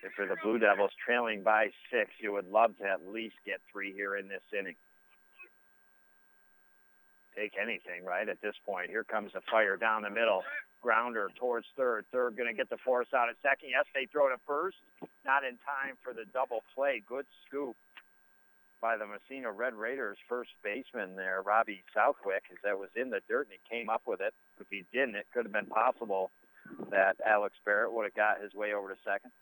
[0.02, 3.60] If for the Blue Devils trailing by six, you would love to at least get
[3.73, 4.77] three here in this inning.
[7.35, 8.89] Take anything, right, at this point.
[8.89, 10.43] Here comes the fire down the middle.
[10.82, 12.05] Grounder towards third.
[12.12, 13.70] Third going to get the force out at second.
[13.70, 14.77] Yes, they throw to first.
[15.24, 17.02] Not in time for the double play.
[17.06, 17.77] Good scoop
[18.81, 23.20] by the Massena Red Raiders first baseman there, Robbie Southwick, as that was in the
[23.28, 24.35] dirt and he came up with it.
[24.60, 26.31] If he didn't, it could have been possible
[26.90, 29.32] that Alex Barrett would have got his way over to second.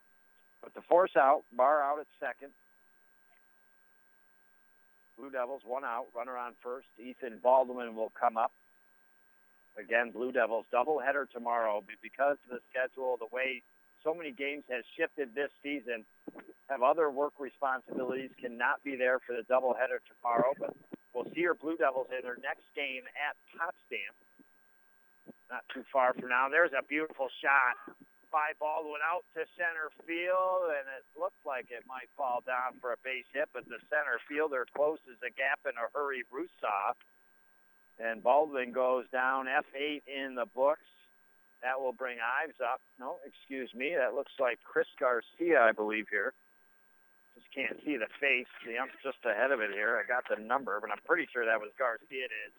[0.64, 2.50] But the force out, Barr out at second.
[5.18, 6.88] Blue Devils one out, runner on first.
[6.98, 8.50] Ethan Baldwin will come up.
[9.76, 13.62] Again, Blue Devils doubleheader tomorrow, but because of the schedule, the way
[14.02, 16.06] so many games has shifted this season,
[16.70, 20.54] have other work responsibilities, cannot be there for the doubleheader tomorrow.
[20.58, 20.74] But
[21.12, 24.14] we'll see your Blue Devils in their next game at Potsdam.
[25.50, 26.48] Not too far from now.
[26.48, 27.96] There's a beautiful shot
[28.34, 32.90] by Baldwin out to center field, and it looks like it might fall down for
[32.90, 36.98] a base hit, but the center fielder closes the gap in a hurry, Rusaw.
[38.02, 40.90] And Baldwin goes down F8 in the books.
[41.62, 42.82] That will bring Ives up.
[42.98, 43.94] No, excuse me.
[43.94, 46.34] That looks like Chris Garcia, I believe, here.
[47.38, 48.50] Just can't see the face.
[48.66, 49.94] The ump's just ahead of it here.
[49.94, 52.26] I got the number, but I'm pretty sure that was Garcia.
[52.26, 52.54] It is.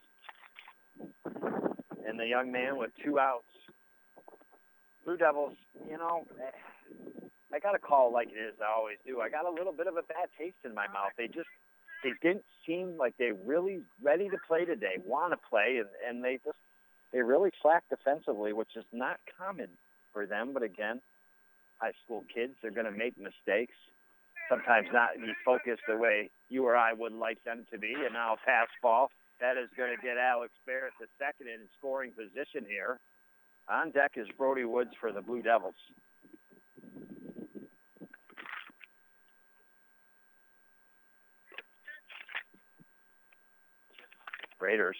[2.07, 3.43] And the young man with two outs.
[5.05, 5.55] Blue Devils,
[5.87, 6.25] you know,
[7.53, 8.55] I got to call like it is.
[8.59, 9.21] I always do.
[9.21, 11.13] I got a little bit of a bad taste in my mouth.
[11.17, 11.47] They just,
[12.03, 16.23] they didn't seem like they really ready to play today, want to play, and, and
[16.23, 16.57] they just,
[17.13, 19.69] they really slacked defensively, which is not common
[20.11, 20.51] for them.
[20.53, 20.99] But again,
[21.77, 23.75] high school kids, they're going to make mistakes
[24.49, 27.93] sometimes not be focused the way you or I would like them to be.
[27.93, 29.07] And now fastball.
[29.41, 32.99] That is going to get Alex Barrett to second in scoring position here.
[33.67, 35.75] On deck is Brody Woods for the Blue Devils.
[44.59, 44.97] Raiders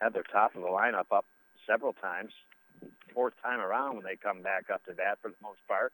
[0.00, 1.26] had their top of the lineup up
[1.66, 2.32] several times.
[3.14, 5.92] Fourth time around when they come back up to bat for the most part.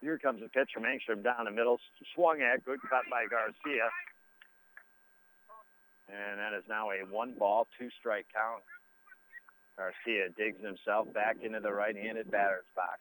[0.00, 1.80] Here comes a pitch from Angstrom down the middle.
[2.14, 2.64] Swung at.
[2.64, 3.88] Good cut by Garcia.
[6.08, 8.62] And that is now a one ball, two strike count.
[9.76, 13.00] Garcia digs himself back into the right-handed batter's box.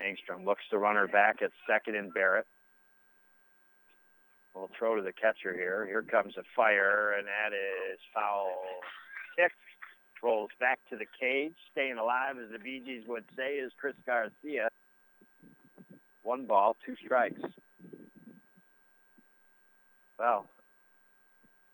[0.00, 2.46] Angstrom looks to runner back at second and Barrett.
[4.54, 5.86] We'll throw to the catcher here.
[5.86, 8.50] Here comes a fire, and that is foul
[9.36, 9.52] kick.
[10.22, 11.54] Rolls back to the cage.
[11.72, 14.68] Staying alive, as the Bee Gees would say, is Chris Garcia.
[16.22, 17.40] One ball, two strikes.
[20.18, 20.48] Well,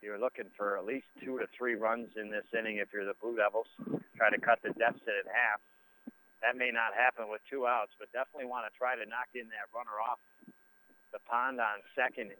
[0.04, 3.16] you're looking for at least two to three runs in this inning if you're the
[3.16, 3.72] Blue Devils.
[4.20, 5.64] Try to cut the deficit in half.
[6.44, 9.48] That may not happen with two outs, but definitely want to try to knock in
[9.48, 10.20] that runner off
[11.16, 12.36] the pond on second.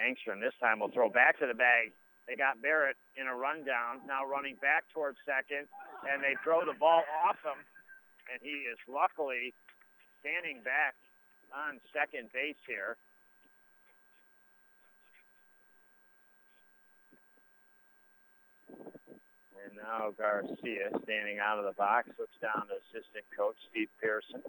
[0.00, 1.92] Angstrom this time will throw back to the bag.
[2.24, 5.68] They got Barrett in a rundown, now running back towards second,
[6.08, 7.60] and they throw the ball off him,
[8.32, 9.52] and he is luckily
[10.24, 10.96] standing back
[11.52, 12.96] on second base here.
[19.74, 24.42] And now Garcia standing out of the box, looks down to assistant coach Steve Pearson,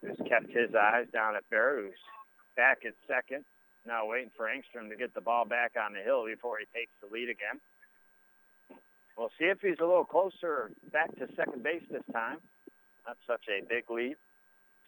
[0.00, 2.04] who's kept his eyes down at Barrett, who's
[2.56, 3.44] back at second.
[3.86, 6.92] Now waiting for Engstrom to get the ball back on the hill before he takes
[7.00, 7.60] the lead again.
[9.16, 12.38] We'll see if he's a little closer back to second base this time.
[13.06, 14.16] Not such a big lead.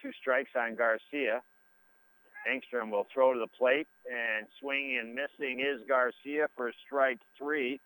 [0.03, 1.43] Two strikes on Garcia.
[2.49, 7.81] Engstrom will throw to the plate and swinging and missing is Garcia for strike three.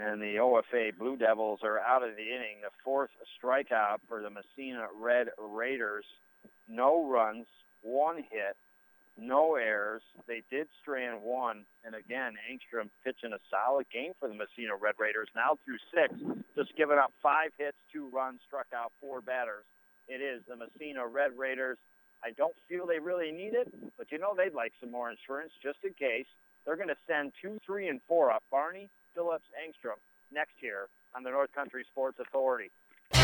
[0.00, 2.62] And the OFA Blue Devils are out of the inning.
[2.62, 3.10] The fourth
[3.42, 6.04] strikeout for the Massena Red Raiders.
[6.68, 7.46] No runs,
[7.82, 8.56] one hit,
[9.18, 10.02] no errors.
[10.28, 11.64] They did strand one.
[11.84, 15.28] And again, Angstrom pitching a solid game for the Massena Red Raiders.
[15.34, 16.14] Now through six,
[16.54, 19.64] just giving up five hits, two runs, struck out four batters.
[20.06, 21.78] It is the Massena Red Raiders.
[22.22, 25.52] I don't feel they really need it, but you know they'd like some more insurance
[25.62, 26.26] just in case.
[26.64, 28.42] They're going to send two, three, and four up.
[28.50, 29.98] Barney, Phillips, Angstrom
[30.32, 32.70] next year on the North Country Sports Authority.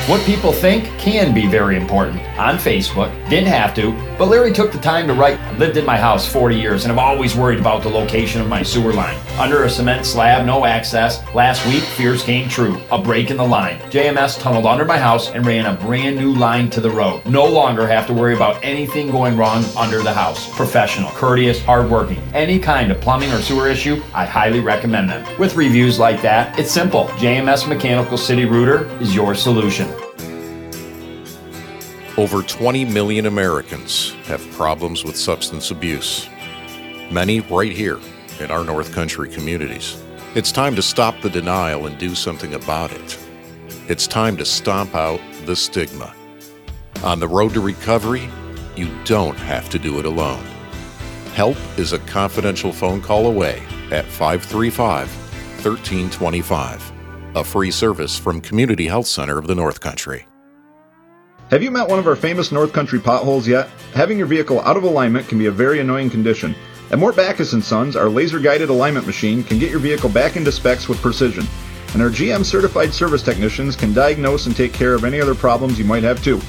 [0.06, 2.20] What people think can be very important.
[2.39, 5.40] On Facebook, didn't have to, but Larry took the time to write.
[5.40, 8.47] I've lived in my house 40 years and I've always worried about the location of
[8.47, 9.19] my sewer line.
[9.39, 11.23] Under a cement slab, no access.
[11.35, 12.78] Last week, fears came true.
[12.93, 13.78] A break in the line.
[13.90, 17.24] JMS tunneled under my house and ran a brand new line to the road.
[17.24, 20.55] No longer have to worry about anything going wrong under the house.
[20.55, 22.23] Professional, courteous, hardworking.
[22.35, 25.39] Any kind of plumbing or sewer issue, I highly recommend them.
[25.39, 27.06] With reviews like that, it's simple.
[27.16, 29.73] JMS Mechanical City Rooter is your solution.
[32.16, 36.28] Over 20 million Americans have problems with substance abuse.
[37.10, 37.98] Many right here
[38.38, 40.01] in our North Country communities.
[40.36, 43.18] It's time to stop the denial and do something about it.
[43.88, 46.14] It's time to stomp out the stigma.
[47.02, 48.28] On the road to recovery,
[48.76, 50.44] you don't have to do it alone.
[51.34, 53.60] Help is a confidential phone call away
[53.90, 55.09] at 535
[55.64, 56.92] 1325,
[57.35, 60.27] a free service from Community Health Center of the North Country.
[61.51, 63.69] Have you met one of our famous North Country potholes yet?
[63.93, 66.55] Having your vehicle out of alignment can be a very annoying condition.
[66.90, 70.52] At Mort Backus & Sons, our laser-guided alignment machine can get your vehicle back into
[70.52, 71.44] specs with precision.
[71.93, 75.78] And our GM certified service technicians can diagnose and take care of any other problems
[75.78, 76.40] you might have too.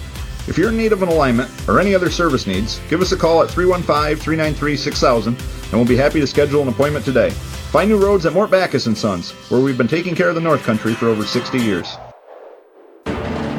[0.47, 3.17] If you're in need of an alignment or any other service needs, give us a
[3.17, 7.33] call at 315-393-6000 and we'll be happy to schedule an appointment today.
[7.75, 10.39] Find new roads at Mort Backus & Sons, where we've been taking care of the
[10.39, 11.97] North Country for over 60 years.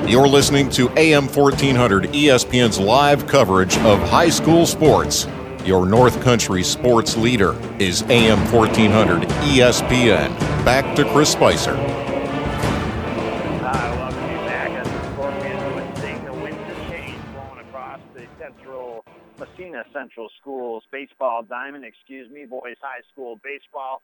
[0.08, 5.28] You're listening to AM 1400 ESPN's live coverage of high school sports.
[5.66, 10.34] Your North Country sports leader is AM 1400 ESPN.
[10.64, 11.74] Back to Chris Spicer.
[19.76, 24.02] Massena Central Schools baseball diamond, excuse me, boys high school baseball.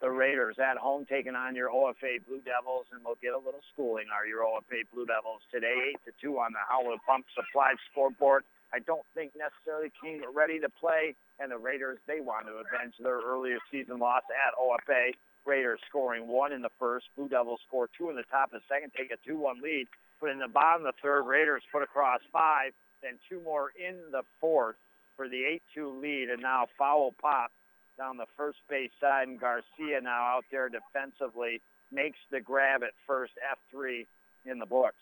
[0.00, 3.62] The Raiders at home taking on your OFA Blue Devils, and we'll get a little
[3.72, 4.06] schooling.
[4.10, 8.42] Are your OFA Blue Devils today, eight to two on the Howland Pump Supply scoreboard?
[8.74, 12.98] I don't think necessarily came ready to play, and the Raiders they want to avenge
[12.98, 15.14] their earlier season loss at OFA.
[15.46, 17.06] Raiders scoring one in the first.
[17.14, 19.86] Blue Devils score two in the top of the second, take a 2-1 lead.
[20.20, 22.72] But in the bottom of the third, Raiders put across five,
[23.02, 24.76] then two more in the fourth
[25.16, 27.50] for the 8-2 lead, and now foul pop
[27.98, 31.60] down the first base side, and Garcia now out there defensively
[31.90, 33.32] makes the grab at first,
[33.74, 34.06] F3
[34.44, 34.96] in the books.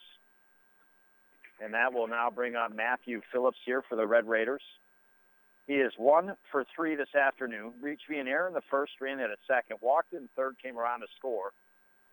[1.63, 4.63] And that will now bring up Matthew Phillips here for the Red Raiders.
[5.67, 7.75] He is one for three this afternoon.
[7.81, 10.79] Reached me an error in the first, ran at a second, walked in third, came
[10.79, 11.53] around to score.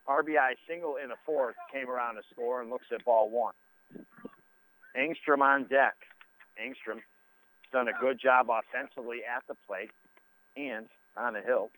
[0.07, 3.53] RBI single in the fourth, came around to score and looks at ball one.
[4.95, 5.95] Engstrom on deck.
[6.61, 6.99] Angstrom
[7.71, 9.91] done a good job offensively at the plate
[10.55, 11.71] and on the hill.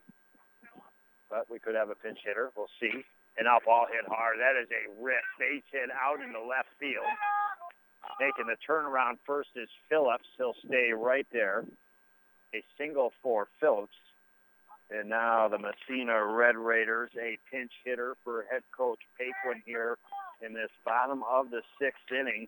[1.29, 2.51] But we could have a pinch hitter.
[2.55, 3.03] We'll see.
[3.37, 4.37] And out ball hit hard.
[4.39, 5.23] That is a rip.
[5.39, 7.05] Base hit out into left field.
[8.19, 10.27] Making the turnaround first is Phillips.
[10.37, 11.65] He'll stay right there.
[12.53, 13.95] A single for Phillips.
[14.89, 19.97] And now the Massena Red Raiders, a pinch hitter for head coach Paquin here
[20.41, 22.47] in this bottom of the sixth inning.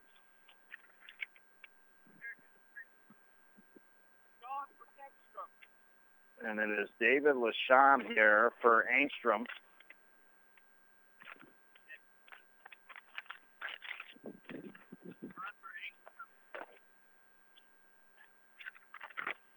[6.44, 9.46] And it is David Lasham here for Angstrom.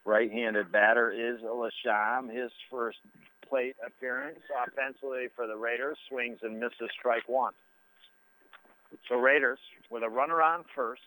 [0.04, 2.30] Right-handed batter is Lasham.
[2.30, 2.98] His first
[3.48, 5.96] plate appearance offensively for the Raiders.
[6.08, 7.54] Swings and misses strike one.
[9.08, 9.58] So Raiders
[9.90, 11.00] with a runner on first.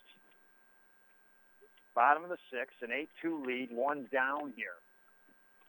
[1.94, 2.90] Bottom of the sixth, an
[3.24, 4.76] 8-2 lead, one down here.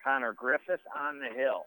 [0.09, 1.67] Connor Griffith on the hill.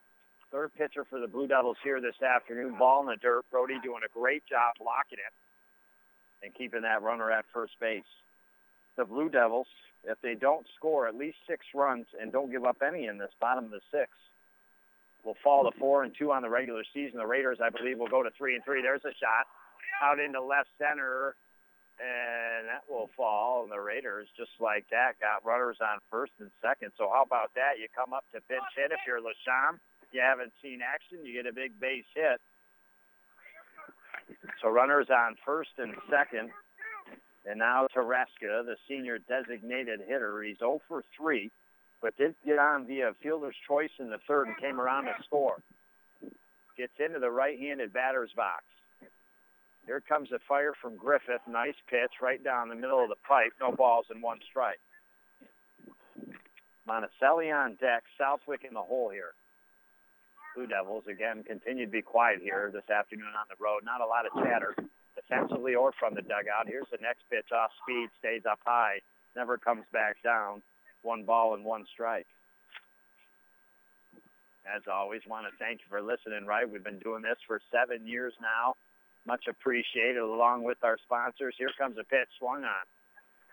[0.52, 2.76] Third pitcher for the Blue Devils here this afternoon.
[2.78, 3.46] Ball in the dirt.
[3.52, 5.34] Brody doing a great job blocking it
[6.44, 8.10] and keeping that runner at first base.
[8.98, 9.68] The Blue Devils,
[10.06, 13.30] if they don't score at least six runs and don't give up any in this
[13.40, 14.18] bottom of the sixth,
[15.24, 17.20] will fall to four and two on the regular season.
[17.20, 18.82] The Raiders, I believe, will go to three and three.
[18.82, 19.46] There's a shot
[20.02, 21.36] out into left center
[22.02, 23.64] and that will fall.
[23.64, 26.92] And the Raiders, just like that, got runners on first and second.
[26.98, 27.78] So how about that?
[27.78, 29.78] You come up to pinch hit if you're Lasham.
[30.12, 31.24] You haven't seen action.
[31.24, 32.42] You get a big base hit.
[34.62, 36.50] So runners on first and second.
[37.46, 40.42] And now Taraska, the senior designated hitter.
[40.42, 41.52] He's 0 for 3,
[42.02, 45.58] but did get on via fielder's choice in the third and came around to score.
[46.78, 48.64] Gets into the right-handed batter's box.
[49.86, 51.42] Here comes a fire from Griffith.
[51.48, 53.52] Nice pitch right down the middle of the pipe.
[53.60, 54.80] No balls and one strike.
[56.88, 58.04] Monticelli on deck.
[58.18, 59.34] Southwick in the hole here.
[60.56, 63.82] Blue Devils, again, continue to be quiet here this afternoon on the road.
[63.86, 64.76] Not a lot of chatter
[65.16, 66.68] defensively or from the dugout.
[66.68, 68.10] Here's the next pitch off speed.
[68.20, 69.00] Stays up high.
[69.36, 70.62] Never comes back down.
[71.04, 72.28] One ball and one strike.
[74.68, 76.70] As always, want to thank you for listening, right?
[76.70, 78.76] We've been doing this for seven years now.
[79.26, 81.56] Much appreciated along with our sponsors.
[81.58, 82.86] Here comes a pitch swung on.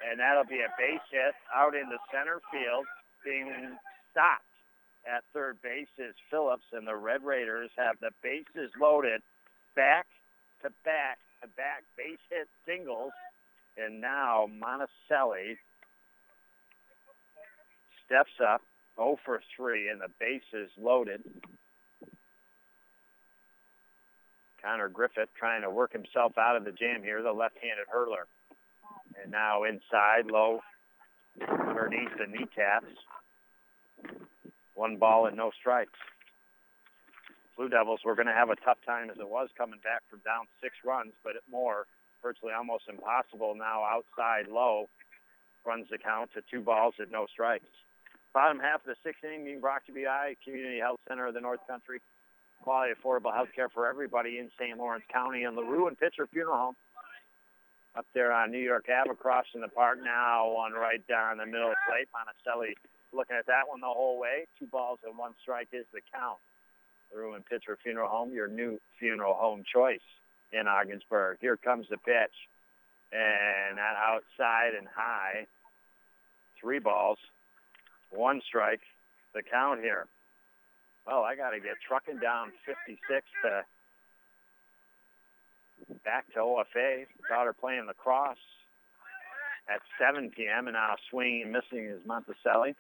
[0.08, 2.86] And that'll be a base hit out in the center field
[3.24, 3.76] being
[4.10, 4.48] stopped
[5.06, 9.22] at third base is Phillips, and the Red Raiders have the bases loaded
[9.74, 10.06] back
[10.62, 13.12] to back to back base hit singles.
[13.76, 15.56] And now Monticelli
[18.04, 18.62] steps up
[18.96, 21.22] 0 for 3, and the bases loaded.
[24.68, 28.26] Connor Griffith trying to work himself out of the jam here, the left-handed hurler.
[29.22, 30.60] And now inside, low
[31.40, 32.92] underneath the kneecaps.
[34.74, 35.98] One ball and no strikes.
[37.56, 40.20] Blue Devils were going to have a tough time as it was coming back from
[40.20, 41.86] down six runs, but more,
[42.22, 44.88] virtually almost impossible now outside low.
[45.64, 47.64] Runs the count to two balls and no strikes.
[48.34, 49.92] Bottom half of the sixth inning being brought to
[50.44, 52.00] Community Health Center of the North Country
[52.62, 54.76] quality affordable health care for everybody in St.
[54.76, 56.76] Lawrence County and LaRue and Pitcher Funeral Home.
[57.96, 61.46] Up there on New York Ave across in the park now, one right down the
[61.46, 62.08] middle of the plate.
[62.14, 62.74] Monticelli
[63.12, 64.46] looking at that one the whole way.
[64.58, 66.38] Two balls and one strike is the count.
[67.12, 70.04] LaRue and Pitcher Funeral Home, your new funeral home choice
[70.52, 71.38] in Ogdensburg.
[71.40, 72.34] Here comes the pitch.
[73.10, 75.46] And that outside and high.
[76.60, 77.18] Three balls,
[78.10, 78.80] one strike,
[79.32, 80.06] the count here
[81.08, 83.00] well, I got to get trucking down 56
[83.42, 83.64] to
[86.04, 87.06] back to OFA.
[87.30, 88.36] Daughter playing lacrosse
[89.72, 90.66] at 7 p.m.
[90.68, 92.74] and now swinging and missing is Monticelli.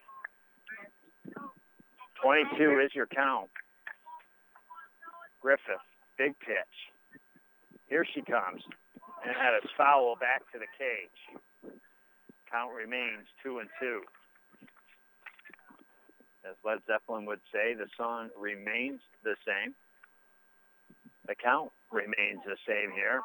[2.22, 3.48] 22 is your count.
[5.40, 5.80] Griffith,
[6.18, 6.76] big pitch.
[7.88, 8.62] Here she comes.
[9.24, 11.40] And that is foul back to the cage.
[12.50, 14.02] Count remains two and two
[16.48, 19.74] as Led Zeppelin would say, the song remains the same.
[21.26, 23.20] The count remains the same here.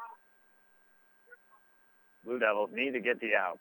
[2.24, 3.58] Blue Devils need to get the out.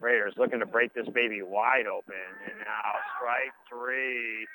[0.00, 2.14] Raiders looking to break this baby wide open.
[2.46, 4.46] And now strike three.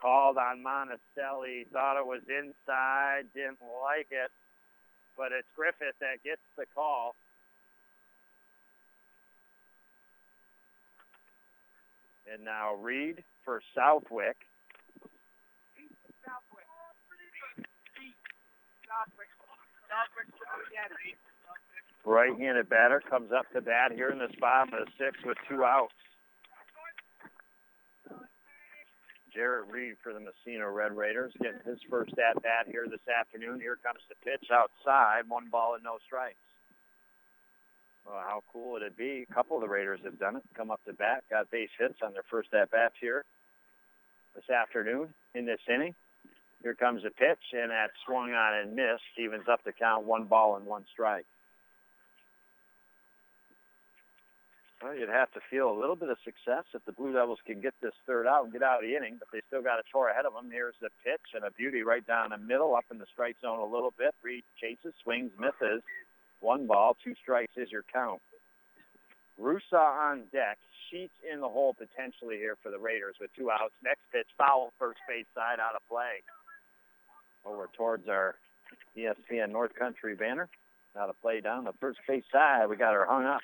[0.00, 1.66] Called on Monticelli.
[1.72, 3.26] Thought it was inside.
[3.34, 4.30] Didn't like it.
[5.16, 7.16] But it's Griffith that gets the call.
[12.32, 14.36] And now Reed for Southwick.
[22.04, 25.64] Right-handed batter comes up to bat here in the bottom of the sixth with two
[25.64, 25.92] outs.
[29.32, 33.60] Jarrett Reed for the Massena Red Raiders getting his first at bat here this afternoon.
[33.60, 36.47] Here comes the pitch outside, one ball and no strikes.
[38.08, 39.26] Well, how cool would it be?
[39.28, 40.42] A couple of the Raiders have done it.
[40.56, 43.24] Come up to bat, got base hits on their first at bats here
[44.34, 45.94] this afternoon in this inning.
[46.62, 49.02] Here comes the pitch, and that swung on and missed.
[49.12, 51.26] Stevens up the count, one ball and one strike.
[54.82, 57.60] Well, you'd have to feel a little bit of success if the Blue Devils can
[57.60, 59.82] get this third out and get out of the inning, but they still got a
[59.92, 60.50] tour ahead of them.
[60.52, 63.58] Here's the pitch and a beauty right down the middle, up in the strike zone
[63.58, 64.14] a little bit.
[64.22, 65.82] Reed chases, swings, misses.
[66.40, 68.20] One ball, two strikes is your count.
[69.40, 70.58] Rusaw on deck.
[70.90, 73.74] Sheets in the hole potentially here for the Raiders with two outs.
[73.84, 76.22] Next pitch, foul, first base side out of play.
[77.44, 78.36] Over towards our
[78.96, 80.48] ESPN North Country banner.
[80.98, 82.68] Out of play down the first base side.
[82.68, 83.40] We got her hung up.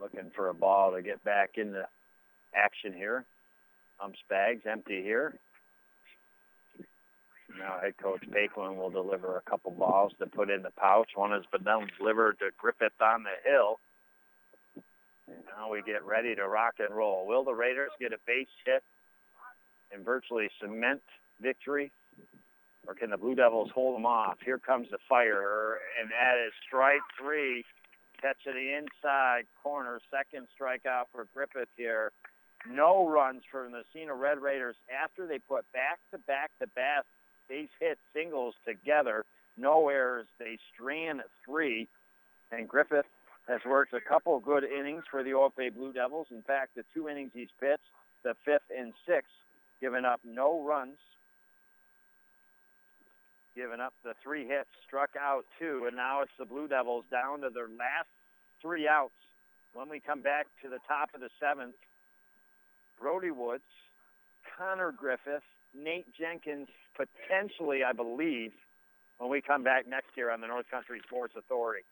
[0.00, 1.86] Looking for a ball to get back into
[2.54, 3.24] action here.
[4.00, 5.34] Umps bags empty here.
[7.58, 11.10] Now head coach Bakeland will deliver a couple balls to put in the pouch.
[11.14, 11.64] One has been
[11.98, 13.78] delivered to Griffith on the hill.
[15.26, 17.26] And now we get ready to rock and roll.
[17.26, 18.82] Will the Raiders get a base hit
[19.92, 21.02] and virtually cement
[21.40, 21.92] victory?
[22.86, 24.38] Or can the Blue Devils hold them off?
[24.44, 27.64] Here comes the fire, and that is strike three.
[28.20, 30.00] Catch to the inside corner.
[30.10, 32.12] Second strikeout for Griffith here.
[32.68, 37.04] No runs for the Massena Red Raiders after they put back-to-back-to-back
[37.48, 39.24] base hit singles together.
[39.56, 40.26] No errors.
[40.38, 41.88] They strand three.
[42.50, 43.06] And Griffith
[43.48, 46.28] has worked a couple good innings for the OFA Blue Devils.
[46.30, 47.82] In fact, the two innings he's pitched,
[48.22, 49.32] the fifth and sixth,
[49.80, 50.96] giving up no runs.
[53.54, 57.42] Giving up the three hits, struck out two, and now it's the Blue Devils down
[57.42, 58.08] to their last
[58.60, 59.12] three outs.
[59.74, 61.74] When we come back to the top of the seventh,
[63.00, 63.62] Brody Woods,
[64.56, 65.42] Connor Griffith,
[65.74, 68.52] Nate Jenkins, potentially, I believe,
[69.18, 71.84] when we come back next year on the North Country Sports Authority.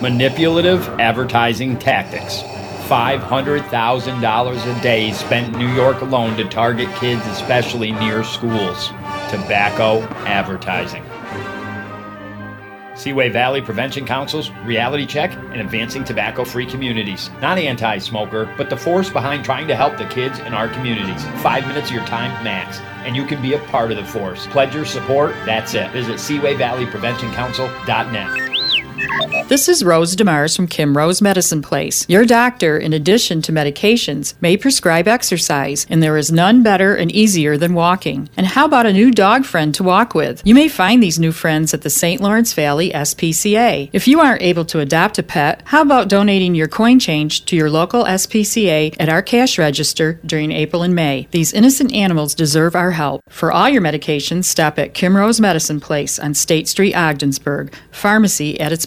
[0.00, 2.42] Manipulative advertising tactics.
[2.88, 8.88] $500,000 a day spent in New York alone to target kids, especially near schools.
[9.30, 11.04] Tobacco advertising.
[12.94, 17.30] Seaway Valley Prevention Council's Reality Check and Advancing Tobacco Free Communities.
[17.40, 21.24] Not anti smoker, but the force behind trying to help the kids in our communities.
[21.42, 24.46] Five minutes of your time max, and you can be a part of the force.
[24.48, 25.90] Pledge your support, that's it.
[25.90, 28.61] Visit SeawayValleyPreventionCouncil.net.
[29.48, 32.06] This is Rose DeMars from Kim Rose Medicine Place.
[32.08, 37.12] Your doctor, in addition to medications, may prescribe exercise, and there is none better and
[37.12, 38.30] easier than walking.
[38.36, 40.40] And how about a new dog friend to walk with?
[40.46, 42.22] You may find these new friends at the St.
[42.22, 43.90] Lawrence Valley SPCA.
[43.92, 47.56] If you aren't able to adopt a pet, how about donating your coin change to
[47.56, 51.28] your local SPCA at our cash register during April and May?
[51.30, 53.20] These innocent animals deserve our help.
[53.28, 57.74] For all your medications, stop at Kim Rose Medicine Place on State Street, Ogdensburg.
[57.90, 58.86] Pharmacy at its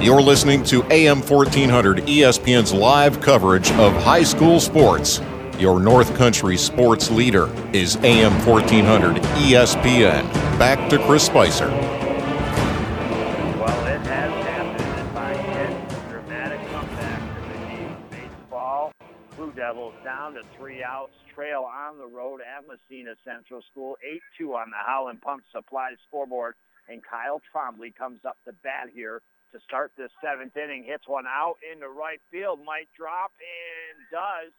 [0.00, 5.20] You're listening to AM 1400 ESPN's live coverage of high school sports.
[5.58, 10.30] Your North Country sports leader is AM 1400 ESPN.
[10.58, 11.68] Back to Chris Spicer.
[11.68, 16.10] Well, it has happened in my head.
[16.10, 18.92] Dramatic comeback for the East baseball.
[19.36, 21.12] Blue Devils down to three outs.
[21.34, 23.96] Trail on the road at Massena Central School.
[24.40, 26.56] 8-2 on the Howland Pump Supply scoreboard.
[26.88, 29.22] And Kyle Trombley comes up to bat here
[29.54, 30.82] to start this seventh inning.
[30.82, 32.58] Hits one out into right field.
[32.66, 34.50] Might drop and does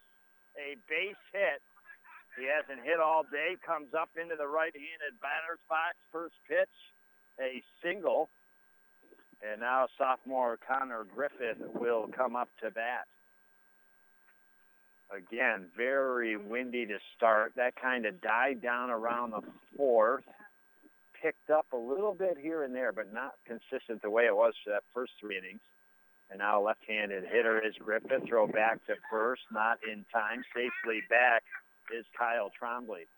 [0.56, 1.60] a base hit.
[2.40, 3.56] He hasn't hit all day.
[3.64, 5.96] Comes up into the right-handed batter's box.
[6.12, 6.72] First pitch,
[7.40, 8.28] a single.
[9.44, 13.04] And now sophomore Connor Griffith will come up to bat.
[15.14, 17.52] Again, very windy to start.
[17.56, 19.42] That kind of died down around the
[19.76, 20.24] fourth.
[21.26, 24.54] Picked up a little bit here and there, but not consistent the way it was
[24.62, 25.60] for that first three innings.
[26.30, 28.28] And now left-handed hitter is Griffith.
[28.28, 30.44] Throw back to first, not in time.
[30.54, 31.42] Safely back
[31.92, 33.10] is Kyle Trombley.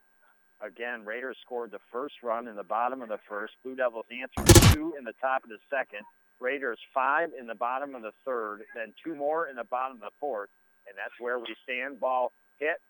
[0.65, 3.53] Again, Raiders scored the first run in the bottom of the first.
[3.63, 6.01] Blue Devils answered two in the top of the second.
[6.41, 10.01] Raiders five in the bottom of the third, then two more in the bottom of
[10.01, 10.49] the fourth.
[10.89, 12.01] And that's where we stand.
[12.01, 12.81] Ball hit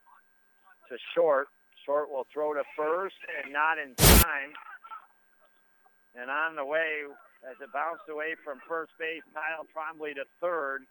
[0.90, 1.48] to short.
[1.84, 4.54] Short will throw to first and not in time.
[6.20, 7.06] And on the way,
[7.48, 10.82] as it bounced away from first base, Kyle Trombley to third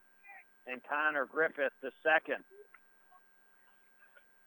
[0.65, 2.43] and Connor Griffith to second.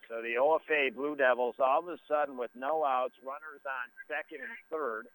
[0.09, 4.41] So the OFA Blue Devils all of a sudden with no outs, runners on second
[4.41, 5.07] and third.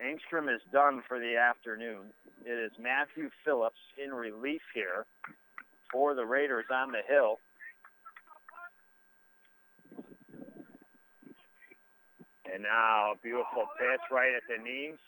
[0.00, 2.14] Angstrom is done for the afternoon.
[2.46, 5.04] It is Matthew Phillips in relief here
[5.92, 7.40] for the Raiders on the hill.
[12.58, 14.98] And now beautiful pitch right at the knees.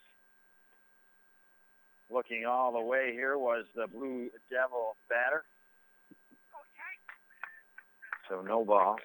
[2.09, 5.43] Looking all the way here was the Blue Devil batter.
[8.29, 8.99] So no ball.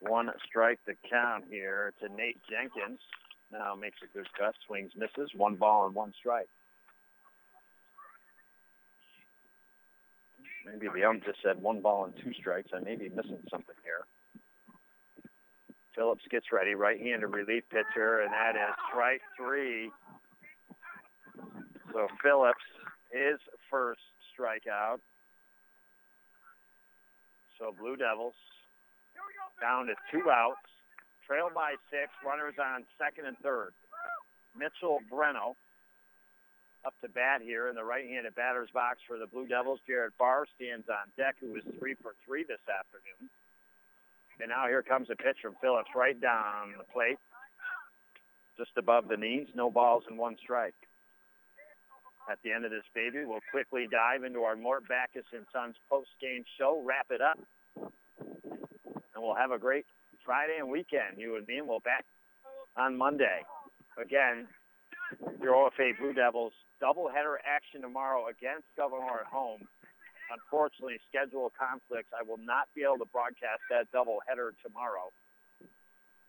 [0.00, 2.98] One strike to count here to Nate Jenkins.
[3.52, 5.30] Now makes a good cut, swings, misses.
[5.36, 6.48] One ball and one strike.
[10.66, 12.70] Maybe the ump just said one ball and two strikes.
[12.74, 14.04] I may be missing something here.
[15.94, 19.90] Phillips gets ready, right-handed relief pitcher, and that is strike three.
[21.92, 22.64] So Phillips,
[23.10, 23.38] his
[23.70, 24.00] first
[24.32, 24.98] strikeout.
[27.58, 28.34] So Blue Devils
[29.60, 30.66] down to two outs,
[31.26, 33.72] trail by six, runners on second and third.
[34.58, 35.54] Mitchell Breno
[36.84, 39.78] up to bat here in the right-handed batter's box for the Blue Devils.
[39.86, 43.30] Jared Barr stands on deck, who is three for three this afternoon.
[44.42, 47.16] And now here comes a pitch from Phillips right down the plate,
[48.58, 49.46] just above the knees.
[49.54, 50.74] No balls and one strike.
[52.28, 55.76] At the end of this baby, we'll quickly dive into our Mort Backus and Sons
[55.88, 57.38] post-game show, wrap it up,
[57.76, 59.86] and we'll have a great
[60.24, 62.04] Friday and weekend, you and me, and we'll back
[62.76, 63.42] on Monday.
[63.96, 64.48] Again,
[65.40, 66.52] your OFA Blue Devils
[66.82, 69.60] doubleheader action tomorrow against Gouverneur at home
[70.32, 75.12] unfortunately, schedule conflicts, I will not be able to broadcast that doubleheader tomorrow.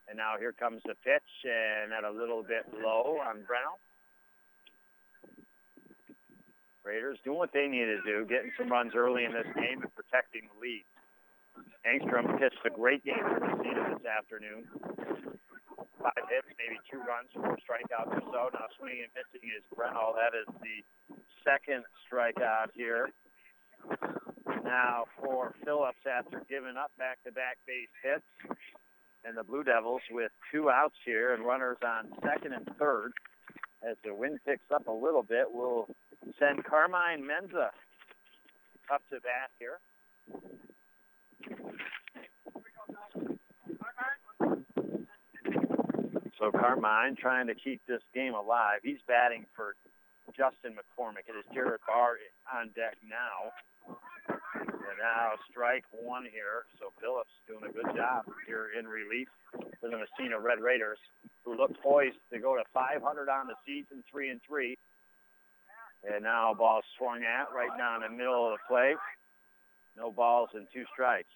[0.07, 3.80] And now here comes the pitch, and at a little bit low on Breno.
[6.84, 9.91] Raiders doing what they need to do, getting some runs early in this game and
[9.95, 10.84] protecting the lead.
[11.88, 14.67] Angstrom pitched a great game for Massena this afternoon.
[16.03, 18.51] Five hits, maybe two runs, four strikeouts or so.
[18.51, 20.11] Now swinging and missing is Breno.
[20.19, 21.15] That is the
[21.47, 23.07] second strikeout here
[24.64, 28.57] now for Phillips after giving up back-to-back base hits.
[29.26, 33.14] And the Blue Devils with two outs here and runners on second and third.
[33.81, 35.88] As the wind picks up a little bit, we'll
[36.39, 37.69] send Carmine Menza
[38.93, 39.80] up to bat here.
[46.39, 48.80] So Carmine trying to keep this game alive.
[48.84, 49.76] He's batting for
[50.35, 51.27] Justin McCormick.
[51.27, 52.18] It is Jared Barr
[52.53, 53.51] on deck now.
[54.89, 56.68] And now strike one here.
[56.80, 59.27] So Phillips doing a good job here in relief
[59.80, 60.99] for the Massena Red Raiders,
[61.45, 64.77] who look poised to go to 500 on the season, three and three.
[66.03, 68.99] And now ball swung at right down in the middle of the plate.
[69.95, 71.31] No balls and two strikes.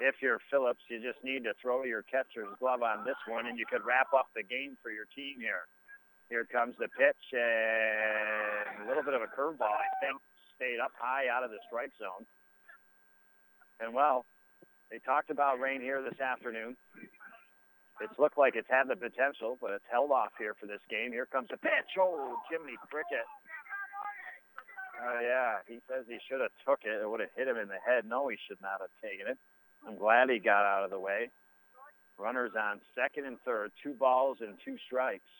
[0.00, 3.58] If you're Phillips, you just need to throw your catcher's glove on this one, and
[3.58, 5.70] you could wrap up the game for your team here.
[6.28, 10.18] Here comes the pitch, and a little bit of a curveball, I think
[10.56, 12.26] stayed up high out of the strike zone.
[13.80, 14.24] And well,
[14.90, 16.76] they talked about rain here this afternoon.
[18.00, 21.12] It's looked like it's had the potential, but it's held off here for this game.
[21.12, 21.94] Here comes the pitch.
[21.98, 23.26] Oh, Jimmy Cricket.
[24.98, 25.62] Oh, uh, yeah.
[25.66, 27.02] He says he should have took it.
[27.02, 28.02] It would have hit him in the head.
[28.06, 29.38] No, he should not have taken it.
[29.86, 31.30] I'm glad he got out of the way.
[32.18, 33.70] Runners on second and third.
[33.82, 35.30] Two balls and two strikes.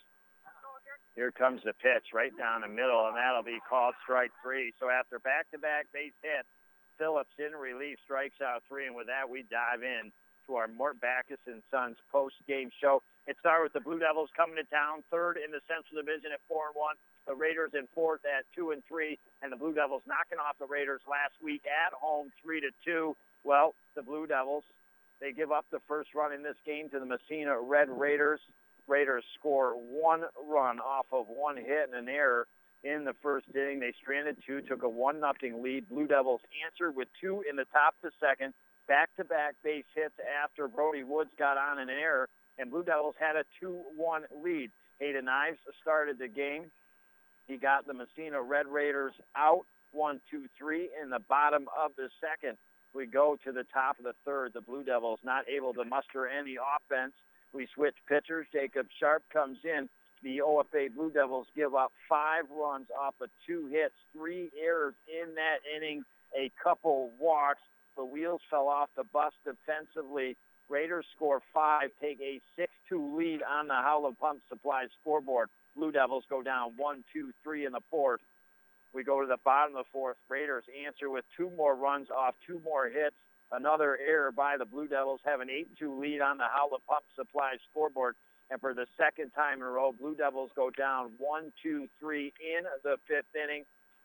[1.15, 4.75] Here comes the pitch right down the middle, and that'll be called strike three.
[4.81, 6.51] So after back-to-back base hits,
[6.99, 10.13] Phillips in relief strikes out three, and with that, we dive in
[10.47, 13.03] to our Mort Backus and Sons post-game show.
[13.27, 16.41] It started with the Blue Devils coming to town, third in the Central Division at
[16.47, 16.97] four and one.
[17.27, 20.69] The Raiders in fourth at two and three, and the Blue Devils knocking off the
[20.69, 23.17] Raiders last week at home, three to two.
[23.45, 24.65] Well, the Blue Devils
[25.21, 28.41] they give up the first run in this game to the Massena Red Raiders.
[28.87, 32.47] Raiders score one run off of one hit and an error
[32.85, 33.81] in the first inning.
[33.81, 35.89] They stranded two, took a one nothing lead.
[35.89, 38.55] Blue Devils answered with two in the top of the second,
[38.87, 42.29] back-to-back base hits after Brody Woods got on an error,
[42.59, 44.71] and Blue Devils had a 2-1 lead.
[45.01, 46.71] Hayden Ives started the game.
[47.49, 52.09] He got the Massena Red Raiders out one, two, three in the bottom of the
[52.21, 52.59] second.
[52.95, 54.53] We go to the top of the third.
[54.55, 57.13] The Blue Devils not able to muster any offense.
[57.53, 58.47] We switch pitchers.
[58.53, 59.89] Jacob Sharp comes in.
[60.25, 65.35] The OFA Blue Devils give up five runs off of two hits, three errors in
[65.35, 66.03] that inning,
[66.35, 67.61] a couple walks.
[67.95, 70.39] The wheels fell off the bus defensively.
[70.71, 75.51] Raiders score five, take a 6-2 lead on the Howland Pump Supply scoreboard.
[75.77, 78.21] Blue Devils go down one, two, three in the fourth.
[78.95, 80.17] We go to the bottom of the fourth.
[80.31, 83.17] Raiders answer with two more runs off two more hits.
[83.53, 87.57] Another error by the Blue Devils have an 8-2 lead on the Howland Pump Supply
[87.71, 88.17] scoreboard.
[88.51, 92.33] And for the second time in a row, Blue Devils go down one, two, three
[92.41, 93.65] in the fifth inning.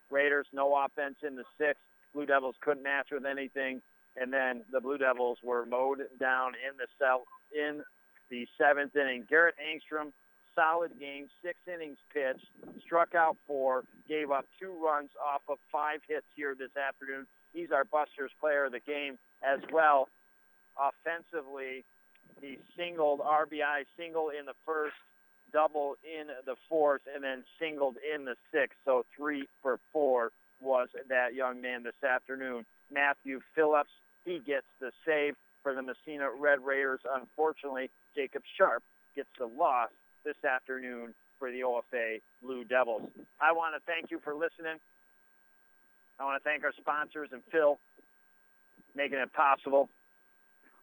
[0.09, 1.83] Raiders no offense in the sixth.
[2.13, 3.81] Blue Devils couldn't match with anything.
[4.15, 7.83] And then the Blue Devils were mowed down in the cell in
[8.29, 9.25] the seventh inning.
[9.29, 10.11] Garrett Angstrom
[10.55, 12.45] solid game, six innings pitched,
[12.83, 17.25] struck out four, gave up two runs off of five hits here this afternoon.
[17.53, 20.09] He's our Busters player of the game as well.
[20.77, 21.85] Offensively,
[22.41, 24.95] he singled RBI, single in the first,
[25.51, 28.77] double in the fourth, and then singled in the sixth.
[28.85, 32.65] So three for four was that young man this afternoon.
[32.91, 33.91] Matthew Phillips,
[34.25, 36.99] he gets the save for the Massena Red Raiders.
[37.09, 38.83] Unfortunately, Jacob Sharp
[39.15, 39.89] gets the loss
[40.23, 43.09] this afternoon for the OFA Blue Devils.
[43.39, 44.77] I want to thank you for listening.
[46.19, 47.79] I want to thank our sponsors and Phil
[48.95, 49.89] making it possible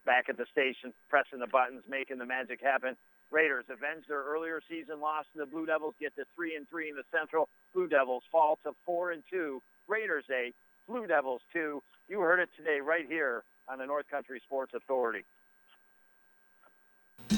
[0.07, 2.97] back at the station, pressing the buttons, making the magic happen.
[3.31, 6.89] Raiders avenge their earlier season loss, and the Blue Devils get to three and three
[6.89, 7.49] in the Central.
[7.75, 9.61] Blue Devils fall to four and two.
[9.89, 10.55] Raiders eight,
[10.89, 11.83] Blue Devils two.
[12.09, 15.25] You heard it today right here on the North Country Sports Authority.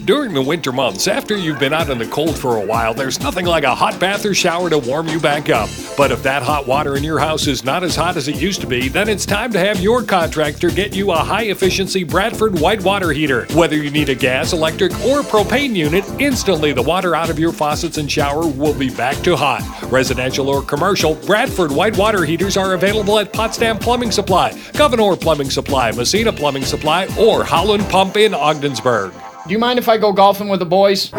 [0.08, 3.20] During the winter months, after you've been out in the cold for a while, there's
[3.20, 5.68] nothing like a hot bath or shower to warm you back up.
[5.98, 8.62] But if that hot water in your house is not as hot as it used
[8.62, 12.58] to be, then it's time to have your contractor get you a high efficiency Bradford
[12.58, 13.44] white water heater.
[13.52, 17.52] Whether you need a gas, electric, or propane unit, instantly the water out of your
[17.52, 19.60] faucets and shower will be back to hot.
[19.92, 25.50] Residential or commercial, Bradford white water heaters are available at Potsdam Plumbing Supply, Gouverneur Plumbing
[25.50, 29.12] Supply, Massena Plumbing Supply, or Howland Pump in Ogdensburg.
[29.48, 31.10] Do you mind if I go golfing with the boys?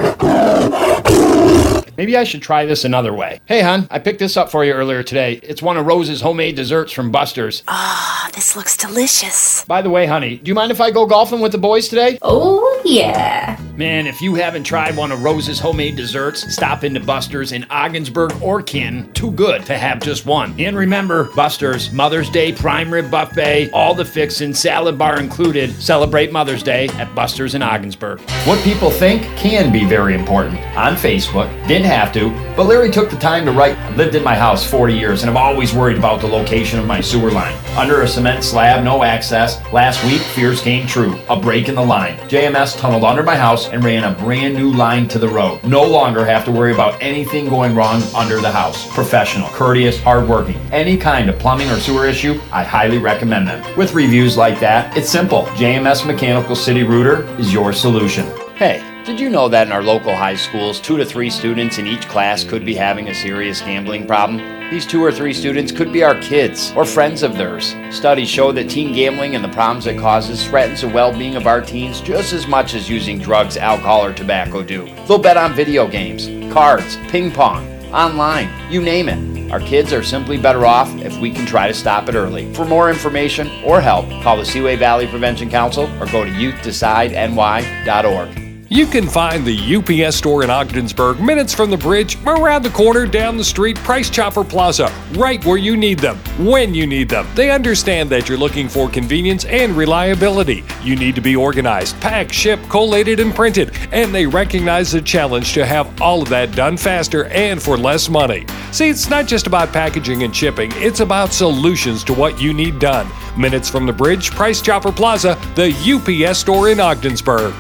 [1.97, 3.41] Maybe I should try this another way.
[3.47, 5.39] Hey, hon, I picked this up for you earlier today.
[5.41, 7.64] It's one of Rose's homemade desserts from Buster's.
[7.68, 9.65] Ah, oh, this looks delicious.
[9.65, 12.19] By the way, honey, do you mind if I go golfing with the boys today?
[12.22, 13.60] Oh, yeah.
[13.80, 18.34] Man, if you haven't tried one of Rose's homemade desserts, stop into Buster's in Ogdensburg
[18.41, 19.10] or Kin.
[19.14, 20.53] Too good to have just one.
[20.60, 25.72] And remember, Buster's Mother's Day prime rib buffet, all the fixin', salad bar included.
[25.81, 28.19] Celebrate Mother's Day at Buster's in Ogdensburg.
[28.43, 30.60] What people think can be very important.
[30.76, 33.77] On Facebook, didn't have to, but Larry took the time to write.
[33.77, 36.85] I lived in my house 40 years and I've always worried about the location of
[36.85, 37.56] my sewer line.
[37.77, 39.64] Under a cement slab, no access.
[39.72, 41.18] Last week, fears came true.
[41.30, 42.18] A break in the line.
[42.27, 45.64] JMS tunneled under my house and ran a brand new line to the road.
[45.64, 48.91] No longer have to worry about anything going wrong under the house.
[48.94, 50.58] Professional, courteous, hardworking.
[50.72, 53.78] Any kind of plumbing or sewer issue, I highly recommend them.
[53.78, 55.44] With reviews like that, it's simple.
[55.56, 58.26] JMS Mechanical City Rooter is your solution.
[58.56, 61.88] Hey, did you know that in our local high schools, two to three students in
[61.88, 64.59] each class could be having a serious gambling problem?
[64.70, 67.76] These two or three students could be our kids or friends of theirs.
[67.90, 71.48] Studies show that teen gambling and the problems it causes threatens the well being of
[71.48, 74.86] our teens just as much as using drugs, alcohol, or tobacco do.
[75.08, 79.52] They'll bet on video games, cards, ping pong, online, you name it.
[79.52, 82.54] Our kids are simply better off if we can try to stop it early.
[82.54, 88.48] For more information or help, call the Seaway Valley Prevention Council or go to youthdecideNY.org.
[88.72, 93.08] You can find the UPS store in Ogdensburg minutes from the bridge, around the corner,
[93.08, 97.26] down the street, Price Chopper Plaza, right where you need them, when you need them.
[97.34, 100.64] They understand that you're looking for convenience and reliability.
[100.84, 105.54] You need to be organized, packed, shipped, collated, and printed, and they recognize the challenge
[105.54, 108.46] to have all of that done faster and for less money.
[108.72, 112.78] See, it's not just about packaging and shipping, it's about solutions to what you need
[112.78, 113.10] done.
[113.36, 117.56] Minutes from the bridge, Price Chopper Plaza, the UPS store in Ogdensburg.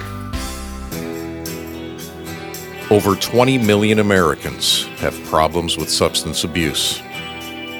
[2.91, 7.03] Over 20 million Americans have problems with substance abuse,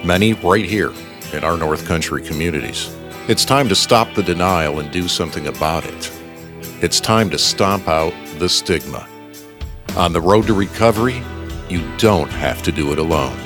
[0.04, 0.94] many right here
[1.34, 2.96] in our North Country communities.
[3.28, 6.12] It's time to stop the denial and do something about it.
[6.84, 9.08] It's time to stomp out the stigma.
[9.98, 11.24] On the road to recovery,
[11.70, 13.38] you don't have to do it alone.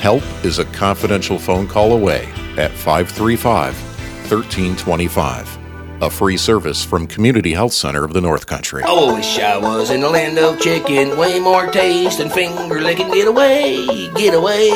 [0.00, 2.24] Help is a confidential phone call away
[2.58, 3.80] at 535
[4.28, 5.61] 1325.
[6.02, 8.82] A free service from Community Health Center of the North Country.
[8.84, 11.16] Oh, wish I was in the land of chicken.
[11.16, 13.08] Way more taste and finger licking.
[13.12, 14.68] Get away, get away,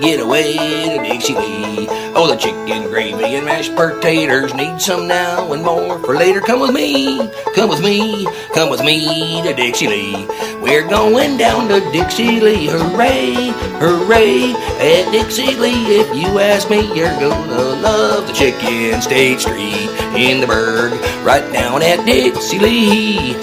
[0.00, 1.86] get away to Dixie Lee.
[2.16, 4.52] Oh, the chicken gravy and mashed potatoes.
[4.54, 6.40] Need some now and more for later.
[6.40, 10.26] Come with me, come with me, come with me to Dixie Lee.
[10.60, 12.66] We're going down to Dixie Lee.
[12.66, 16.00] Hooray, hooray at Dixie Lee.
[16.00, 20.92] If you ask me, you're gonna love the chicken State Street in the burg,
[21.24, 23.36] right down at Dixie Lee.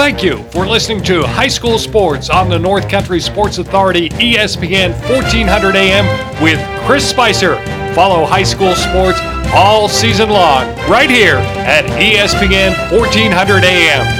[0.00, 4.92] Thank you for listening to High School Sports on the North Country Sports Authority ESPN
[5.10, 7.56] 1400 AM with Chris Spicer.
[7.94, 9.20] Follow high school sports
[9.52, 14.19] all season long right here at ESPN 1400 AM.